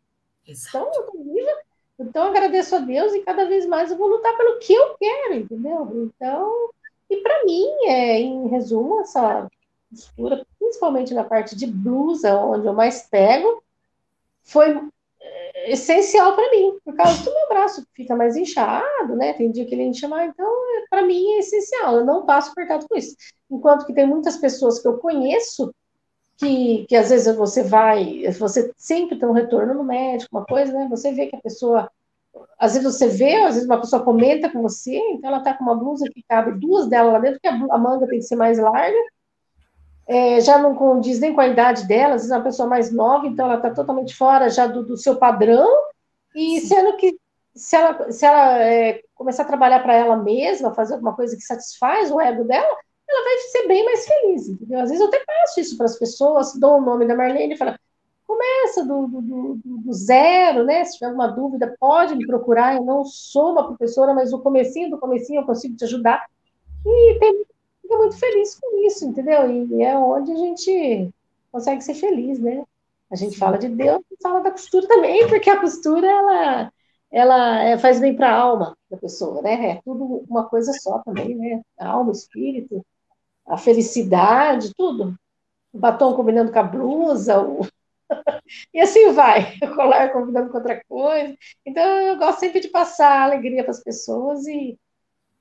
Exato. 0.47 0.77
Então, 0.79 0.93
eu 0.95 1.01
estou 1.01 1.25
viva. 1.25 1.59
Então, 1.99 2.25
eu 2.25 2.31
agradeço 2.31 2.77
a 2.77 2.79
Deus 2.79 3.13
e 3.13 3.21
cada 3.21 3.47
vez 3.47 3.67
mais 3.67 3.91
eu 3.91 3.97
vou 3.97 4.09
lutar 4.09 4.37
pelo 4.37 4.59
que 4.59 4.73
eu 4.73 4.97
quero, 4.97 5.35
entendeu? 5.35 5.91
Então, 5.95 6.71
e 7.11 7.17
para 7.19 7.45
mim, 7.45 7.67
é, 7.87 8.21
em 8.21 8.49
resumo, 8.49 9.01
essa 9.01 9.49
costura, 9.91 10.47
principalmente 10.59 11.15
na 11.15 11.25
parte 11.25 11.57
de 11.57 11.67
blusa, 11.67 12.37
onde 12.37 12.67
eu 12.67 12.73
mais 12.73 13.03
pego, 13.03 13.63
foi 14.43 14.81
essencial 15.67 16.35
para 16.35 16.51
mim, 16.51 16.79
por 16.85 16.95
causa 16.95 17.23
do 17.25 17.33
meu 17.33 17.49
braço 17.49 17.87
fica 17.95 18.17
mais 18.17 18.37
inchado, 18.37 19.17
né? 19.17 19.33
Tem 19.35 19.51
dia 19.51 19.67
que 19.67 19.75
ele 19.75 19.85
incha 19.85 20.09
mais, 20.09 20.31
então 20.31 20.51
para 20.91 21.03
mim 21.03 21.35
é 21.35 21.39
essencial. 21.39 21.97
Eu 21.97 22.05
não 22.05 22.25
passo 22.25 22.51
apertado 22.51 22.87
com 22.89 22.97
isso. 22.97 23.15
Enquanto 23.51 23.87
que 23.87 23.93
tem 23.95 24.07
muitas 24.07 24.37
pessoas 24.37 24.81
que 24.81 24.89
eu 24.89 24.99
conheço 24.99 25.73
que, 26.39 26.87
que 26.89 26.97
às 26.97 27.11
vezes 27.11 27.35
você 27.37 27.63
vai, 27.63 28.23
você 28.33 28.73
sempre 28.77 29.19
tem 29.19 29.29
um 29.29 29.33
retorno 29.33 29.75
no 29.75 29.85
médico, 29.85 30.37
uma 30.37 30.47
coisa, 30.47 30.73
né? 30.73 30.87
Você 30.89 31.13
vê 31.13 31.27
que 31.27 31.37
a 31.37 31.41
pessoa, 31.41 31.91
às 32.59 32.75
vezes 32.75 32.95
você 32.95 33.09
vê, 33.09 33.35
às 33.37 33.55
vezes 33.55 33.69
uma 33.69 33.81
pessoa 33.81 34.05
comenta 34.05 34.51
com 34.51 34.63
você, 34.63 34.97
então 35.11 35.31
ela 35.31 35.43
tá 35.43 35.55
com 35.55 35.65
uma 35.65 35.75
blusa 35.75 36.09
que 36.09 36.23
cabe 36.29 36.59
duas 36.59 36.89
dela 36.89 37.13
lá 37.13 37.19
dentro, 37.19 37.41
que 37.41 37.49
a 37.49 37.79
manga 37.79 38.07
tem 38.07 38.21
que 38.21 38.25
ser 38.25 38.37
mais 38.37 38.59
larga, 38.59 38.97
é, 40.09 40.41
já 40.41 40.57
não 40.57 40.75
condiz 40.75 41.21
nem 41.21 41.35
com 41.35 41.41
a 41.43 41.47
idade 41.47 41.87
dela, 41.87 42.15
às 42.15 42.23
vezes 42.23 42.31
é 42.31 42.37
uma 42.37 42.45
pessoa 42.45 42.67
mais 42.67 42.91
nova, 42.91 43.27
então 43.27 43.45
ela 43.45 43.57
está 43.57 43.71
totalmente 43.71 44.17
fora 44.17 44.49
já 44.49 44.67
do, 44.67 44.83
do, 44.83 44.97
seu 44.97 45.17
padrão, 45.17 45.69
e 46.35 46.61
sendo 46.63 46.97
que 46.97 47.19
se 47.55 47.77
ela, 47.77 48.11
se 48.11 48.25
ela 48.25 48.63
é, 48.63 49.03
começar 49.15 49.43
a 49.43 49.47
trabalhar 49.47 49.81
para 49.81 49.95
ela 49.95 50.17
mesma, 50.17 50.73
fazer 50.73 50.95
alguma 50.95 51.15
coisa 51.15 51.37
que 51.37 51.43
satisfaz 51.43 52.11
o 52.11 52.19
ego 52.19 52.45
dela, 52.45 52.75
ela 53.07 53.25
vai 53.25 53.39
ser 53.39 53.69
bem 53.69 53.85
mais 53.85 54.07
feliz, 54.07 54.49
entendeu? 54.49 54.81
Às 54.81 54.89
vezes 54.89 55.01
eu 55.01 55.09
até 55.09 55.23
passo 55.25 55.61
isso 55.61 55.77
para 55.77 55.87
as 55.87 55.99
pessoas, 55.99 56.55
dou 56.59 56.79
o 56.79 56.81
nome 56.81 57.07
da 57.07 57.15
Marlene 57.15 57.53
e 57.53 57.57
falo, 57.57 57.75
começa 58.27 58.85
do, 58.85 59.07
do, 59.09 59.21
do, 59.21 59.61
do, 59.65 59.93
zero, 59.93 60.65
né? 60.65 60.85
Se 60.85 60.95
tiver 60.95 61.07
alguma 61.07 61.29
dúvida, 61.29 61.75
pode 61.79 62.15
me 62.15 62.27
procurar, 62.27 62.77
eu 62.77 62.85
não 62.85 63.05
sou 63.05 63.53
uma 63.53 63.67
professora, 63.67 64.15
mas 64.15 64.33
o 64.33 64.39
comecinho 64.39 64.91
do 64.91 64.99
comecinho 64.99 65.41
eu 65.41 65.47
consigo 65.47 65.77
te 65.77 65.85
ajudar. 65.85 66.25
E 66.87 67.19
tem 67.19 67.48
fica 67.89 67.97
muito 67.97 68.19
feliz 68.19 68.55
com 68.61 68.87
isso, 68.87 69.07
entendeu? 69.07 69.51
E 69.51 69.83
é 69.83 69.97
onde 69.97 70.31
a 70.31 70.37
gente 70.37 71.11
consegue 71.51 71.81
ser 71.81 71.95
feliz, 71.95 72.39
né? 72.39 72.63
A 73.11 73.17
gente 73.17 73.39
fala 73.39 73.57
de 73.57 73.69
Deus 73.69 74.03
e 74.11 74.23
fala 74.23 74.41
da 74.41 74.51
costura 74.51 74.87
também, 74.87 75.27
porque 75.29 75.49
a 75.49 75.59
costura, 75.59 76.07
ela, 76.07 76.73
ela 77.11 77.65
é, 77.65 77.79
faz 77.79 77.99
bem 77.99 78.15
para 78.15 78.31
a 78.31 78.37
alma 78.39 78.77
da 78.91 78.99
pessoa, 78.99 79.41
né? 79.41 79.71
É 79.71 79.81
tudo 79.83 80.25
uma 80.29 80.47
coisa 80.47 80.73
só 80.75 80.99
também, 80.99 81.35
né? 81.35 81.63
A 81.79 81.89
alma, 81.89 82.11
o 82.11 82.13
espírito, 82.13 82.85
a 83.47 83.57
felicidade, 83.57 84.75
tudo. 84.77 85.19
O 85.73 85.79
batom 85.79 86.15
combinando 86.15 86.53
com 86.53 86.59
a 86.59 86.63
blusa, 86.63 87.41
o... 87.41 87.67
e 88.75 88.81
assim 88.81 89.13
vai. 89.13 89.57
O 89.65 89.75
colar 89.75 90.13
combinando 90.13 90.51
com 90.51 90.59
outra 90.59 90.83
coisa. 90.87 91.35
Então, 91.65 91.83
eu 91.83 92.19
gosto 92.19 92.41
sempre 92.41 92.61
de 92.61 92.69
passar 92.69 93.23
alegria 93.23 93.63
para 93.63 93.71
as 93.71 93.83
pessoas 93.83 94.47
e, 94.47 94.79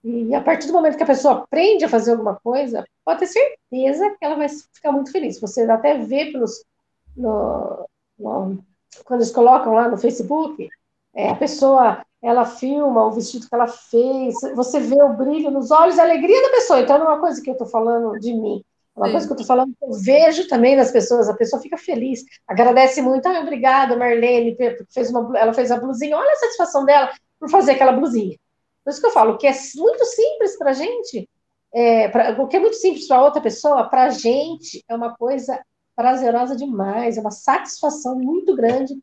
e 0.08 0.34
a 0.34 0.42
partir 0.42 0.68
do 0.68 0.74
momento 0.74 0.96
que 0.96 1.04
a 1.04 1.08
pessoa 1.08 1.40
aprende 1.40 1.84
a 1.84 1.90
fazer 1.90 2.12
alguma 2.12 2.36
coisa, 2.36 2.86
pode 3.04 3.20
ter 3.20 3.28
certeza 3.28 4.10
que 4.12 4.26
ela 4.26 4.36
vai 4.36 4.48
ficar 4.48 4.94
muito 4.94 5.12
feliz. 5.12 5.38
Você 5.42 5.70
até 5.70 5.98
vê 5.98 6.32
pelos. 6.32 6.64
No, 7.16 7.86
no, 8.18 8.64
quando 9.04 9.20
eles 9.20 9.34
colocam 9.34 9.74
lá 9.74 9.90
no 9.90 9.98
Facebook, 9.98 10.70
é, 11.14 11.30
a 11.30 11.36
pessoa 11.36 12.06
ela 12.22 12.46
filma 12.46 13.06
o 13.06 13.12
vestido 13.12 13.48
que 13.48 13.54
ela 13.54 13.68
fez, 13.68 14.36
você 14.56 14.80
vê 14.80 15.02
o 15.02 15.14
brilho 15.14 15.52
nos 15.52 15.72
olhos, 15.72 16.00
a 16.00 16.04
alegria 16.04 16.42
da 16.42 16.50
pessoa. 16.52 16.80
Então, 16.80 16.98
não 16.98 17.08
é 17.08 17.10
uma 17.10 17.20
coisa 17.20 17.42
que 17.42 17.50
eu 17.50 17.54
estou 17.54 17.68
falando 17.68 18.18
de 18.20 18.34
mim, 18.34 18.64
é 18.96 19.00
uma 19.00 19.08
Sim. 19.08 19.12
coisa 19.12 19.28
que 19.28 19.34
eu 19.34 19.36
estou 19.36 19.48
falando, 19.48 19.74
eu 19.82 19.94
vejo 19.94 20.48
também 20.48 20.76
nas 20.76 20.92
pessoas, 20.92 21.30
a 21.30 21.36
pessoa 21.36 21.62
fica 21.62 21.78
feliz, 21.78 22.24
agradece 22.48 23.02
muito, 23.02 23.28
ah, 23.28 23.42
obrigada, 23.42 23.96
Marlene, 23.96 24.58
fez 24.90 25.10
uma, 25.10 25.38
ela 25.38 25.54
fez 25.54 25.70
a 25.70 25.78
blusinha, 25.78 26.18
olha 26.18 26.32
a 26.32 26.36
satisfação 26.36 26.86
dela 26.86 27.12
por 27.40 27.50
fazer 27.50 27.74
aquela 27.74 27.92
blusinha. 27.92 28.38
Por 28.88 28.92
isso 28.92 29.02
que 29.02 29.08
eu 29.08 29.12
falo, 29.12 29.38
que 29.38 29.46
é 29.46 29.52
muito 29.76 30.06
simples 30.06 30.58
para 30.58 30.70
a 30.70 30.74
gente, 30.74 31.30
é, 31.74 32.08
pra, 32.08 32.42
o 32.42 32.48
que 32.48 32.56
é 32.56 32.60
muito 32.62 32.78
simples 32.78 33.06
para 33.06 33.22
outra 33.22 33.42
pessoa, 33.42 33.90
para 33.90 34.04
a 34.04 34.10
gente 34.10 34.82
é 34.88 34.96
uma 34.96 35.14
coisa 35.14 35.62
prazerosa 35.94 36.56
demais, 36.56 37.18
é 37.18 37.20
uma 37.20 37.32
satisfação 37.32 38.18
muito 38.18 38.56
grande 38.56 38.98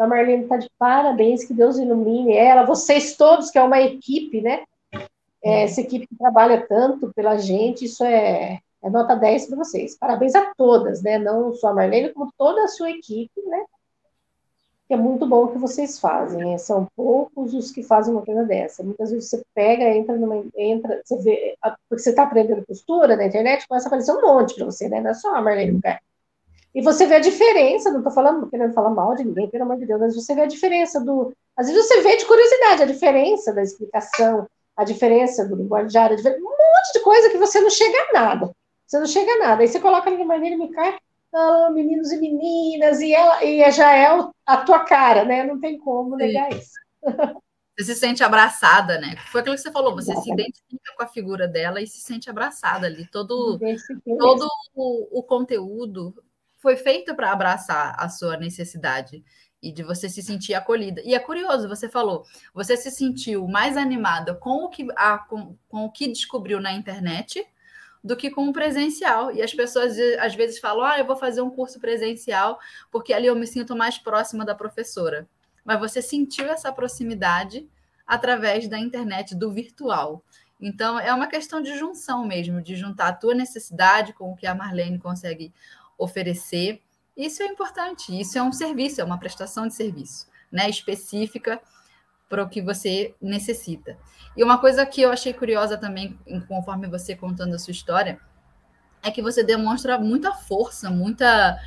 então, 0.00 0.06
a 0.06 0.08
Marlene 0.08 0.44
está 0.44 0.56
de 0.56 0.66
parabéns, 0.78 1.44
que 1.44 1.52
Deus 1.52 1.76
ilumine 1.76 2.34
ela, 2.34 2.64
vocês 2.64 3.16
todos, 3.16 3.50
que 3.50 3.58
é 3.58 3.62
uma 3.62 3.82
equipe, 3.82 4.40
né? 4.40 4.64
É, 5.44 5.64
essa 5.64 5.82
equipe 5.82 6.06
que 6.06 6.16
trabalha 6.16 6.66
tanto 6.66 7.12
pela 7.14 7.36
gente, 7.36 7.84
isso 7.84 8.02
é, 8.02 8.60
é 8.82 8.88
nota 8.88 9.14
10 9.14 9.48
para 9.48 9.58
vocês. 9.58 9.98
Parabéns 9.98 10.34
a 10.34 10.54
todas, 10.56 11.02
né? 11.02 11.18
Não 11.18 11.52
só 11.52 11.68
a 11.68 11.74
Marlene, 11.74 12.14
como 12.14 12.32
toda 12.38 12.64
a 12.64 12.68
sua 12.68 12.90
equipe, 12.90 13.42
né? 13.42 13.62
Que 14.90 14.94
é 14.94 14.96
muito 14.96 15.24
bom 15.24 15.44
o 15.44 15.52
que 15.52 15.58
vocês 15.58 16.00
fazem. 16.00 16.44
Né? 16.44 16.58
São 16.58 16.88
poucos 16.96 17.54
os 17.54 17.70
que 17.70 17.80
fazem 17.80 18.12
uma 18.12 18.24
coisa 18.24 18.42
dessa. 18.42 18.82
Muitas 18.82 19.12
vezes 19.12 19.30
você 19.30 19.40
pega, 19.54 19.84
entra 19.84 20.16
numa. 20.16 20.44
Entra, 20.56 21.00
você 21.04 21.16
vê, 21.18 21.56
porque 21.88 22.02
você 22.02 22.10
está 22.10 22.24
aprendendo 22.24 22.66
costura 22.66 23.14
na 23.14 23.26
internet, 23.26 23.68
começa 23.68 23.86
a 23.86 23.88
aparecer 23.88 24.10
um 24.10 24.20
monte 24.20 24.56
para 24.56 24.64
você, 24.64 24.88
né? 24.88 25.00
Não 25.00 25.12
é 25.12 25.14
só 25.14 25.32
a 25.32 25.40
Marlene 25.40 25.70
Lugar. 25.70 26.00
E 26.74 26.82
você 26.82 27.06
vê 27.06 27.14
a 27.14 27.20
diferença, 27.20 27.92
não 27.92 27.98
estou 27.98 28.12
falando, 28.12 28.50
querendo 28.50 28.74
falar 28.74 28.90
mal 28.90 29.14
de 29.14 29.22
ninguém, 29.22 29.48
pelo 29.48 29.62
amor 29.62 29.76
de 29.76 29.86
Deus, 29.86 30.00
mas 30.00 30.16
você 30.16 30.34
vê 30.34 30.40
a 30.40 30.46
diferença 30.46 30.98
do. 30.98 31.32
Às 31.56 31.68
vezes 31.68 31.86
você 31.86 32.00
vê 32.00 32.16
de 32.16 32.26
curiosidade 32.26 32.82
a 32.82 32.86
diferença 32.86 33.52
da 33.52 33.62
explicação, 33.62 34.48
a 34.76 34.82
diferença 34.82 35.46
do 35.46 35.54
linguajar, 35.54 36.10
um 36.10 36.16
monte 36.16 36.92
de 36.94 37.00
coisa 37.00 37.30
que 37.30 37.38
você 37.38 37.60
não 37.60 37.70
chega 37.70 37.96
a 37.96 38.12
nada. 38.12 38.50
Você 38.88 38.98
não 38.98 39.06
chega 39.06 39.30
a 39.34 39.38
nada. 39.38 39.62
Aí 39.62 39.68
você 39.68 39.78
coloca 39.78 40.10
ali 40.10 40.24
maneira 40.24 40.56
me 40.56 40.68
cai, 40.72 40.98
ah, 41.32 41.70
meninos 41.72 42.10
e 42.10 42.18
meninas, 42.18 43.00
e, 43.00 43.12
ela, 43.12 43.44
e 43.44 43.70
já 43.70 43.94
é 43.94 44.08
a 44.46 44.56
tua 44.58 44.80
cara, 44.80 45.24
né? 45.24 45.44
Não 45.44 45.60
tem 45.60 45.78
como 45.78 46.16
negar 46.16 46.52
Sim. 46.52 46.58
isso. 46.58 46.72
Você 47.78 47.94
se 47.94 48.00
sente 48.00 48.22
abraçada, 48.22 49.00
né? 49.00 49.16
Foi 49.30 49.40
aquilo 49.40 49.56
que 49.56 49.62
você 49.62 49.70
falou, 49.70 49.94
você 49.94 50.14
se 50.16 50.30
identifica 50.30 50.92
com 50.96 51.02
a 51.02 51.06
figura 51.06 51.48
dela 51.48 51.80
e 51.80 51.86
se 51.86 52.00
sente 52.00 52.28
abraçada 52.28 52.86
ali. 52.86 53.06
Todo, 53.06 53.58
todo 54.18 54.48
o, 54.74 55.20
o 55.20 55.22
conteúdo 55.22 56.14
foi 56.58 56.76
feito 56.76 57.14
para 57.14 57.32
abraçar 57.32 57.94
a 57.98 58.08
sua 58.08 58.36
necessidade 58.36 59.24
e 59.62 59.72
de 59.72 59.82
você 59.82 60.08
se 60.08 60.22
sentir 60.22 60.52
acolhida. 60.54 61.00
E 61.04 61.14
é 61.14 61.18
curioso, 61.18 61.68
você 61.68 61.88
falou, 61.88 62.24
você 62.52 62.76
se 62.76 62.90
sentiu 62.90 63.46
mais 63.46 63.76
animada 63.76 64.34
com 64.34 64.64
o 64.64 64.68
que, 64.68 64.86
a, 64.96 65.18
com, 65.18 65.56
com 65.68 65.84
o 65.84 65.90
que 65.90 66.08
descobriu 66.08 66.60
na 66.60 66.72
internet 66.72 67.46
do 68.02 68.16
que 68.16 68.30
com 68.30 68.48
o 68.48 68.52
presencial. 68.52 69.32
E 69.32 69.42
as 69.42 69.54
pessoas 69.54 69.96
às 70.18 70.34
vezes 70.34 70.58
falam: 70.58 70.84
ah, 70.84 70.98
eu 70.98 71.06
vou 71.06 71.16
fazer 71.16 71.40
um 71.40 71.50
curso 71.50 71.78
presencial 71.78 72.58
porque 72.90 73.12
ali 73.12 73.26
eu 73.26 73.36
me 73.36 73.46
sinto 73.46 73.76
mais 73.76 73.98
próxima 73.98 74.44
da 74.44 74.54
professora. 74.54 75.28
Mas 75.64 75.78
você 75.78 76.00
sentiu 76.00 76.46
essa 76.46 76.72
proximidade 76.72 77.68
através 78.06 78.66
da 78.68 78.78
internet, 78.78 79.34
do 79.34 79.52
virtual. 79.52 80.24
Então, 80.60 80.98
é 80.98 81.12
uma 81.14 81.26
questão 81.26 81.60
de 81.60 81.78
junção 81.78 82.26
mesmo, 82.26 82.60
de 82.60 82.76
juntar 82.76 83.08
a 83.08 83.12
tua 83.12 83.34
necessidade 83.34 84.12
com 84.12 84.32
o 84.32 84.36
que 84.36 84.46
a 84.46 84.54
Marlene 84.54 84.98
consegue 84.98 85.52
oferecer. 85.96 86.82
Isso 87.16 87.42
é 87.42 87.46
importante, 87.46 88.18
isso 88.18 88.36
é 88.36 88.42
um 88.42 88.52
serviço, 88.52 89.00
é 89.00 89.04
uma 89.04 89.18
prestação 89.18 89.66
de 89.66 89.74
serviço, 89.74 90.26
né, 90.50 90.68
específica 90.68 91.60
para 92.30 92.44
o 92.44 92.48
que 92.48 92.62
você 92.62 93.12
necessita. 93.20 93.98
E 94.36 94.44
uma 94.44 94.56
coisa 94.56 94.86
que 94.86 95.02
eu 95.02 95.10
achei 95.10 95.34
curiosa 95.34 95.76
também, 95.76 96.16
conforme 96.46 96.86
você 96.86 97.16
contando 97.16 97.54
a 97.54 97.58
sua 97.58 97.72
história, 97.72 98.20
é 99.02 99.10
que 99.10 99.20
você 99.20 99.42
demonstra 99.42 99.98
muita 99.98 100.32
força, 100.32 100.88
muita 100.88 101.58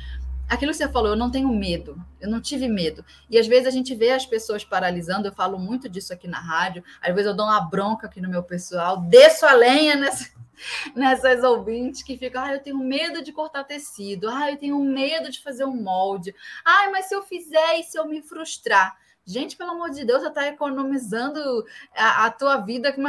aquilo 0.48 0.72
que 0.72 0.78
você 0.78 0.88
falou, 0.88 1.10
eu 1.10 1.16
não 1.16 1.30
tenho 1.30 1.48
medo, 1.48 2.02
eu 2.20 2.30
não 2.30 2.40
tive 2.40 2.68
medo. 2.68 3.04
E 3.30 3.38
às 3.38 3.46
vezes 3.46 3.66
a 3.66 3.70
gente 3.70 3.94
vê 3.94 4.10
as 4.10 4.26
pessoas 4.26 4.64
paralisando, 4.64 5.28
eu 5.28 5.32
falo 5.32 5.58
muito 5.58 5.88
disso 5.88 6.12
aqui 6.12 6.28
na 6.28 6.38
rádio, 6.38 6.82
às 7.00 7.14
vezes 7.14 7.26
eu 7.26 7.36
dou 7.36 7.46
uma 7.46 7.60
bronca 7.60 8.06
aqui 8.06 8.20
no 8.20 8.28
meu 8.28 8.42
pessoal, 8.42 8.98
desço 9.00 9.46
a 9.46 9.52
lenha 9.52 9.96
nessa, 9.96 10.30
nessas 10.94 11.42
ouvintes 11.42 12.02
que 12.02 12.16
ficam, 12.16 12.42
ah, 12.42 12.52
eu 12.52 12.62
tenho 12.62 12.78
medo 12.78 13.22
de 13.22 13.32
cortar 13.32 13.64
tecido, 13.64 14.28
ah, 14.28 14.50
eu 14.50 14.56
tenho 14.56 14.78
medo 14.80 15.30
de 15.30 15.42
fazer 15.42 15.64
um 15.64 15.82
molde, 15.82 16.34
ah, 16.64 16.88
mas 16.90 17.06
se 17.06 17.14
eu 17.14 17.22
fizer 17.22 17.78
e 17.78 17.82
se 17.82 17.98
eu 17.98 18.06
me 18.06 18.22
frustrar? 18.22 18.96
Gente, 19.26 19.56
pelo 19.56 19.72
amor 19.72 19.90
de 19.90 20.04
Deus, 20.04 20.22
você 20.22 20.28
está 20.28 20.46
economizando 20.46 21.64
a, 21.94 22.26
a, 22.26 22.30
tua 22.30 22.58
vida, 22.58 22.92
que, 22.92 23.00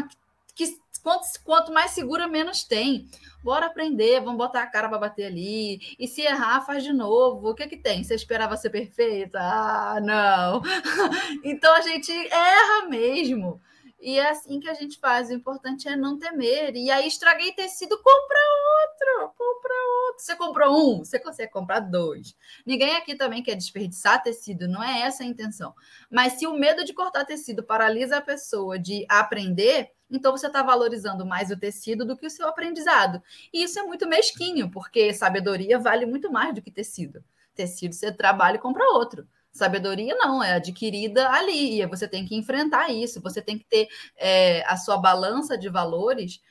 que 0.56 0.78
quanto, 1.04 1.26
quanto 1.44 1.74
mais 1.74 1.92
segura, 1.92 2.28
menos 2.28 2.64
tem. 2.64 3.10
Bora 3.44 3.68
aprender, 3.68 4.22
vamos 4.22 4.38
botar 4.38 4.64
a 4.64 4.68
cara 4.68 4.90
para 4.90 4.98
bater 4.98 5.26
ali. 5.26 5.80
E 6.00 6.08
se 6.08 6.22
errar, 6.22 6.66
faz 6.66 6.84
de 6.84 6.94
novo. 6.94 7.50
O 7.50 7.54
que 7.54 7.68
que 7.68 7.78
tem? 7.78 8.04
Você 8.04 8.16
esperava 8.16 8.58
ser 8.58 8.72
perfeita? 8.72 9.40
Ah, 9.40 10.00
não. 10.02 10.62
então 11.44 11.74
a 11.76 11.82
gente 11.82 12.12
erra 12.12 12.88
mesmo. 12.90 13.62
E 14.06 14.20
é 14.20 14.30
assim 14.30 14.60
que 14.60 14.70
a 14.70 14.74
gente 14.76 15.00
faz. 15.00 15.30
O 15.30 15.34
importante 15.34 15.88
é 15.88 15.96
não 15.96 16.20
temer. 16.20 16.76
E 16.76 16.92
aí, 16.92 17.08
estraguei 17.08 17.52
tecido, 17.54 17.98
compra 17.98 18.38
outro, 18.84 19.34
compra 19.36 19.74
outro. 19.74 20.20
Você 20.20 20.36
comprou 20.36 20.78
um, 20.78 21.04
você 21.04 21.18
consegue 21.18 21.52
comprar 21.52 21.80
dois. 21.80 22.38
Ninguém 22.64 22.96
aqui 22.98 23.16
também 23.16 23.42
quer 23.42 23.56
desperdiçar 23.56 24.22
tecido, 24.22 24.68
não 24.68 24.84
é 24.84 25.02
essa 25.02 25.24
a 25.24 25.26
intenção. 25.26 25.74
Mas 26.08 26.34
se 26.34 26.46
o 26.46 26.54
medo 26.54 26.86
de 26.86 26.94
cortar 26.94 27.26
tecido 27.26 27.64
paralisa 27.64 28.18
a 28.18 28.22
pessoa 28.22 28.78
de 28.78 29.08
aprender, 29.10 29.90
então 30.08 30.32
você 30.32 30.46
está 30.46 30.62
valorizando 30.62 31.26
mais 31.26 31.50
o 31.50 31.58
tecido 31.58 32.06
do 32.06 32.16
que 32.16 32.28
o 32.28 32.30
seu 32.30 32.48
aprendizado. 32.48 33.20
E 33.52 33.64
isso 33.64 33.80
é 33.80 33.84
muito 33.84 34.08
mesquinho, 34.08 34.70
porque 34.70 35.16
sabedoria 35.16 35.80
vale 35.80 36.06
muito 36.06 36.32
mais 36.32 36.54
do 36.54 36.62
que 36.62 36.70
tecido. 36.70 37.24
Tecido 37.56 37.96
você 37.96 38.12
trabalha 38.12 38.58
e 38.58 38.60
compra 38.60 38.86
outro. 38.94 39.28
Sabedoria 39.56 40.14
não, 40.16 40.44
é 40.44 40.52
adquirida 40.52 41.30
ali, 41.30 41.82
e 41.82 41.88
você 41.88 42.10
tem 42.10 42.26
que 42.26 42.36
enfrentar 42.36 42.90
isso, 42.90 43.22
você 43.22 43.42
tem 43.42 43.58
que 43.58 43.64
ter 43.64 43.88
é, 44.18 44.66
a 44.68 44.76
sua 44.76 44.98
balança 44.98 45.58
de 45.58 45.70
valores 45.70 46.42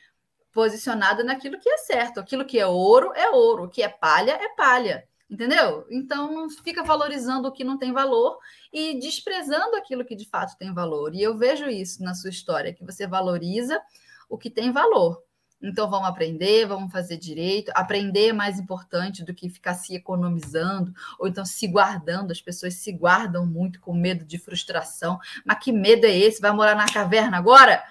posicionada 0.50 1.22
naquilo 1.22 1.60
que 1.60 1.68
é 1.68 1.76
certo. 1.76 2.18
Aquilo 2.18 2.46
que 2.46 2.58
é 2.58 2.66
ouro 2.66 3.12
é 3.14 3.28
ouro, 3.28 3.64
o 3.64 3.68
que 3.68 3.82
é 3.82 3.90
palha 3.90 4.32
é 4.32 4.48
palha. 4.56 5.06
Entendeu? 5.28 5.86
Então 5.90 6.32
não 6.32 6.48
fica 6.48 6.82
valorizando 6.82 7.48
o 7.48 7.52
que 7.52 7.62
não 7.62 7.76
tem 7.76 7.92
valor 7.92 8.38
e 8.72 8.98
desprezando 8.98 9.76
aquilo 9.76 10.04
que 10.04 10.16
de 10.16 10.26
fato 10.26 10.56
tem 10.56 10.72
valor. 10.72 11.14
E 11.14 11.22
eu 11.22 11.36
vejo 11.36 11.68
isso 11.68 12.02
na 12.02 12.14
sua 12.14 12.30
história, 12.30 12.72
que 12.72 12.84
você 12.84 13.06
valoriza 13.06 13.78
o 14.30 14.38
que 14.38 14.48
tem 14.48 14.72
valor. 14.72 15.22
Então 15.68 15.88
vamos 15.88 16.08
aprender, 16.08 16.66
vamos 16.66 16.92
fazer 16.92 17.16
direito. 17.16 17.72
Aprender 17.74 18.28
é 18.28 18.32
mais 18.32 18.58
importante 18.58 19.24
do 19.24 19.32
que 19.32 19.48
ficar 19.48 19.74
se 19.74 19.94
economizando 19.94 20.92
ou 21.18 21.26
então 21.26 21.44
se 21.44 21.66
guardando. 21.66 22.30
As 22.30 22.40
pessoas 22.40 22.74
se 22.74 22.92
guardam 22.92 23.46
muito 23.46 23.80
com 23.80 23.94
medo 23.94 24.24
de 24.24 24.38
frustração. 24.38 25.18
Mas 25.44 25.58
que 25.58 25.72
medo 25.72 26.04
é 26.04 26.16
esse? 26.16 26.40
Vai 26.40 26.52
morar 26.52 26.74
na 26.74 26.86
caverna 26.86 27.38
agora? 27.38 27.82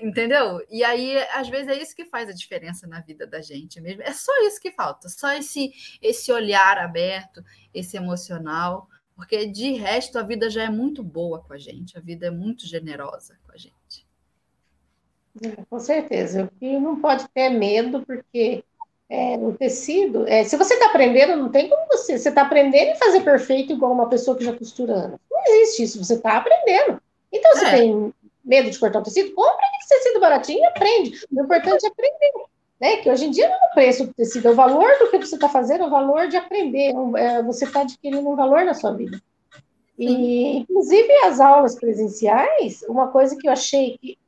Entendeu? 0.00 0.64
E 0.70 0.82
aí, 0.82 1.16
às 1.34 1.48
vezes, 1.48 1.68
é 1.68 1.80
isso 1.80 1.94
que 1.94 2.04
faz 2.04 2.28
a 2.28 2.32
diferença 2.32 2.86
na 2.86 3.00
vida 3.00 3.26
da 3.26 3.40
gente 3.40 3.80
mesmo. 3.80 4.02
É 4.02 4.12
só 4.12 4.32
isso 4.46 4.60
que 4.60 4.72
falta, 4.72 5.08
só 5.08 5.32
esse, 5.32 5.72
esse 6.02 6.32
olhar 6.32 6.78
aberto, 6.78 7.44
esse 7.72 7.96
emocional, 7.96 8.88
porque 9.14 9.46
de 9.46 9.72
resto 9.72 10.18
a 10.18 10.22
vida 10.22 10.50
já 10.50 10.64
é 10.64 10.70
muito 10.70 11.02
boa 11.02 11.42
com 11.42 11.52
a 11.52 11.58
gente, 11.58 11.96
a 11.96 12.00
vida 12.00 12.26
é 12.26 12.30
muito 12.30 12.66
generosa 12.66 13.38
com 13.46 13.52
a 13.52 13.56
gente. 13.56 14.06
É, 15.25 15.25
com 15.68 15.78
certeza. 15.78 16.50
E 16.60 16.78
não 16.78 17.00
pode 17.00 17.26
ter 17.28 17.50
medo, 17.50 18.04
porque 18.06 18.64
é, 19.08 19.36
o 19.36 19.52
tecido, 19.52 20.26
é, 20.26 20.44
se 20.44 20.56
você 20.56 20.74
está 20.74 20.86
aprendendo, 20.86 21.36
não 21.36 21.48
tem 21.48 21.68
como 21.68 21.86
você. 21.88 22.18
Você 22.18 22.28
está 22.28 22.42
aprendendo 22.42 22.92
e 22.92 22.98
fazer 22.98 23.20
perfeito 23.20 23.72
igual 23.72 23.92
uma 23.92 24.08
pessoa 24.08 24.36
que 24.36 24.44
já 24.44 24.52
costurando. 24.52 25.20
Não 25.30 25.44
existe 25.48 25.84
isso, 25.84 26.04
você 26.04 26.14
está 26.14 26.36
aprendendo. 26.36 27.00
Então, 27.32 27.52
você 27.54 27.66
é. 27.66 27.70
tem 27.70 28.14
medo 28.44 28.70
de 28.70 28.78
cortar 28.78 29.00
o 29.00 29.02
tecido? 29.02 29.34
Compra 29.34 29.64
esse 29.80 29.88
tecido 29.88 30.20
baratinho 30.20 30.60
e 30.60 30.66
aprende. 30.66 31.24
O 31.30 31.42
importante 31.42 31.84
é 31.84 31.88
aprender. 31.88 32.32
Né? 32.80 32.96
Que 32.98 33.10
hoje 33.10 33.26
em 33.26 33.30
dia 33.30 33.48
não 33.48 33.54
é 33.56 33.70
o 33.70 33.74
preço 33.74 34.06
do 34.06 34.14
tecido, 34.14 34.48
é 34.48 34.50
o 34.50 34.54
valor 34.54 34.90
do 34.98 35.10
que 35.10 35.18
você 35.18 35.34
está 35.34 35.48
fazendo, 35.48 35.84
é 35.84 35.86
o 35.86 35.90
valor 35.90 36.28
de 36.28 36.36
aprender. 36.36 36.92
É, 37.16 37.42
você 37.42 37.64
está 37.64 37.82
adquirindo 37.82 38.28
um 38.28 38.36
valor 38.36 38.64
na 38.64 38.74
sua 38.74 38.92
vida. 38.92 39.20
E, 39.98 40.58
inclusive, 40.58 41.10
as 41.24 41.40
aulas 41.40 41.74
presenciais, 41.74 42.82
uma 42.88 43.08
coisa 43.08 43.34
que 43.36 43.48
eu 43.48 43.52
achei 43.52 43.96
que 43.98 44.18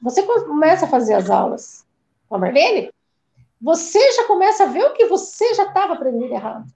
você 0.00 0.22
começa 0.22 0.86
a 0.86 0.88
fazer 0.88 1.14
as 1.14 1.30
aulas 1.30 1.84
com 2.28 2.36
a 2.36 2.38
Marlene, 2.38 2.90
você 3.60 4.12
já 4.12 4.24
começa 4.24 4.64
a 4.64 4.66
ver 4.66 4.84
o 4.84 4.92
que 4.92 5.06
você 5.06 5.54
já 5.54 5.64
estava 5.64 5.94
aprendendo 5.94 6.32
errado. 6.32 6.66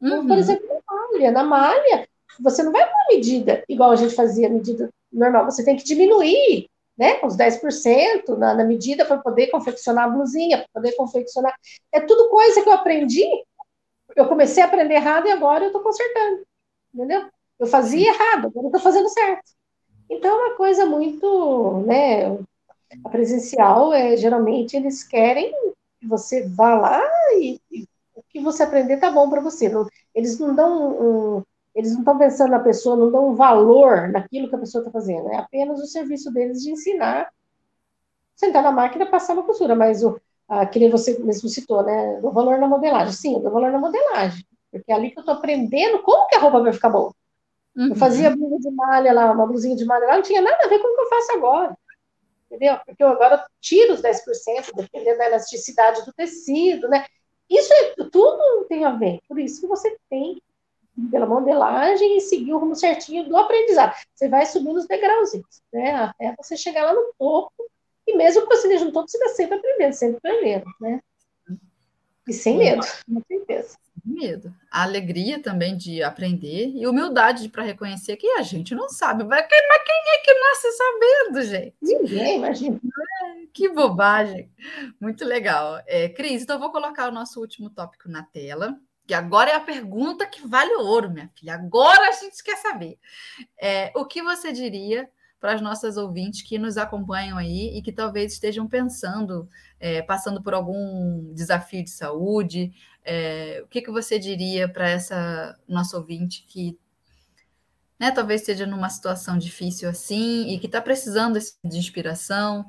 Então, 0.00 0.20
uhum. 0.20 0.26
Por 0.28 0.38
exemplo, 0.38 0.66
na 0.68 0.80
malha. 0.96 1.30
Na 1.32 1.42
malha, 1.42 2.08
você 2.40 2.62
não 2.62 2.72
vai 2.72 2.84
com 2.88 2.96
a 2.96 3.14
medida 3.14 3.64
igual 3.68 3.90
a 3.90 3.96
gente 3.96 4.14
fazia, 4.14 4.48
medida 4.48 4.88
normal. 5.12 5.44
Você 5.46 5.64
tem 5.64 5.76
que 5.76 5.84
diminuir 5.84 6.68
né, 6.96 7.20
uns 7.22 7.36
10% 7.36 8.36
na, 8.36 8.54
na 8.54 8.64
medida 8.64 9.04
para 9.04 9.18
poder 9.18 9.48
confeccionar 9.48 10.04
a 10.04 10.08
blusinha, 10.08 10.58
para 10.58 10.68
poder 10.74 10.96
confeccionar. 10.96 11.54
É 11.92 12.00
tudo 12.00 12.28
coisa 12.28 12.62
que 12.62 12.68
eu 12.68 12.72
aprendi. 12.72 13.24
Eu 14.16 14.26
comecei 14.26 14.62
a 14.62 14.66
aprender 14.66 14.94
errado 14.94 15.26
e 15.26 15.30
agora 15.30 15.64
eu 15.64 15.68
estou 15.68 15.82
consertando. 15.82 16.42
Entendeu? 16.92 17.28
Eu 17.58 17.66
fazia 17.66 18.08
errado, 18.08 18.46
agora 18.46 18.66
eu 18.66 18.68
estou 18.68 18.80
fazendo 18.80 19.08
certo. 19.08 19.52
Então, 20.10 20.30
é 20.30 20.46
uma 20.46 20.56
coisa 20.56 20.86
muito, 20.86 21.82
né, 21.86 22.38
a 23.04 23.08
presencial, 23.08 23.92
é, 23.92 24.16
geralmente, 24.16 24.76
eles 24.76 25.02
querem 25.02 25.52
que 26.00 26.06
você 26.06 26.46
vá 26.48 26.74
lá 26.78 27.02
e, 27.34 27.60
e 27.70 27.88
o 28.14 28.22
que 28.28 28.40
você 28.40 28.62
aprender 28.62 28.98
tá 28.98 29.10
bom 29.10 29.28
para 29.28 29.40
você. 29.40 29.68
Não, 29.68 29.86
eles 30.14 30.38
não 30.38 30.54
dão 30.54 31.36
um, 31.38 31.42
eles 31.74 31.92
não 31.92 32.00
estão 32.00 32.18
pensando 32.18 32.50
na 32.50 32.58
pessoa, 32.58 32.96
não 32.96 33.10
dão 33.10 33.28
um 33.28 33.34
valor 33.34 34.08
naquilo 34.08 34.48
que 34.48 34.54
a 34.56 34.58
pessoa 34.58 34.82
está 34.82 34.90
fazendo. 34.90 35.28
É 35.28 35.36
apenas 35.36 35.80
o 35.80 35.86
serviço 35.86 36.32
deles 36.32 36.62
de 36.62 36.72
ensinar, 36.72 37.30
sentar 38.34 38.62
na 38.62 38.72
máquina 38.72 39.04
e 39.04 39.10
passar 39.10 39.34
uma 39.34 39.44
costura. 39.44 39.74
Mas 39.76 40.02
o, 40.02 40.20
a, 40.48 40.66
que 40.66 40.78
nem 40.80 40.90
você 40.90 41.18
mesmo 41.20 41.48
citou, 41.48 41.82
né? 41.84 42.20
Do 42.20 42.32
valor 42.32 42.58
na 42.58 42.66
modelagem. 42.66 43.12
Sim, 43.12 43.34
eu 43.34 43.40
dou 43.40 43.52
valor 43.52 43.70
na 43.70 43.78
modelagem. 43.78 44.44
Porque 44.72 44.90
é 44.90 44.94
ali 44.94 45.10
que 45.10 45.18
eu 45.18 45.22
estou 45.22 45.34
aprendendo 45.34 46.02
como 46.02 46.26
que 46.26 46.36
a 46.36 46.40
roupa 46.40 46.60
vai 46.60 46.72
ficar 46.72 46.90
boa. 46.90 47.14
Uhum. 47.76 47.90
Eu 47.90 47.96
fazia 47.96 48.34
blusa 48.34 48.58
de 48.58 48.70
malha 48.74 49.12
lá, 49.12 49.30
uma 49.30 49.46
blusinha 49.46 49.76
de 49.76 49.84
malha 49.84 50.06
lá, 50.06 50.16
não 50.16 50.22
tinha 50.22 50.42
nada 50.42 50.58
a 50.64 50.68
ver 50.68 50.80
com 50.80 50.88
o 50.88 50.94
que 50.96 51.00
eu 51.00 51.08
faço 51.08 51.32
agora. 51.32 51.78
Entendeu? 52.50 52.78
Porque 52.84 53.02
eu 53.02 53.08
agora 53.08 53.44
tiro 53.60 53.94
os 53.94 54.00
10%, 54.00 54.74
dependendo 54.74 55.18
da 55.18 55.26
elasticidade 55.26 56.04
do 56.04 56.12
tecido, 56.12 56.88
né? 56.88 57.04
Isso 57.48 57.72
é, 57.72 57.94
tudo 58.10 58.64
tem 58.68 58.84
a 58.84 58.92
ver. 58.92 59.20
Por 59.28 59.38
isso 59.38 59.60
que 59.60 59.66
você 59.66 59.96
tem 60.08 60.42
pela 61.10 61.26
modelagem 61.26 62.16
e 62.16 62.20
seguir 62.20 62.52
o 62.52 62.58
rumo 62.58 62.74
certinho 62.74 63.28
do 63.28 63.36
aprendizado. 63.36 63.94
Você 64.14 64.28
vai 64.28 64.46
subindo 64.46 64.76
os 64.76 64.86
degrauzinhos, 64.86 65.62
né? 65.72 65.94
Até 65.94 66.34
você 66.36 66.56
chegar 66.56 66.84
lá 66.84 66.92
no 66.92 67.12
topo. 67.18 67.70
E 68.06 68.16
mesmo 68.16 68.42
que 68.42 68.48
você 68.48 68.66
esteja 68.66 68.84
no 68.86 68.92
topo, 68.92 69.08
você 69.08 69.18
está 69.18 69.28
sempre 69.34 69.58
aprendendo, 69.58 69.92
sempre 69.92 70.16
aprendendo, 70.16 70.66
né? 70.80 71.00
E 72.26 72.32
sem 72.32 72.56
medo, 72.56 72.82
com 73.06 73.22
certeza 73.26 73.78
medo. 74.04 74.54
A 74.78 74.82
alegria 74.84 75.42
também 75.42 75.76
de 75.76 76.04
aprender 76.04 76.68
e 76.68 76.86
humildade 76.86 77.48
para 77.48 77.64
reconhecer 77.64 78.16
que 78.16 78.28
a 78.28 78.42
gente 78.42 78.76
não 78.76 78.88
sabe. 78.88 79.24
Mas 79.24 79.44
quem, 79.48 79.58
é 79.58 80.18
que 80.18 80.34
nasce 80.34 80.72
sabendo, 80.72 81.42
gente? 81.42 81.74
Ninguém, 81.82 82.36
imagina. 82.36 82.80
Que 83.52 83.68
bobagem. 83.70 84.48
Muito 85.00 85.24
legal. 85.24 85.82
É, 85.84 86.08
Cris, 86.08 86.42
então 86.42 86.54
eu 86.54 86.60
vou 86.60 86.70
colocar 86.70 87.08
o 87.08 87.12
nosso 87.12 87.40
último 87.40 87.68
tópico 87.70 88.08
na 88.08 88.22
tela. 88.22 88.78
Que 89.04 89.14
agora 89.14 89.50
é 89.50 89.56
a 89.56 89.60
pergunta 89.60 90.24
que 90.24 90.46
vale 90.46 90.72
ouro, 90.74 91.10
minha 91.10 91.28
filha. 91.34 91.54
Agora 91.54 92.08
a 92.08 92.12
gente 92.12 92.40
quer 92.44 92.58
saber. 92.58 93.00
É, 93.60 93.90
o 93.96 94.04
que 94.04 94.22
você 94.22 94.52
diria 94.52 95.10
para 95.40 95.54
as 95.54 95.60
nossas 95.60 95.96
ouvintes 95.96 96.42
que 96.42 96.58
nos 96.58 96.76
acompanham 96.76 97.38
aí 97.38 97.76
e 97.76 97.82
que 97.82 97.92
talvez 97.92 98.32
estejam 98.32 98.66
pensando, 98.66 99.48
é, 99.78 100.02
passando 100.02 100.42
por 100.42 100.52
algum 100.54 101.32
desafio 101.32 101.82
de 101.82 101.90
saúde. 101.90 102.72
É, 103.10 103.62
o 103.64 103.66
que, 103.68 103.80
que 103.80 103.90
você 103.90 104.18
diria 104.18 104.68
para 104.68 104.86
essa 104.86 105.58
nossa 105.66 105.96
ouvinte 105.96 106.44
que 106.46 106.78
né, 107.98 108.10
talvez 108.10 108.42
esteja 108.42 108.66
numa 108.66 108.90
situação 108.90 109.38
difícil 109.38 109.88
assim 109.88 110.50
e 110.50 110.58
que 110.58 110.66
está 110.66 110.78
precisando 110.78 111.38
de 111.64 111.78
inspiração, 111.78 112.66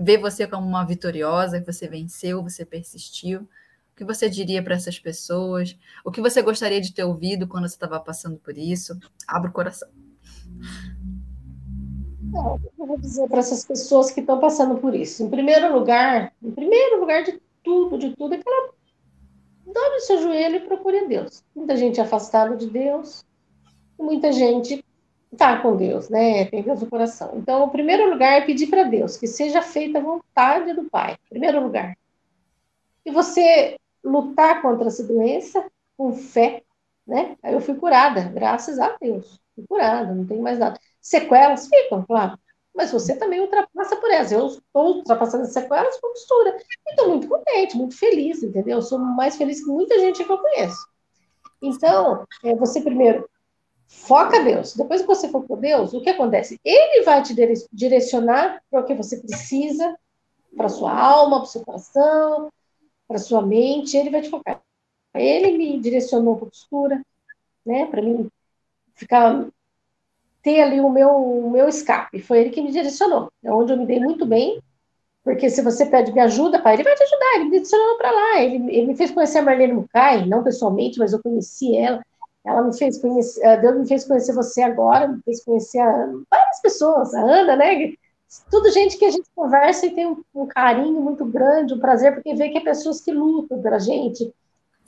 ver 0.00 0.16
você 0.16 0.46
como 0.46 0.66
uma 0.66 0.82
vitoriosa, 0.82 1.60
que 1.60 1.70
você 1.70 1.86
venceu, 1.86 2.42
você 2.42 2.64
persistiu. 2.64 3.42
O 3.42 3.96
que 3.96 4.04
você 4.04 4.30
diria 4.30 4.62
para 4.62 4.74
essas 4.74 4.98
pessoas? 4.98 5.76
O 6.02 6.10
que 6.10 6.22
você 6.22 6.40
gostaria 6.40 6.80
de 6.80 6.94
ter 6.94 7.04
ouvido 7.04 7.46
quando 7.46 7.68
você 7.68 7.74
estava 7.74 8.00
passando 8.00 8.38
por 8.38 8.56
isso? 8.56 8.98
Abra 9.28 9.50
o 9.50 9.52
coração. 9.52 9.90
Não, 12.22 12.58
eu 12.78 12.86
vou 12.86 12.98
dizer 12.98 13.28
para 13.28 13.40
essas 13.40 13.62
pessoas 13.62 14.10
que 14.10 14.20
estão 14.20 14.40
passando 14.40 14.78
por 14.78 14.94
isso. 14.94 15.22
Em 15.22 15.28
primeiro 15.28 15.70
lugar, 15.70 16.32
em 16.42 16.50
primeiro 16.50 16.98
lugar 16.98 17.22
de 17.24 17.38
tudo, 17.62 17.98
de 17.98 18.16
tudo, 18.16 18.34
é 18.34 18.38
que 18.38 18.48
ela 18.48 18.75
dobre 19.66 20.00
seu 20.00 20.22
joelho 20.22 20.56
e 20.56 20.60
procure 20.60 20.98
a 21.00 21.04
Deus. 21.04 21.44
Muita 21.54 21.76
gente 21.76 22.00
afastada 22.00 22.56
de 22.56 22.68
Deus, 22.68 23.24
muita 23.98 24.32
gente 24.32 24.84
está 25.32 25.60
com 25.60 25.76
Deus, 25.76 26.08
né? 26.08 26.44
Tem 26.46 26.62
Deus 26.62 26.80
no 26.80 26.86
coração. 26.88 27.32
Então, 27.34 27.64
o 27.64 27.70
primeiro 27.70 28.08
lugar 28.10 28.34
é 28.34 28.46
pedir 28.46 28.68
para 28.68 28.84
Deus 28.84 29.16
que 29.16 29.26
seja 29.26 29.60
feita 29.60 29.98
a 29.98 30.02
vontade 30.02 30.72
do 30.72 30.84
Pai. 30.84 31.16
Primeiro 31.28 31.60
lugar. 31.60 31.96
E 33.04 33.10
você 33.10 33.76
lutar 34.02 34.62
contra 34.62 34.86
essa 34.86 35.02
doença 35.02 35.64
com 35.96 36.12
fé, 36.12 36.62
né? 37.06 37.36
Aí 37.42 37.52
eu 37.52 37.60
fui 37.60 37.74
curada, 37.74 38.22
graças 38.28 38.78
a 38.78 38.96
Deus. 39.00 39.40
Fui 39.54 39.64
curada, 39.66 40.14
não 40.14 40.26
tem 40.26 40.40
mais 40.40 40.58
nada. 40.58 40.78
Sequelas 41.00 41.68
ficam, 41.68 42.04
claro. 42.04 42.38
Mas 42.76 42.92
você 42.92 43.16
também 43.16 43.40
ultrapassa 43.40 43.96
por 43.96 44.10
elas. 44.10 44.30
Eu 44.30 44.46
estou 44.46 44.96
ultrapassando 44.96 45.44
as 45.44 45.52
sequelas 45.52 45.98
com 45.98 46.08
costura. 46.08 46.56
E 46.86 46.90
estou 46.90 47.08
muito 47.08 47.26
contente, 47.26 47.76
muito 47.76 47.96
feliz, 47.96 48.42
entendeu? 48.42 48.76
Eu 48.76 48.82
sou 48.82 48.98
mais 48.98 49.36
feliz 49.36 49.64
que 49.64 49.70
muita 49.70 49.98
gente 49.98 50.22
que 50.22 50.30
eu 50.30 50.38
conheço. 50.38 50.86
Então, 51.62 52.26
é, 52.44 52.54
você 52.54 52.82
primeiro 52.82 53.28
foca 53.86 54.42
Deus. 54.42 54.74
Depois 54.74 55.00
que 55.00 55.06
você 55.06 55.28
for 55.28 55.46
com 55.46 55.58
Deus, 55.58 55.94
o 55.94 56.02
que 56.02 56.10
acontece? 56.10 56.60
Ele 56.62 57.02
vai 57.02 57.22
te 57.22 57.34
direcionar 57.72 58.62
para 58.70 58.80
o 58.80 58.84
que 58.84 58.94
você 58.94 59.16
precisa, 59.16 59.96
para 60.54 60.68
sua 60.68 60.92
alma, 60.92 61.38
para 61.38 61.44
o 61.44 61.50
seu 61.50 61.64
coração, 61.64 62.52
para 63.08 63.18
sua 63.18 63.40
mente. 63.40 63.96
Ele 63.96 64.10
vai 64.10 64.20
te 64.20 64.28
focar. 64.28 64.60
Ele 65.14 65.56
me 65.56 65.80
direcionou 65.80 66.36
para 66.36 66.50
costura, 66.50 67.02
né? 67.64 67.86
Para 67.86 68.02
mim 68.02 68.28
ficar 68.94 69.46
ter 70.46 70.60
ali 70.62 70.80
o 70.80 70.88
meu, 70.88 71.10
o 71.10 71.50
meu 71.50 71.68
escape. 71.68 72.20
Foi 72.20 72.38
ele 72.38 72.50
que 72.50 72.62
me 72.62 72.70
direcionou. 72.70 73.28
É 73.42 73.52
onde 73.52 73.72
eu 73.72 73.76
me 73.76 73.84
dei 73.84 73.98
muito 73.98 74.24
bem, 74.24 74.62
porque 75.24 75.50
se 75.50 75.60
você 75.60 75.84
pede 75.84 76.12
me 76.12 76.20
ajuda, 76.20 76.62
pai, 76.62 76.74
ele 76.74 76.84
vai 76.84 76.94
te 76.94 77.02
ajudar. 77.02 77.34
Ele 77.34 77.44
me 77.46 77.50
direcionou 77.50 77.98
para 77.98 78.12
lá. 78.12 78.40
Ele, 78.40 78.54
ele 78.72 78.86
me 78.86 78.96
fez 78.96 79.10
conhecer 79.10 79.38
a 79.38 79.42
Marlene 79.42 79.72
Mukai, 79.72 80.24
não 80.24 80.44
pessoalmente, 80.44 81.00
mas 81.00 81.12
eu 81.12 81.20
conheci 81.20 81.76
ela. 81.76 82.00
Ela 82.44 82.62
me 82.62 82.78
fez 82.78 82.96
conhecer, 82.98 83.60
Deus 83.60 83.76
me 83.76 83.88
fez 83.88 84.04
conhecer 84.04 84.32
você 84.32 84.62
agora, 84.62 85.08
me 85.08 85.20
fez 85.24 85.42
conhecer 85.42 85.80
a, 85.80 86.12
várias 86.30 86.62
pessoas, 86.62 87.12
a 87.12 87.20
Ana, 87.20 87.56
né? 87.56 87.92
Tudo 88.48 88.70
gente 88.70 88.96
que 88.96 89.04
a 89.04 89.10
gente 89.10 89.28
conversa 89.34 89.86
e 89.86 89.90
tem 89.96 90.06
um, 90.06 90.22
um 90.32 90.46
carinho 90.46 91.00
muito 91.00 91.24
grande, 91.24 91.74
um 91.74 91.80
prazer, 91.80 92.14
porque 92.14 92.36
vê 92.36 92.50
que 92.50 92.58
é 92.58 92.60
pessoas 92.60 93.00
que 93.00 93.10
lutam 93.10 93.60
pela 93.60 93.80
gente, 93.80 94.32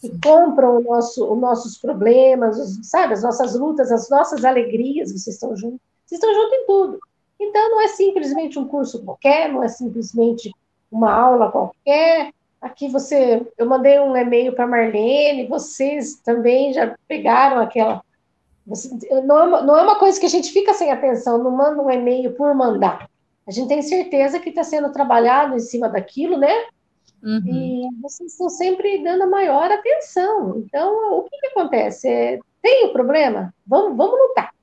que 0.01 0.11
compram 0.23 0.81
nosso, 0.81 1.31
os 1.31 1.39
nossos 1.39 1.79
problemas, 1.79 2.59
os, 2.59 2.89
sabe, 2.89 3.15
as 3.15 3.23
nossas 3.23 3.55
lutas, 3.55 3.91
as 3.91 4.09
nossas 4.09 4.45
alegrias, 4.45 5.11
vocês 5.11 5.35
estão 5.35 5.57
juntos, 5.57 5.81
vocês 6.07 6.21
estão 6.21 6.33
juntos 6.33 6.53
em 6.53 6.67
tudo. 6.67 6.99
Então, 7.41 7.71
não 7.71 7.81
é 7.81 7.89
simplesmente 7.89 8.59
um 8.59 8.67
curso 8.67 9.05
qualquer, 9.05 9.53
não 9.53 9.63
é 9.63 9.69
simplesmente 9.69 10.53
uma 10.91 11.13
aula 11.13 11.51
qualquer. 11.51 12.33
Aqui 12.61 12.89
você, 12.89 13.47
eu 13.57 13.67
mandei 13.67 14.01
um 14.01 14.17
e-mail 14.17 14.53
para 14.55 14.67
Marlene, 14.67 15.47
vocês 15.47 16.17
também 16.17 16.73
já 16.73 16.97
pegaram 17.07 17.61
aquela. 17.61 18.03
Você, 18.67 18.91
não, 19.25 19.39
é 19.39 19.43
uma, 19.45 19.63
não 19.63 19.79
é 19.79 19.83
uma 19.83 19.99
coisa 19.99 20.19
que 20.19 20.27
a 20.27 20.31
gente 20.31 20.53
fica 20.53 20.75
sem 20.75 20.91
atenção, 20.91 21.39
não 21.39 21.51
manda 21.51 21.81
um 21.81 21.91
e-mail 21.91 22.33
por 22.33 22.55
mandar. 22.55 23.09
A 23.47 23.51
gente 23.51 23.69
tem 23.69 23.81
certeza 23.81 24.41
que 24.41 24.51
está 24.51 24.63
sendo 24.63 24.93
trabalhado 24.93 25.55
em 25.55 25.61
cima 25.61 25.89
daquilo, 25.89 26.37
né? 26.37 26.53
Uhum. 27.23 27.43
E 27.47 27.89
vocês 28.01 28.33
estão 28.33 28.49
sempre 28.49 29.03
dando 29.03 29.23
a 29.23 29.27
maior 29.27 29.71
atenção. 29.71 30.59
Então, 30.59 31.19
o 31.19 31.25
que, 31.25 31.39
que 31.39 31.47
acontece? 31.49 32.09
É, 32.09 32.39
tem 32.63 32.87
o 32.87 32.93
problema? 32.93 33.55
Vamos, 33.67 33.97
vamos 33.97 34.19
lutar. 34.19 34.55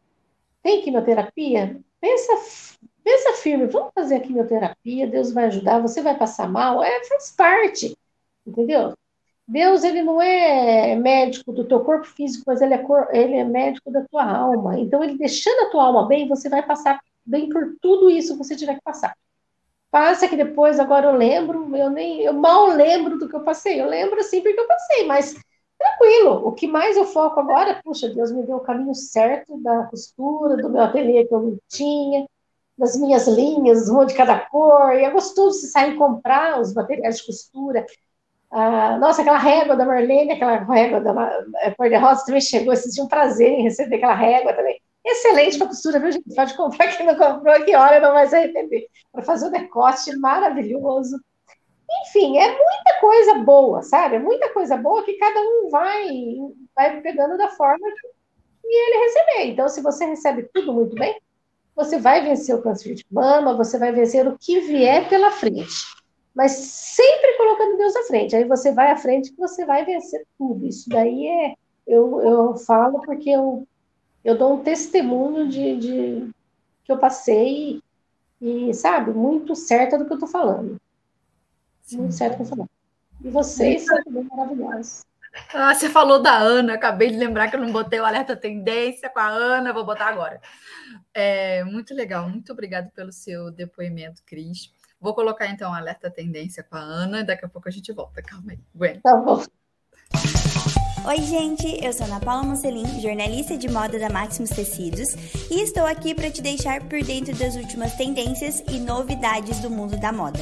Tem 0.64 0.82
quimioterapia? 0.82 1.80
Pensa, 2.00 2.34
pensa 3.04 3.34
firme, 3.34 3.68
vamos 3.68 3.92
fazer 3.94 4.16
a 4.16 4.20
quimioterapia, 4.20 5.08
Deus 5.08 5.32
vai 5.32 5.46
ajudar, 5.46 5.80
você 5.80 6.02
vai 6.02 6.18
passar 6.18 6.48
mal, 6.48 6.84
é, 6.84 7.04
faz 7.06 7.32
parte, 7.32 7.98
entendeu? 8.46 8.94
Deus, 9.48 9.84
ele 9.84 10.02
não 10.02 10.20
é 10.22 10.96
médico 10.96 11.52
do 11.52 11.68
teu 11.68 11.82
corpo 11.82 12.08
físico, 12.08 12.44
mas 12.48 12.62
ele 12.62 12.74
é, 12.74 12.80
cor, 12.80 13.08
ele 13.12 13.36
é 13.36 13.44
médico 13.44 13.92
da 13.92 14.04
tua 14.06 14.24
alma. 14.24 14.80
Então, 14.80 15.04
ele 15.04 15.18
deixando 15.18 15.68
a 15.68 15.70
tua 15.70 15.84
alma 15.84 16.08
bem, 16.08 16.28
você 16.28 16.50
vai 16.50 16.66
passar 16.66 17.00
bem 17.24 17.48
por 17.50 17.76
tudo 17.80 18.10
isso 18.10 18.34
que 18.34 18.40
você 18.40 18.56
tiver 18.56 18.76
que 18.76 18.84
passar. 18.84 19.16
Passa 19.96 20.28
que 20.28 20.36
depois, 20.36 20.78
agora 20.78 21.08
eu 21.08 21.16
lembro, 21.16 21.74
eu 21.74 21.90
nem, 21.90 22.20
eu 22.20 22.34
mal 22.34 22.66
lembro 22.68 23.18
do 23.18 23.30
que 23.30 23.36
eu 23.38 23.46
passei. 23.46 23.80
Eu 23.80 23.88
lembro 23.88 24.20
assim 24.20 24.42
porque 24.42 24.60
eu 24.60 24.68
passei, 24.68 25.06
mas 25.08 25.34
tranquilo. 25.80 26.46
O 26.46 26.52
que 26.52 26.68
mais 26.68 26.98
eu 26.98 27.06
foco 27.06 27.40
agora, 27.40 27.80
puxa, 27.82 28.10
Deus 28.10 28.30
me 28.30 28.46
deu 28.46 28.58
o 28.58 28.60
caminho 28.60 28.94
certo 28.94 29.58
da 29.64 29.86
costura, 29.86 30.58
do 30.58 30.70
meu 30.70 30.82
ateliê 30.82 31.24
que 31.26 31.34
eu 31.34 31.40
não 31.40 31.58
tinha, 31.70 32.28
das 32.78 32.98
minhas 32.98 33.26
linhas, 33.26 33.88
uma 33.88 34.06
de 34.06 34.14
cada 34.16 34.38
cor. 34.38 34.94
E 34.96 35.06
é 35.06 35.10
gostoso 35.12 35.60
se 35.62 35.70
sair 35.70 35.96
comprar 35.96 36.60
os 36.60 36.74
materiais 36.74 37.20
de 37.20 37.28
costura. 37.28 37.86
Ah, 38.52 38.98
nossa, 38.98 39.22
aquela 39.22 39.40
régua 39.40 39.78
da 39.78 39.86
Marlene, 39.86 40.34
aquela 40.34 40.58
régua 40.58 41.00
da 41.02 41.14
cor 41.78 41.90
de 41.90 41.96
rosa 41.98 42.26
também 42.26 42.42
chegou. 42.42 42.74
Dia 42.74 43.04
um 43.04 43.08
prazer 43.08 43.50
em 43.50 43.64
receber 43.64 43.96
aquela 43.96 44.16
régua 44.16 44.54
também. 44.54 44.78
Excelente 45.06 45.58
para 45.58 45.68
costura, 45.68 46.00
viu, 46.00 46.12
gente? 46.12 46.36
Pode 46.36 46.56
comprar 46.56 46.96
quem 46.96 47.06
não 47.06 47.16
comprou, 47.16 47.64
que 47.64 47.76
hora 47.76 48.00
não 48.00 48.14
vai 48.14 48.28
se 48.28 48.36
arrepender. 48.36 48.88
Para 49.12 49.24
fazer 49.24 49.48
o 49.48 49.52
decote 49.52 50.16
maravilhoso. 50.18 51.20
Enfim, 52.02 52.38
é 52.38 52.48
muita 52.48 53.00
coisa 53.00 53.36
boa, 53.36 53.82
sabe? 53.84 54.16
É 54.16 54.20
muita 54.20 54.50
coisa 54.50 54.76
boa 54.76 55.04
que 55.04 55.14
cada 55.14 55.40
um 55.40 55.70
vai, 55.70 56.10
vai 56.76 57.02
pegando 57.02 57.38
da 57.38 57.50
forma 57.50 57.88
que 57.88 58.68
ele 58.68 59.06
receber. 59.06 59.52
Então, 59.52 59.68
se 59.68 59.82
você 59.82 60.06
recebe 60.06 60.50
tudo 60.54 60.74
muito 60.74 60.96
bem, 60.96 61.16
você 61.76 62.00
vai 62.00 62.22
vencer 62.22 62.56
o 62.56 62.62
câncer 62.62 62.96
de 62.96 63.06
mama, 63.12 63.56
você 63.56 63.78
vai 63.78 63.92
vencer 63.92 64.28
o 64.28 64.38
que 64.38 64.62
vier 64.62 65.08
pela 65.10 65.30
frente. 65.32 65.86
Mas 66.34 66.52
sempre 66.52 67.38
colocando 67.38 67.78
Deus 67.78 67.96
à 67.96 68.04
frente. 68.04 68.36
Aí 68.36 68.46
você 68.46 68.72
vai 68.72 68.92
à 68.92 68.98
frente 68.98 69.32
que 69.32 69.38
você 69.38 69.66
vai 69.66 69.86
vencer 69.86 70.26
tudo. 70.38 70.66
Isso 70.66 70.90
daí 70.90 71.28
é. 71.28 71.54
Eu, 71.88 72.20
eu 72.22 72.56
falo 72.58 73.00
porque 73.02 73.30
eu, 73.30 73.68
eu 74.26 74.36
dou 74.36 74.56
um 74.56 74.64
testemunho 74.64 75.48
de, 75.48 75.78
de 75.78 76.30
que 76.84 76.92
eu 76.92 76.98
passei 76.98 77.80
e, 78.42 78.74
sabe, 78.74 79.12
muito 79.12 79.56
certa 79.56 80.00
do 80.00 80.06
que 80.06 80.12
eu 80.12 80.16
estou 80.16 80.28
falando. 80.28 80.82
Sim. 81.84 81.98
Muito 82.00 82.16
certo 82.16 82.38
com 82.38 82.46
falando. 82.46 82.70
E 83.24 83.30
vocês 83.30 83.86
são 83.86 84.04
também 84.04 84.24
maravilhosos. 84.24 85.06
Ah, 85.54 85.76
você 85.76 85.90
falou 85.90 86.22
da 86.22 86.36
Ana, 86.36 86.74
acabei 86.74 87.12
de 87.12 87.18
lembrar 87.18 87.50
que 87.50 87.56
eu 87.56 87.60
não 87.60 87.72
botei 87.72 88.00
o 88.00 88.06
alerta 88.06 88.36
tendência 88.36 89.10
com 89.10 89.20
a 89.20 89.28
Ana, 89.28 89.74
vou 89.74 89.86
botar 89.86 90.08
agora. 90.08 90.42
É, 91.14 91.64
muito 91.66 91.94
legal, 91.94 92.28
muito 92.28 92.52
obrigado 92.52 92.90
pelo 92.92 93.12
seu 93.12 93.52
depoimento, 93.52 94.24
Cris. 94.26 94.74
Vou 95.00 95.14
colocar 95.14 95.48
então 95.48 95.72
o 95.72 95.76
alerta 95.76 96.10
tendência 96.10 96.64
com 96.64 96.78
a 96.78 96.82
Ana, 96.82 97.24
daqui 97.24 97.46
a 97.46 97.50
pouco 97.50 97.68
a 97.68 97.72
gente 97.72 97.92
volta. 97.92 98.24
Calma 98.24 98.54
aí, 98.54 98.60
Gwen. 98.74 99.00
Tá 99.02 99.16
bom. 99.18 99.44
Oi, 101.08 101.22
gente, 101.22 101.86
eu 101.86 101.94
sou 101.94 102.08
Ana 102.08 102.20
Paula 102.20 102.42
Mocelin, 102.42 103.00
jornalista 103.00 103.56
de 103.56 103.70
moda 103.70 104.00
da 104.00 104.10
Maximus 104.10 104.50
Tecidos, 104.50 105.10
e 105.52 105.62
estou 105.62 105.86
aqui 105.86 106.16
para 106.16 106.32
te 106.32 106.42
deixar 106.42 106.82
por 106.82 107.00
dentro 107.04 107.36
das 107.36 107.56
últimas 107.56 107.94
tendências 107.94 108.64
e 108.72 108.80
novidades 108.80 109.60
do 109.60 109.70
mundo 109.70 109.98
da 109.98 110.12
moda. 110.12 110.40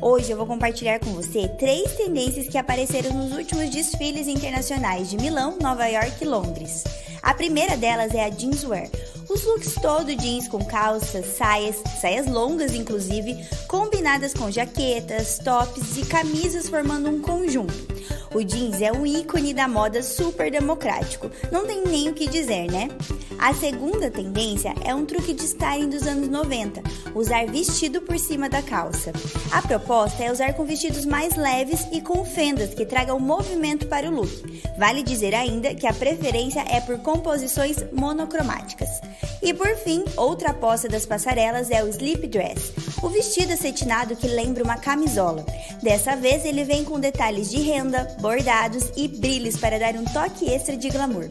Hoje 0.00 0.30
eu 0.30 0.36
vou 0.36 0.46
compartilhar 0.46 1.00
com 1.00 1.10
você 1.10 1.48
três 1.58 1.96
tendências 1.96 2.46
que 2.46 2.56
apareceram 2.56 3.14
nos 3.14 3.32
últimos 3.32 3.68
desfiles 3.68 4.28
internacionais 4.28 5.10
de 5.10 5.16
Milão, 5.16 5.58
Nova 5.60 5.88
York 5.88 6.22
e 6.22 6.24
Londres. 6.24 6.84
A 7.20 7.34
primeira 7.34 7.76
delas 7.76 8.14
é 8.14 8.24
a 8.24 8.30
jeanswear. 8.30 8.88
Os 9.28 9.44
looks 9.44 9.74
todo 9.74 10.14
jeans 10.14 10.46
com 10.46 10.64
calças, 10.64 11.26
saias, 11.36 11.82
saias 12.00 12.26
longas 12.26 12.74
inclusive, 12.74 13.36
combinadas 13.66 14.32
com 14.32 14.50
jaquetas, 14.50 15.38
tops 15.38 15.96
e 15.96 16.06
camisas 16.06 16.68
formando 16.68 17.10
um 17.10 17.20
conjunto. 17.20 17.74
O 18.34 18.42
jeans 18.42 18.80
é 18.82 18.92
um 18.92 19.06
ícone 19.06 19.52
da 19.52 19.66
moda 19.66 20.02
super 20.02 20.50
democrático, 20.50 21.30
não 21.50 21.66
tem 21.66 21.82
nem 21.84 22.08
o 22.08 22.14
que 22.14 22.28
dizer, 22.28 22.70
né? 22.70 22.88
A 23.38 23.52
segunda 23.52 24.10
tendência 24.10 24.74
é 24.84 24.94
um 24.94 25.04
truque 25.04 25.34
de 25.34 25.44
styling 25.44 25.90
dos 25.90 26.06
anos 26.06 26.28
90, 26.28 26.82
usar 27.14 27.46
vestido 27.46 28.00
por 28.00 28.18
cima 28.18 28.48
da 28.48 28.62
calça. 28.62 29.12
A 29.50 29.60
proposta 29.60 30.24
é 30.24 30.32
usar 30.32 30.54
com 30.54 30.64
vestidos 30.64 31.04
mais 31.04 31.36
leves 31.36 31.86
e 31.92 32.00
com 32.00 32.24
fendas 32.24 32.74
que 32.74 32.86
tragam 32.86 33.18
movimento 33.20 33.86
para 33.86 34.10
o 34.10 34.14
look. 34.14 34.62
Vale 34.78 35.02
dizer 35.02 35.34
ainda 35.34 35.74
que 35.74 35.86
a 35.86 35.92
preferência 35.92 36.64
é 36.68 36.80
por 36.80 36.98
composições 36.98 37.76
monocromáticas. 37.92 38.88
E 39.42 39.52
por 39.54 39.76
fim, 39.76 40.04
outra 40.16 40.50
aposta 40.50 40.88
das 40.88 41.06
passarelas 41.06 41.70
é 41.70 41.82
o 41.82 41.88
slip 41.88 42.26
dress, 42.26 42.72
o 43.02 43.08
vestido 43.08 43.52
acetinado 43.52 44.16
que 44.16 44.26
lembra 44.26 44.64
uma 44.64 44.76
camisola. 44.76 45.44
Dessa 45.82 46.16
vez 46.16 46.44
ele 46.44 46.64
vem 46.64 46.84
com 46.84 46.98
detalhes 46.98 47.50
de 47.50 47.58
renda, 47.58 48.16
bordados 48.20 48.90
e 48.96 49.06
brilhos 49.06 49.56
para 49.56 49.78
dar 49.78 49.94
um 49.94 50.04
toque 50.04 50.50
extra 50.50 50.76
de 50.76 50.88
glamour. 50.88 51.28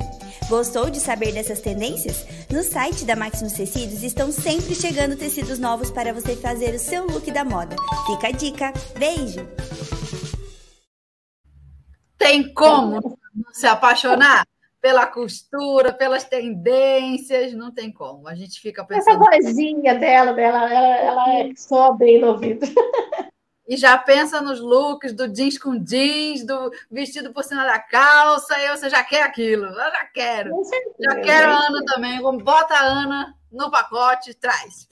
Gostou 0.47 0.89
de 0.89 0.99
saber 0.99 1.33
dessas 1.33 1.59
tendências? 1.59 2.25
No 2.51 2.63
site 2.63 3.03
da 3.03 3.15
Maximus 3.15 3.53
Tecidos 3.53 4.03
estão 4.03 4.31
sempre 4.31 4.75
chegando 4.75 5.17
tecidos 5.17 5.57
novos 5.57 5.89
para 5.89 6.13
você 6.13 6.35
fazer 6.35 6.75
o 6.75 6.79
seu 6.79 7.05
look 7.07 7.29
da 7.31 7.43
moda. 7.43 7.75
Fica 8.05 8.27
a 8.27 8.31
dica. 8.31 8.73
Beijo! 8.97 9.45
Tem 12.17 12.53
como 12.53 13.17
se 13.51 13.65
apaixonar? 13.65 14.45
Pela 14.85 15.07
costura, 15.07 15.91
pelas 15.91 16.25
tendências, 16.25 17.55
não 17.55 17.71
tem 17.71 17.91
como. 17.91 18.27
A 18.27 18.35
gente 18.35 18.61
fica 18.61 18.85
pensando. 18.85 19.19
Essa 19.19 19.41
vozinha 19.41 19.95
dela, 19.95 20.31
dela 20.31 20.71
ela, 20.71 20.95
ela 20.97 21.33
é 21.39 21.55
só 21.55 21.91
bem 21.91 22.21
no 22.21 22.27
ouvido. 22.27 22.67
E 23.67 23.75
já 23.77 23.97
pensa 23.97 24.39
nos 24.41 24.59
looks 24.59 25.11
do 25.11 25.27
jeans 25.27 25.57
com 25.57 25.75
jeans, 25.75 26.45
do 26.45 26.69
vestido 26.91 27.33
por 27.33 27.43
cima 27.43 27.63
da 27.63 27.79
calça, 27.79 28.55
e 28.59 28.77
você 28.77 28.87
já 28.87 29.03
quer 29.03 29.23
aquilo. 29.23 29.65
Eu 29.65 29.73
já 29.73 30.05
quero. 30.13 30.51
Já 30.99 31.19
quero 31.19 31.49
a 31.49 31.65
Ana 31.65 31.83
também. 31.87 32.21
Bota 32.21 32.75
a 32.75 32.83
Ana 32.83 33.35
no 33.51 33.71
pacote, 33.71 34.35
traz. 34.35 34.87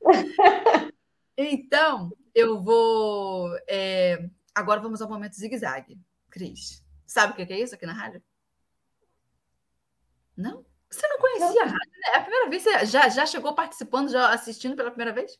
então, 1.36 2.10
eu 2.34 2.62
vou. 2.62 3.50
É... 3.68 4.24
Agora 4.54 4.80
vamos 4.80 5.02
ao 5.02 5.08
momento 5.10 5.36
zigue-zague. 5.36 6.00
Cris, 6.30 6.82
sabe 7.06 7.34
o 7.34 7.36
que 7.46 7.52
é 7.52 7.60
isso 7.60 7.74
aqui 7.74 7.84
na 7.84 7.92
rádio? 7.92 8.22
Não? 10.38 10.64
Você 10.88 11.06
não 11.08 11.18
conhecia 11.18 11.62
a 11.62 11.66
rádio, 11.66 11.92
né? 11.92 12.12
É 12.14 12.16
a 12.16 12.20
primeira 12.22 12.48
vez? 12.48 12.62
Você 12.62 12.86
já, 12.86 13.08
já 13.08 13.26
chegou 13.26 13.54
participando, 13.54 14.08
já 14.08 14.32
assistindo 14.32 14.76
pela 14.76 14.90
primeira 14.90 15.12
vez? 15.12 15.36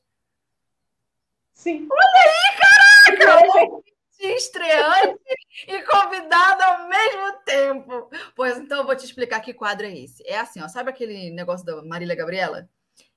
Sim. 1.52 1.86
Olha 1.90 3.14
aí, 3.14 3.18
caraca! 3.18 3.88
estreante 4.20 5.20
e 5.68 5.80
convidado 5.82 6.62
ao 6.64 6.88
mesmo 6.88 7.32
tempo. 7.44 8.10
Pois 8.34 8.58
então 8.58 8.78
eu 8.78 8.84
vou 8.84 8.96
te 8.96 9.04
explicar 9.04 9.38
que 9.38 9.54
quadro 9.54 9.86
é 9.86 9.96
esse. 9.96 10.26
É 10.26 10.36
assim, 10.36 10.60
ó, 10.60 10.66
sabe 10.66 10.90
aquele 10.90 11.30
negócio 11.30 11.64
da 11.64 11.80
Marília 11.84 12.16
Gabriela? 12.16 12.68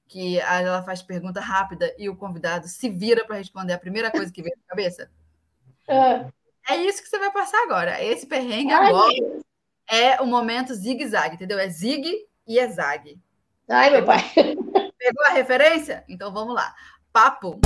Que 0.08 0.40
ela 0.40 0.84
faz 0.84 1.02
pergunta 1.02 1.42
rápida 1.42 1.96
e 1.98 2.08
o 2.08 2.16
convidado 2.16 2.68
se 2.68 2.88
vira 2.88 3.26
para 3.26 3.38
responder 3.38 3.74
a 3.74 3.80
primeira 3.80 4.12
coisa 4.12 4.32
que 4.32 4.44
vem 4.44 4.54
na 4.56 4.64
cabeça? 4.68 5.12
É. 5.88 6.28
é 6.74 6.78
isso 6.78 7.02
que 7.02 7.10
você 7.10 7.18
vai 7.18 7.32
passar 7.32 7.64
agora. 7.64 8.04
Esse 8.04 8.28
perrengue 8.28 8.72
Ai, 8.72 8.88
agora. 8.88 9.12
Deus 9.14 9.51
é 9.90 10.22
o 10.22 10.26
momento 10.26 10.74
zigue-zague, 10.74 11.36
entendeu? 11.36 11.60
É 11.60 11.70
zigue 11.70 12.28
e 12.48 12.60
é 12.60 12.68
zague. 12.68 13.20
Ai, 13.70 13.90
meu 13.90 14.06
pai. 14.06 14.22
Pegou 14.98 15.26
a 15.28 15.32
referência? 15.32 16.04
Então 16.08 16.32
vamos 16.34 16.54
lá. 16.54 16.76
Papo. 17.12 17.60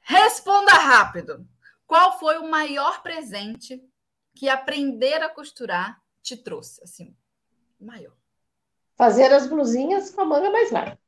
Responda 0.00 0.72
rápido. 0.72 1.46
Qual 1.86 2.18
foi 2.18 2.38
o 2.38 2.48
maior 2.48 3.02
presente 3.02 3.82
que 4.34 4.48
aprender 4.48 5.22
a 5.22 5.28
costurar 5.28 6.00
te 6.22 6.36
trouxe? 6.36 6.82
Assim, 6.82 7.16
maior. 7.80 8.14
Fazer 8.96 9.32
as 9.32 9.46
blusinhas 9.46 10.10
com 10.10 10.22
a 10.22 10.24
manga 10.24 10.50
mais 10.50 10.70
larga. 10.70 10.98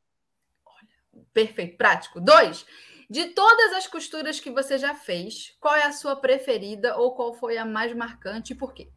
Olha, 0.65 1.25
perfeito, 1.33 1.77
prático. 1.77 2.21
Dois, 2.21 2.67
de 3.09 3.27
todas 3.29 3.73
as 3.73 3.87
costuras 3.87 4.39
que 4.39 4.51
você 4.51 4.77
já 4.77 4.95
fez, 4.95 5.57
qual 5.61 5.75
é 5.75 5.85
a 5.85 5.93
sua 5.93 6.17
preferida 6.17 6.97
ou 6.97 7.15
qual 7.15 7.33
foi 7.33 7.57
a 7.57 7.65
mais 7.65 7.95
marcante 7.95 8.53
e 8.53 8.57
por 8.57 8.75
quê? 8.75 8.91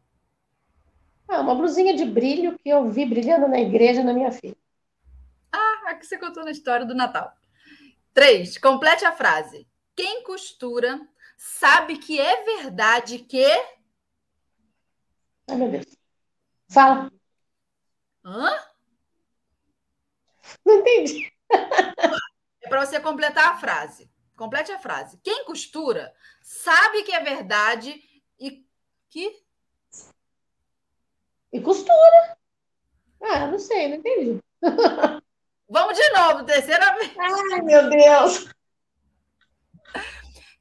Ah, 1.26 1.40
uma 1.40 1.54
blusinha 1.54 1.96
de 1.96 2.04
brilho 2.04 2.58
que 2.58 2.68
eu 2.68 2.90
vi 2.90 3.06
brilhando 3.06 3.48
na 3.48 3.58
igreja 3.58 4.04
na 4.04 4.12
minha 4.12 4.30
filha. 4.30 4.56
Ah, 5.50 5.90
aqui 5.90 6.06
você 6.06 6.18
contou 6.18 6.44
na 6.44 6.50
história 6.50 6.84
do 6.84 6.94
Natal. 6.94 7.32
Três, 8.12 8.58
complete 8.58 9.04
a 9.04 9.12
frase. 9.12 9.66
Quem 9.96 10.22
costura 10.24 11.00
sabe 11.38 11.96
que 11.96 12.20
é 12.20 12.44
verdade 12.44 13.20
que. 13.20 13.46
Ai, 15.48 15.56
meu 15.56 15.70
Deus. 15.70 15.86
Fala. 16.68 17.10
Hã? 18.24 18.50
Não 20.64 20.80
entendi. 20.80 21.32
É 22.62 22.68
para 22.68 22.84
você 22.84 23.00
completar 23.00 23.50
a 23.50 23.58
frase. 23.58 24.10
Complete 24.36 24.72
a 24.72 24.78
frase. 24.78 25.18
Quem 25.22 25.44
costura 25.44 26.14
sabe 26.40 27.02
que 27.02 27.12
é 27.12 27.20
verdade 27.20 28.02
e 28.38 28.66
que. 29.08 29.42
E 31.52 31.60
costura. 31.60 32.38
Ah, 33.20 33.46
não 33.46 33.58
sei, 33.58 33.88
não 33.88 33.96
entendi. 33.96 34.40
Vamos 35.68 35.96
de 35.96 36.10
novo, 36.10 36.44
terceira 36.44 36.94
vez. 36.94 37.14
Ai, 37.18 37.62
meu 37.62 37.88
Deus. 37.88 38.48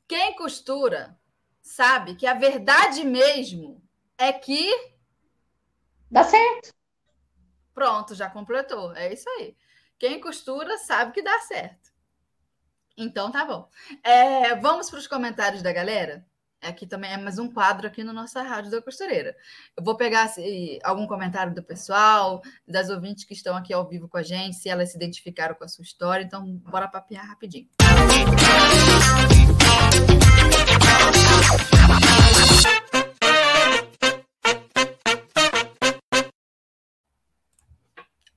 Quem 0.08 0.36
costura 0.36 1.18
sabe 1.62 2.16
que 2.16 2.28
a 2.28 2.34
verdade 2.34 3.04
mesmo 3.04 3.82
é 4.18 4.34
que. 4.34 4.70
Dá 6.10 6.24
certo. 6.24 6.74
Pronto, 7.74 8.14
já 8.14 8.30
completou. 8.30 8.93
É 8.95 9.14
isso 9.14 9.30
aí. 9.30 9.56
Quem 9.97 10.20
costura 10.20 10.78
sabe 10.78 11.14
que 11.14 11.22
dá 11.22 11.39
certo. 11.39 11.90
Então 12.97 13.31
tá 13.31 13.45
bom. 13.45 13.67
É, 14.03 14.55
vamos 14.55 14.89
para 14.89 14.99
os 14.99 15.07
comentários 15.07 15.61
da 15.61 15.71
galera. 15.71 16.25
Aqui 16.61 16.85
também 16.85 17.11
é 17.11 17.17
mais 17.17 17.39
um 17.39 17.51
quadro 17.51 17.87
aqui 17.87 18.03
no 18.03 18.13
nossa 18.13 18.43
Rádio 18.43 18.69
da 18.69 18.81
Costureira. 18.81 19.35
Eu 19.75 19.83
vou 19.83 19.97
pegar 19.97 20.23
assim, 20.23 20.77
algum 20.83 21.07
comentário 21.07 21.55
do 21.55 21.63
pessoal, 21.63 22.39
das 22.67 22.89
ouvintes 22.89 23.23
que 23.23 23.33
estão 23.33 23.55
aqui 23.55 23.73
ao 23.73 23.87
vivo 23.87 24.07
com 24.07 24.17
a 24.17 24.21
gente, 24.21 24.57
se 24.57 24.69
elas 24.69 24.91
se 24.91 24.97
identificaram 24.97 25.55
com 25.55 25.63
a 25.63 25.67
sua 25.67 25.83
história. 25.83 26.23
Então, 26.23 26.45
bora 26.69 26.87
papiar 26.87 27.27
rapidinho. 27.27 27.67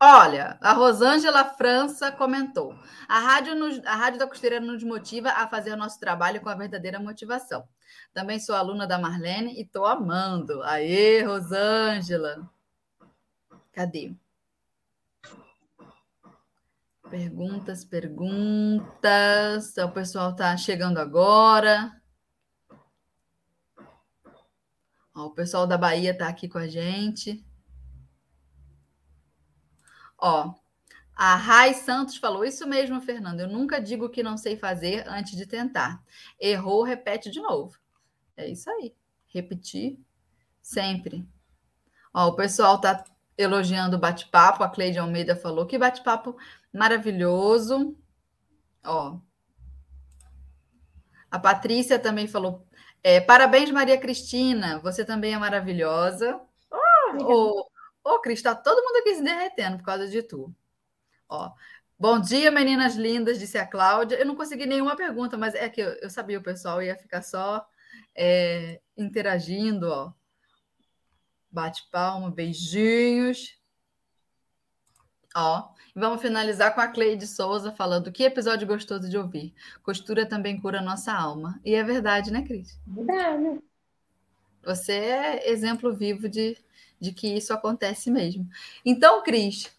Olha, 0.06 0.58
a 0.60 0.74
Rosângela 0.74 1.46
França 1.46 2.12
comentou: 2.12 2.78
a 3.08 3.20
rádio, 3.20 3.54
nos, 3.54 3.82
a 3.86 3.94
rádio 3.94 4.18
da 4.18 4.26
Costeira 4.26 4.60
nos 4.60 4.82
motiva 4.82 5.30
a 5.30 5.48
fazer 5.48 5.74
nosso 5.76 5.98
trabalho 5.98 6.42
com 6.42 6.50
a 6.50 6.54
verdadeira 6.54 7.00
motivação. 7.00 7.66
Também 8.12 8.38
sou 8.38 8.54
aluna 8.54 8.86
da 8.86 8.98
Marlene 8.98 9.54
e 9.54 9.62
estou 9.62 9.86
amando. 9.86 10.62
Aê, 10.64 11.22
Rosângela! 11.22 12.46
Cadê? 13.72 14.14
Perguntas, 17.08 17.82
perguntas. 17.82 19.74
O 19.78 19.90
pessoal 19.90 20.32
está 20.32 20.54
chegando 20.58 20.98
agora. 20.98 21.98
Ó, 25.14 25.28
o 25.28 25.30
pessoal 25.30 25.66
da 25.66 25.78
Bahia 25.78 26.10
está 26.10 26.28
aqui 26.28 26.46
com 26.46 26.58
a 26.58 26.66
gente. 26.66 27.42
Ó, 30.26 30.54
a 31.14 31.36
Rai 31.36 31.74
Santos 31.74 32.16
falou 32.16 32.46
isso 32.46 32.66
mesmo, 32.66 32.98
Fernando. 32.98 33.40
Eu 33.40 33.48
nunca 33.48 33.78
digo 33.78 34.08
que 34.08 34.22
não 34.22 34.38
sei 34.38 34.56
fazer 34.56 35.06
antes 35.06 35.36
de 35.36 35.44
tentar. 35.44 36.02
Errou, 36.40 36.82
repete 36.82 37.30
de 37.30 37.42
novo. 37.42 37.78
É 38.34 38.48
isso 38.48 38.70
aí. 38.70 38.94
Repetir 39.26 40.00
sempre. 40.62 41.28
Ó, 42.14 42.28
o 42.28 42.36
pessoal 42.36 42.76
está 42.76 43.04
elogiando 43.36 43.96
o 43.96 44.00
bate-papo. 44.00 44.64
A 44.64 44.70
Cleide 44.70 44.98
Almeida 44.98 45.36
falou 45.36 45.66
que 45.66 45.76
bate-papo 45.76 46.34
maravilhoso. 46.72 47.94
Ó. 48.82 49.18
A 51.30 51.38
Patrícia 51.38 51.98
também 51.98 52.26
falou: 52.26 52.66
é, 53.02 53.20
parabéns, 53.20 53.70
Maria 53.70 54.00
Cristina. 54.00 54.78
Você 54.78 55.04
também 55.04 55.34
é 55.34 55.38
maravilhosa. 55.38 56.40
Oh, 57.20 57.68
Ô, 58.04 58.18
Cris, 58.20 58.42
tá 58.42 58.54
todo 58.54 58.84
mundo 58.84 58.96
aqui 58.96 59.14
se 59.14 59.22
derretendo 59.22 59.78
por 59.78 59.84
causa 59.84 60.06
de 60.06 60.22
tu. 60.22 60.54
Ó, 61.26 61.50
bom 61.98 62.20
dia, 62.20 62.50
meninas 62.50 62.96
lindas, 62.96 63.38
disse 63.38 63.56
a 63.56 63.66
Cláudia. 63.66 64.16
Eu 64.16 64.26
não 64.26 64.36
consegui 64.36 64.66
nenhuma 64.66 64.94
pergunta, 64.94 65.38
mas 65.38 65.54
é 65.54 65.70
que 65.70 65.80
eu, 65.80 65.88
eu 65.94 66.10
sabia 66.10 66.38
o 66.38 66.42
pessoal 66.42 66.82
ia 66.82 66.94
ficar 66.96 67.22
só 67.22 67.66
é, 68.14 68.78
interagindo, 68.94 69.88
ó. 69.88 70.12
Bate 71.50 71.88
palma, 71.90 72.30
beijinhos. 72.30 73.58
Ó, 75.34 75.72
vamos 75.96 76.20
finalizar 76.20 76.74
com 76.74 76.80
a 76.80 76.88
Cleide 76.88 77.26
Souza 77.26 77.72
falando 77.72 78.12
que 78.12 78.22
episódio 78.22 78.68
gostoso 78.68 79.08
de 79.08 79.16
ouvir. 79.16 79.54
Costura 79.82 80.26
também 80.26 80.60
cura 80.60 80.82
nossa 80.82 81.12
alma. 81.12 81.58
E 81.64 81.74
é 81.74 81.82
verdade, 81.82 82.30
né, 82.30 82.42
Cris? 82.42 82.78
Verdade. 82.86 83.62
Você 84.62 84.92
é 84.92 85.50
exemplo 85.50 85.94
vivo 85.94 86.28
de 86.28 86.63
de 87.04 87.12
que 87.12 87.36
isso 87.36 87.52
acontece 87.52 88.10
mesmo. 88.10 88.48
Então, 88.84 89.22
Cris, 89.22 89.70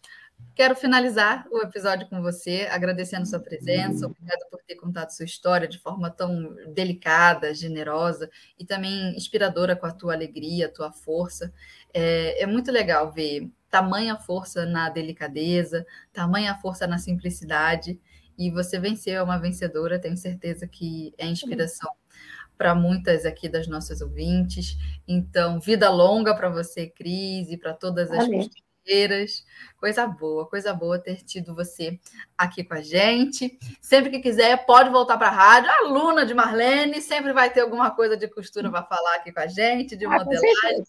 quero 0.54 0.76
finalizar 0.76 1.46
o 1.50 1.58
episódio 1.58 2.08
com 2.08 2.22
você, 2.22 2.68
agradecendo 2.70 3.26
sua 3.26 3.40
presença, 3.40 4.06
obrigada 4.06 4.46
por 4.48 4.62
ter 4.62 4.76
contado 4.76 5.10
sua 5.10 5.24
história 5.24 5.66
de 5.66 5.78
forma 5.78 6.08
tão 6.08 6.54
delicada, 6.72 7.52
generosa 7.52 8.30
e 8.58 8.64
também 8.64 9.16
inspiradora 9.16 9.74
com 9.74 9.86
a 9.86 9.92
tua 9.92 10.14
alegria, 10.14 10.66
a 10.66 10.72
tua 10.72 10.92
força. 10.92 11.52
É, 11.92 12.42
é 12.42 12.46
muito 12.46 12.70
legal 12.70 13.10
ver 13.10 13.50
tamanha 13.68 14.16
força 14.16 14.64
na 14.64 14.88
delicadeza, 14.88 15.84
tamanha 16.12 16.54
força 16.54 16.86
na 16.86 16.98
simplicidade. 16.98 18.00
E 18.38 18.50
você 18.50 18.78
venceu, 18.78 19.14
é 19.14 19.22
uma 19.22 19.38
vencedora, 19.38 19.98
tenho 19.98 20.16
certeza 20.16 20.66
que 20.66 21.14
é 21.18 21.26
inspiração 21.26 21.90
para 22.56 22.74
muitas 22.74 23.24
aqui 23.24 23.48
das 23.48 23.66
nossas 23.66 24.00
ouvintes. 24.00 24.76
Então, 25.06 25.60
vida 25.60 25.90
longa 25.90 26.34
para 26.34 26.48
você, 26.48 26.86
Cris, 26.86 27.50
e 27.50 27.56
para 27.56 27.72
todas 27.72 28.10
as 28.10 28.26
costureiras. 28.26 29.44
Coisa 29.78 30.06
boa, 30.06 30.46
coisa 30.48 30.72
boa 30.72 30.98
ter 30.98 31.22
tido 31.22 31.54
você 31.54 31.98
aqui 32.36 32.64
com 32.64 32.74
a 32.74 32.80
gente. 32.80 33.58
Sempre 33.80 34.10
que 34.10 34.20
quiser, 34.20 34.64
pode 34.64 34.90
voltar 34.90 35.18
para 35.18 35.28
a 35.28 35.30
rádio. 35.30 35.70
Aluna 35.70 36.24
de 36.24 36.34
Marlene, 36.34 37.00
sempre 37.02 37.32
vai 37.32 37.50
ter 37.50 37.60
alguma 37.60 37.90
coisa 37.90 38.16
de 38.16 38.28
costura 38.28 38.70
para 38.70 38.84
falar 38.84 39.16
aqui 39.16 39.32
com 39.32 39.40
a 39.40 39.46
gente, 39.46 39.96
de 39.96 40.06
ah, 40.06 40.10
modelagem. 40.10 40.84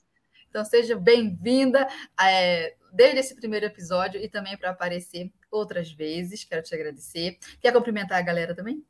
Então, 0.49 0.63
seja 0.63 0.95
bem-vinda 0.95 1.87
é, 2.19 2.75
desde 2.93 3.19
esse 3.19 3.35
primeiro 3.35 3.65
episódio 3.65 4.21
e 4.21 4.29
também 4.29 4.57
para 4.57 4.69
aparecer 4.69 5.31
outras 5.51 5.91
vezes. 5.91 6.43
Quero 6.43 6.63
te 6.63 6.73
agradecer. 6.73 7.37
Quer 7.59 7.73
cumprimentar 7.73 8.17
a 8.17 8.21
galera 8.21 8.55
também? 8.55 8.83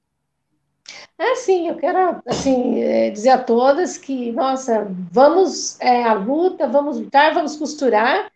É, 1.18 1.36
sim, 1.36 1.68
eu 1.68 1.78
quero 1.78 2.22
assim, 2.28 2.80
é, 2.82 3.10
dizer 3.10 3.30
a 3.30 3.44
todas 3.44 3.98
que, 3.98 4.32
nossa, 4.32 4.88
vamos 5.12 5.80
é, 5.82 6.04
à 6.04 6.14
luta, 6.14 6.68
vamos 6.68 7.00
lutar, 7.00 7.34
vamos 7.34 7.56
costurar 7.58 8.32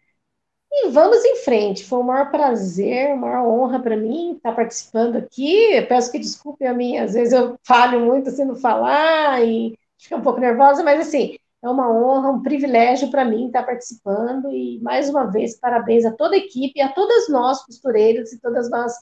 e 0.72 0.89
vamos 0.89 1.24
em 1.26 1.38
frente. 1.38 1.86
Foi 1.86 1.99
o 1.99 2.04
maior 2.04 2.32
prazer, 2.32 3.12
a 3.12 3.16
maior 3.16 3.45
honra 3.47 3.80
para 3.82 3.97
mim 3.97 4.34
estar 4.36 4.54
participando 4.56 5.18
aqui. 5.18 5.74
Eu 5.76 5.88
peço 5.88 6.12
que 6.12 6.20
desculpe 6.20 6.66
a 6.66 6.74
mim, 6.74 6.97
às 6.97 7.14
vezes 7.14 7.34
eu 7.34 7.58
falho 7.64 8.02
muito 8.02 8.30
assim 8.30 8.45
no 8.45 8.56
falar 8.56 9.43
e 9.45 9.78
fico 9.97 10.16
um 10.18 10.22
pouco 10.22 10.39
nervosa, 10.39 10.84
mas 10.84 11.02
assim, 11.02 11.38
é 11.64 11.70
uma 11.70 11.89
honra, 11.91 12.32
um 12.32 12.41
privilégio 12.41 13.12
para 13.12 13.26
mim 13.26 13.47
estar 13.47 13.64
participando 13.64 14.49
e 14.52 14.80
mais 14.82 15.10
uma 15.10 15.26
vez 15.26 15.60
parabéns 15.60 16.06
a 16.06 16.12
toda 16.12 16.36
a 16.36 16.39
equipe, 16.39 16.82
a 16.82 16.91
todas 16.91 17.30
nós 17.30 17.64
costureiras 17.66 18.34
e 18.34 18.39
todas 18.41 18.70
nós 18.70 18.93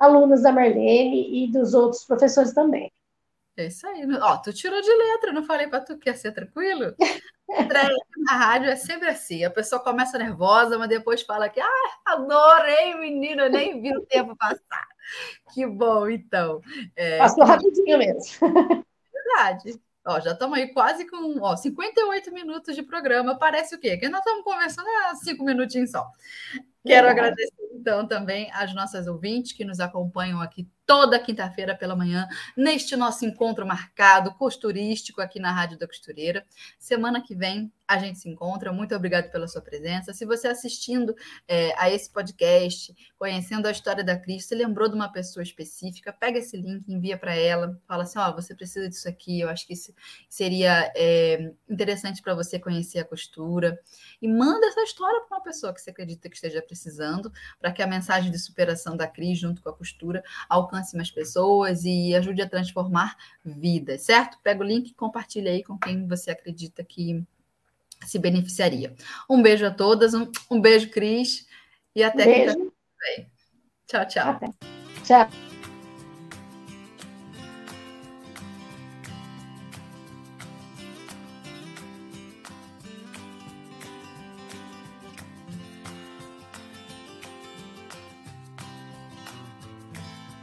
alunos 0.00 0.42
da 0.42 0.50
Marlene 0.50 1.44
e 1.44 1.52
dos 1.52 1.74
outros 1.74 2.04
professores 2.04 2.52
também. 2.52 2.90
É 3.56 3.66
isso 3.66 3.86
aí. 3.86 4.02
Ó, 4.20 4.36
tu 4.38 4.52
tirou 4.52 4.80
de 4.80 4.92
letra, 4.92 5.32
não 5.32 5.44
falei 5.44 5.68
para 5.68 5.80
tu 5.80 5.98
que 5.98 6.08
ia 6.08 6.16
ser 6.16 6.32
tranquilo? 6.32 6.94
na 8.26 8.32
rádio 8.32 8.70
é 8.70 8.76
sempre 8.76 9.08
assim. 9.08 9.44
A 9.44 9.50
pessoa 9.50 9.82
começa 9.82 10.16
nervosa, 10.16 10.78
mas 10.78 10.88
depois 10.88 11.22
fala 11.22 11.48
que 11.48 11.60
ah, 11.60 11.98
adorei, 12.06 12.94
menino, 12.94 13.42
eu 13.42 13.50
nem 13.50 13.80
vi 13.80 13.94
o 13.94 14.06
tempo 14.06 14.34
passar. 14.36 14.88
Que 15.52 15.66
bom, 15.66 16.08
então. 16.08 16.62
É... 16.96 17.18
Passou 17.18 17.44
rapidinho 17.44 17.98
mesmo. 17.98 18.24
Verdade. 19.12 19.80
Ó, 20.06 20.18
já 20.20 20.32
estamos 20.32 20.56
aí 20.56 20.72
quase 20.72 21.06
com 21.06 21.40
ó, 21.40 21.56
58 21.56 22.32
minutos 22.32 22.74
de 22.74 22.82
programa. 22.82 23.38
Parece 23.38 23.74
o 23.74 23.78
quê? 23.78 23.98
Que 23.98 24.08
nós 24.08 24.20
estamos 24.20 24.42
conversando 24.42 24.88
há 24.88 25.14
cinco 25.16 25.44
minutinhos 25.44 25.90
só. 25.90 26.06
Quero 26.86 27.08
agradecer, 27.08 27.69
então, 27.80 28.06
também 28.06 28.50
às 28.52 28.74
nossas 28.74 29.06
ouvintes 29.06 29.52
que 29.52 29.64
nos 29.64 29.80
acompanham 29.80 30.40
aqui 30.40 30.68
toda 30.84 31.18
quinta-feira 31.20 31.74
pela 31.74 31.94
manhã, 31.94 32.26
neste 32.56 32.96
nosso 32.96 33.24
encontro 33.24 33.64
marcado, 33.64 34.34
costurístico, 34.34 35.20
aqui 35.20 35.38
na 35.38 35.52
Rádio 35.52 35.78
da 35.78 35.86
Costureira. 35.86 36.44
Semana 36.78 37.22
que 37.22 37.34
vem 37.34 37.72
a 37.90 37.98
gente 37.98 38.20
se 38.20 38.28
encontra. 38.28 38.72
Muito 38.72 38.94
obrigado 38.94 39.30
pela 39.32 39.48
sua 39.48 39.60
presença. 39.60 40.12
Se 40.12 40.24
você 40.24 40.46
assistindo 40.46 41.12
é, 41.48 41.74
a 41.76 41.90
esse 41.90 42.08
podcast, 42.08 42.94
conhecendo 43.18 43.66
a 43.66 43.70
história 43.72 44.04
da 44.04 44.16
Cris, 44.16 44.46
se 44.46 44.54
lembrou 44.54 44.88
de 44.88 44.94
uma 44.94 45.10
pessoa 45.10 45.42
específica, 45.42 46.12
pega 46.12 46.38
esse 46.38 46.56
link, 46.56 46.84
envia 46.88 47.18
para 47.18 47.34
ela, 47.34 47.76
fala 47.88 48.04
assim: 48.04 48.18
ó, 48.20 48.30
oh, 48.30 48.34
você 48.34 48.54
precisa 48.54 48.88
disso 48.88 49.08
aqui, 49.08 49.40
eu 49.40 49.48
acho 49.48 49.66
que 49.66 49.74
seria 50.28 50.92
é, 50.96 51.52
interessante 51.68 52.22
para 52.22 52.32
você 52.34 52.60
conhecer 52.60 53.00
a 53.00 53.04
costura. 53.04 53.76
E 54.22 54.28
manda 54.28 54.66
essa 54.68 54.82
história 54.82 55.20
para 55.28 55.38
uma 55.38 55.42
pessoa 55.42 55.74
que 55.74 55.80
você 55.80 55.90
acredita 55.90 56.28
que 56.28 56.36
esteja 56.36 56.62
precisando, 56.62 57.32
para 57.58 57.69
que 57.72 57.82
a 57.82 57.86
mensagem 57.86 58.30
de 58.30 58.38
superação 58.38 58.96
da 58.96 59.06
Cris, 59.06 59.38
junto 59.38 59.62
com 59.62 59.68
a 59.68 59.72
costura, 59.72 60.22
alcance 60.48 60.96
mais 60.96 61.10
pessoas 61.10 61.84
e 61.84 62.14
ajude 62.14 62.42
a 62.42 62.48
transformar 62.48 63.16
vidas, 63.44 64.02
certo? 64.02 64.38
Pega 64.42 64.62
o 64.62 64.66
link 64.66 64.90
e 64.90 64.94
compartilha 64.94 65.50
aí 65.50 65.62
com 65.62 65.78
quem 65.78 66.06
você 66.06 66.30
acredita 66.30 66.84
que 66.84 67.24
se 68.06 68.18
beneficiaria. 68.18 68.94
Um 69.28 69.42
beijo 69.42 69.66
a 69.66 69.70
todas, 69.70 70.14
um, 70.14 70.30
um 70.50 70.60
beijo, 70.60 70.90
Cris, 70.90 71.46
e 71.94 72.02
até 72.02 72.24
beijo. 72.24 72.72
Tchau, 73.86 74.06
tchau. 74.06 74.30
Até. 74.30 74.46
Tchau. 75.04 75.49